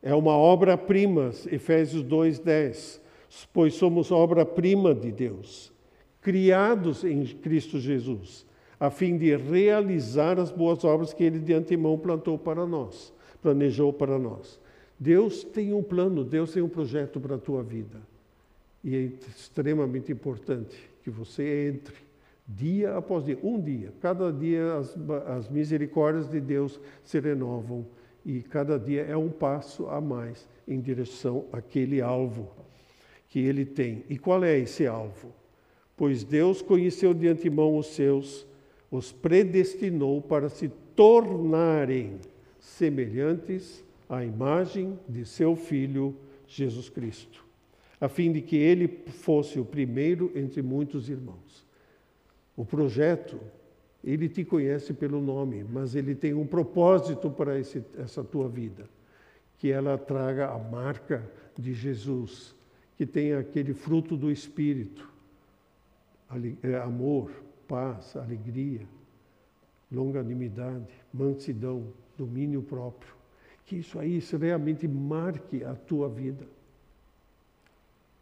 é 0.00 0.14
uma 0.14 0.36
obra-prima, 0.36 1.32
Efésios 1.50 2.04
2:10, 2.04 3.00
pois 3.52 3.74
somos 3.74 4.12
obra-prima 4.12 4.94
de 4.94 5.10
Deus, 5.10 5.72
criados 6.20 7.02
em 7.02 7.24
Cristo 7.24 7.80
Jesus, 7.80 8.46
a 8.78 8.90
fim 8.90 9.16
de 9.16 9.34
realizar 9.34 10.38
as 10.38 10.52
boas 10.52 10.84
obras 10.84 11.12
que 11.12 11.24
ele 11.24 11.40
de 11.40 11.52
antemão 11.52 11.98
plantou 11.98 12.38
para 12.38 12.64
nós 12.64 13.12
planejou 13.42 13.92
para 13.92 14.18
nós. 14.18 14.60
Deus 14.98 15.42
tem 15.42 15.74
um 15.74 15.82
plano, 15.82 16.24
Deus 16.24 16.52
tem 16.52 16.62
um 16.62 16.68
projeto 16.68 17.20
para 17.20 17.34
a 17.34 17.38
tua 17.38 17.62
vida. 17.62 18.00
E 18.84 18.96
é 18.96 19.00
extremamente 19.28 20.12
importante 20.12 20.76
que 21.02 21.10
você 21.10 21.68
entre 21.68 21.96
dia 22.46 22.96
após 22.96 23.24
dia, 23.24 23.38
um 23.42 23.60
dia. 23.60 23.92
Cada 24.00 24.32
dia 24.32 24.76
as, 24.76 24.96
as 25.26 25.48
misericórdias 25.48 26.28
de 26.30 26.40
Deus 26.40 26.80
se 27.02 27.18
renovam 27.18 27.84
e 28.24 28.42
cada 28.42 28.78
dia 28.78 29.02
é 29.02 29.16
um 29.16 29.28
passo 29.28 29.88
a 29.88 30.00
mais 30.00 30.48
em 30.66 30.80
direção 30.80 31.46
àquele 31.52 32.00
alvo 32.00 32.48
que 33.28 33.40
ele 33.40 33.64
tem. 33.64 34.04
E 34.08 34.16
qual 34.16 34.44
é 34.44 34.58
esse 34.58 34.86
alvo? 34.86 35.32
Pois 35.96 36.22
Deus 36.22 36.62
conheceu 36.62 37.12
de 37.12 37.28
antemão 37.28 37.76
os 37.76 37.86
seus, 37.88 38.46
os 38.90 39.10
predestinou 39.10 40.20
para 40.20 40.48
se 40.48 40.68
tornarem 40.94 42.18
semelhantes 42.62 43.84
à 44.08 44.24
imagem 44.24 44.96
de 45.08 45.26
seu 45.26 45.56
Filho 45.56 46.16
Jesus 46.46 46.88
Cristo, 46.88 47.44
a 48.00 48.08
fim 48.08 48.30
de 48.30 48.40
que 48.40 48.56
ele 48.56 48.86
fosse 48.86 49.58
o 49.58 49.64
primeiro 49.64 50.30
entre 50.34 50.62
muitos 50.62 51.08
irmãos. 51.08 51.66
O 52.56 52.64
projeto, 52.64 53.40
ele 54.02 54.28
te 54.28 54.44
conhece 54.44 54.92
pelo 54.92 55.20
nome, 55.20 55.64
mas 55.64 55.96
ele 55.96 56.14
tem 56.14 56.34
um 56.34 56.46
propósito 56.46 57.30
para 57.30 57.58
esse, 57.58 57.84
essa 57.98 58.22
tua 58.22 58.48
vida, 58.48 58.88
que 59.58 59.70
ela 59.70 59.98
traga 59.98 60.48
a 60.48 60.58
marca 60.58 61.28
de 61.58 61.74
Jesus, 61.74 62.54
que 62.96 63.04
tenha 63.04 63.40
aquele 63.40 63.74
fruto 63.74 64.16
do 64.16 64.30
Espírito, 64.30 65.10
é, 66.62 66.76
amor, 66.76 67.30
paz, 67.66 68.16
alegria, 68.16 68.86
longanimidade, 69.90 70.92
mansidão, 71.12 71.86
domínio 72.22 72.62
próprio. 72.62 73.12
Que 73.66 73.76
isso 73.76 73.98
aí 73.98 74.22
realmente 74.40 74.86
marque 74.86 75.64
a 75.64 75.74
tua 75.74 76.08
vida. 76.08 76.46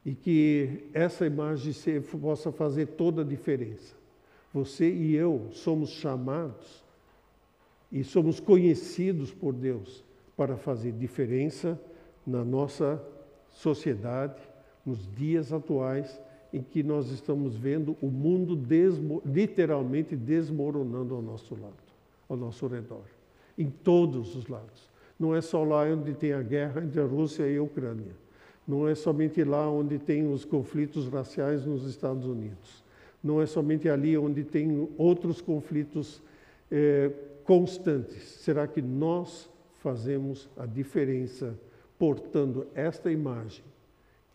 E 0.04 0.14
que 0.14 0.88
essa 0.94 1.26
imagem 1.26 1.72
possa 2.20 2.50
fazer 2.50 2.86
toda 2.86 3.20
a 3.22 3.24
diferença. 3.24 3.94
Você 4.52 4.90
e 4.90 5.14
eu 5.14 5.48
somos 5.52 5.90
chamados 5.90 6.82
e 7.92 8.02
somos 8.02 8.40
conhecidos 8.40 9.32
por 9.32 9.52
Deus 9.52 10.02
para 10.36 10.56
fazer 10.56 10.92
diferença 10.92 11.78
na 12.26 12.44
nossa 12.44 13.02
sociedade, 13.50 14.40
nos 14.84 15.06
dias 15.14 15.52
atuais 15.52 16.20
em 16.52 16.62
que 16.62 16.82
nós 16.82 17.10
estamos 17.10 17.54
vendo 17.54 17.96
o 18.00 18.08
mundo 18.08 18.56
desmo 18.56 19.22
literalmente 19.24 20.16
desmoronando 20.16 21.14
ao 21.14 21.22
nosso 21.22 21.54
lado, 21.54 21.76
ao 22.28 22.36
nosso 22.36 22.66
redor 22.66 23.19
em 23.60 23.68
todos 23.68 24.34
os 24.34 24.48
lados. 24.48 24.88
Não 25.18 25.36
é 25.36 25.42
só 25.42 25.62
lá 25.62 25.84
onde 25.84 26.14
tem 26.14 26.32
a 26.32 26.42
guerra 26.42 26.82
entre 26.82 26.98
a 26.98 27.04
Rússia 27.04 27.46
e 27.46 27.58
a 27.58 27.62
Ucrânia. 27.62 28.16
Não 28.66 28.88
é 28.88 28.94
somente 28.94 29.44
lá 29.44 29.70
onde 29.70 29.98
tem 29.98 30.26
os 30.32 30.46
conflitos 30.46 31.08
raciais 31.08 31.66
nos 31.66 31.84
Estados 31.84 32.24
Unidos. 32.24 32.82
Não 33.22 33.42
é 33.42 33.44
somente 33.44 33.86
ali 33.86 34.16
onde 34.16 34.44
tem 34.44 34.88
outros 34.96 35.42
conflitos 35.42 36.22
eh, 36.70 37.10
constantes. 37.44 38.22
Será 38.22 38.66
que 38.66 38.80
nós 38.80 39.50
fazemos 39.82 40.48
a 40.56 40.64
diferença 40.64 41.54
portando 41.98 42.66
esta 42.74 43.12
imagem? 43.12 43.64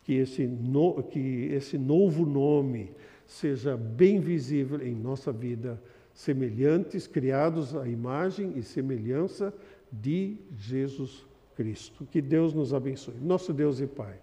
Que 0.03 0.13
esse, 0.13 0.45
no, 0.45 1.01
que 1.01 1.49
esse 1.51 1.79
novo 1.79 2.27
nome 2.27 2.91
seja 3.25 3.75
bem 3.75 4.19
visível 4.19 4.79
em 4.85 4.93
nossa 4.93 5.31
vida 5.31 5.81
semelhantes, 6.15 7.05
criados 7.05 7.75
à 7.75 7.87
imagem 7.87 8.53
e 8.55 8.63
semelhança 8.63 9.53
de 9.91 10.37
Jesus 10.57 11.25
Cristo. 11.55 12.07
Que 12.09 12.21
Deus 12.21 12.53
nos 12.53 12.73
abençoe. 12.73 13.15
Nosso 13.21 13.53
Deus 13.53 13.81
e 13.81 13.85
Pai, 13.85 14.15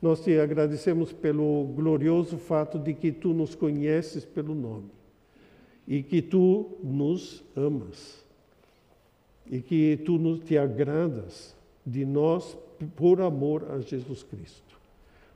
nós 0.00 0.22
te 0.22 0.38
agradecemos 0.38 1.12
pelo 1.12 1.64
glorioso 1.74 2.38
fato 2.38 2.78
de 2.78 2.94
que 2.94 3.10
tu 3.10 3.34
nos 3.34 3.54
conheces 3.54 4.24
pelo 4.24 4.54
nome 4.54 4.90
e 5.86 6.02
que 6.02 6.22
tu 6.22 6.78
nos 6.82 7.44
amas 7.56 8.24
e 9.50 9.60
que 9.60 9.96
tu 10.04 10.16
nos, 10.16 10.40
te 10.40 10.56
agradas 10.56 11.56
de 11.84 12.06
nós 12.06 12.56
por 12.94 13.20
amor 13.20 13.66
a 13.72 13.80
Jesus 13.80 14.22
Cristo. 14.22 14.78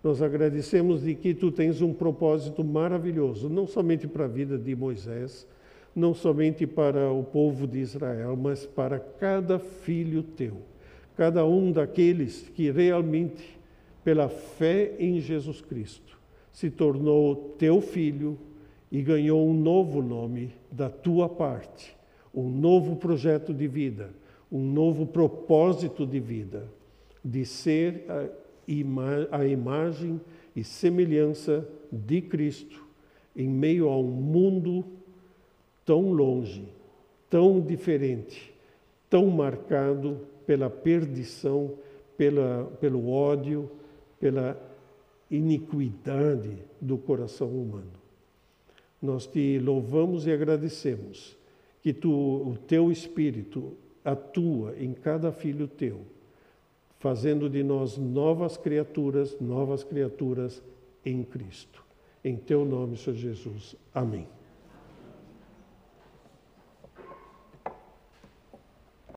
Nós 0.04 0.22
agradecemos 0.22 1.02
de 1.02 1.14
que 1.14 1.34
tu 1.34 1.50
tens 1.50 1.80
um 1.80 1.92
propósito 1.92 2.62
maravilhoso, 2.62 3.48
não 3.48 3.66
somente 3.66 4.06
para 4.06 4.26
a 4.26 4.28
vida 4.28 4.56
de 4.56 4.76
Moisés, 4.76 5.46
não 5.94 6.12
somente 6.12 6.66
para 6.66 7.12
o 7.12 7.22
povo 7.22 7.66
de 7.66 7.78
Israel, 7.78 8.36
mas 8.36 8.66
para 8.66 8.98
cada 8.98 9.58
filho 9.58 10.22
teu, 10.22 10.58
cada 11.16 11.44
um 11.46 11.70
daqueles 11.70 12.50
que 12.54 12.70
realmente, 12.70 13.58
pela 14.02 14.28
fé 14.28 14.94
em 14.98 15.20
Jesus 15.20 15.60
Cristo, 15.60 16.18
se 16.52 16.70
tornou 16.70 17.54
teu 17.58 17.80
filho 17.80 18.38
e 18.90 19.02
ganhou 19.02 19.48
um 19.48 19.54
novo 19.54 20.02
nome 20.02 20.52
da 20.70 20.88
tua 20.88 21.28
parte, 21.28 21.96
um 22.34 22.48
novo 22.48 22.96
projeto 22.96 23.52
de 23.52 23.66
vida, 23.66 24.10
um 24.50 24.60
novo 24.60 25.06
propósito 25.06 26.06
de 26.06 26.20
vida, 26.20 26.68
de 27.24 27.44
ser 27.44 28.04
a, 28.08 28.28
ima 28.66 29.28
a 29.30 29.46
imagem 29.46 30.20
e 30.54 30.62
semelhança 30.62 31.66
de 31.90 32.20
Cristo 32.20 32.84
em 33.36 33.48
meio 33.48 33.88
a 33.88 33.98
um 33.98 34.10
mundo 34.10 34.84
tão 35.84 36.12
longe, 36.12 36.64
tão 37.28 37.60
diferente, 37.60 38.52
tão 39.08 39.26
marcado 39.26 40.20
pela 40.46 40.68
perdição, 40.70 41.74
pela, 42.16 42.64
pelo 42.80 43.10
ódio, 43.10 43.70
pela 44.18 44.60
iniquidade 45.30 46.58
do 46.80 46.96
coração 46.96 47.48
humano. 47.48 47.92
Nós 49.00 49.26
te 49.26 49.58
louvamos 49.58 50.26
e 50.26 50.32
agradecemos 50.32 51.36
que 51.82 51.92
tu, 51.92 52.10
o 52.10 52.56
teu 52.66 52.90
Espírito 52.90 53.72
atua 54.04 54.74
em 54.78 54.92
cada 54.92 55.32
filho 55.32 55.68
teu, 55.68 56.00
fazendo 56.98 57.50
de 57.50 57.62
nós 57.62 57.98
novas 57.98 58.56
criaturas, 58.56 59.38
novas 59.40 59.84
criaturas 59.84 60.62
em 61.04 61.22
Cristo. 61.22 61.84
Em 62.24 62.36
teu 62.36 62.64
nome, 62.64 62.96
Senhor 62.96 63.16
Jesus. 63.16 63.76
Amém. 63.94 64.26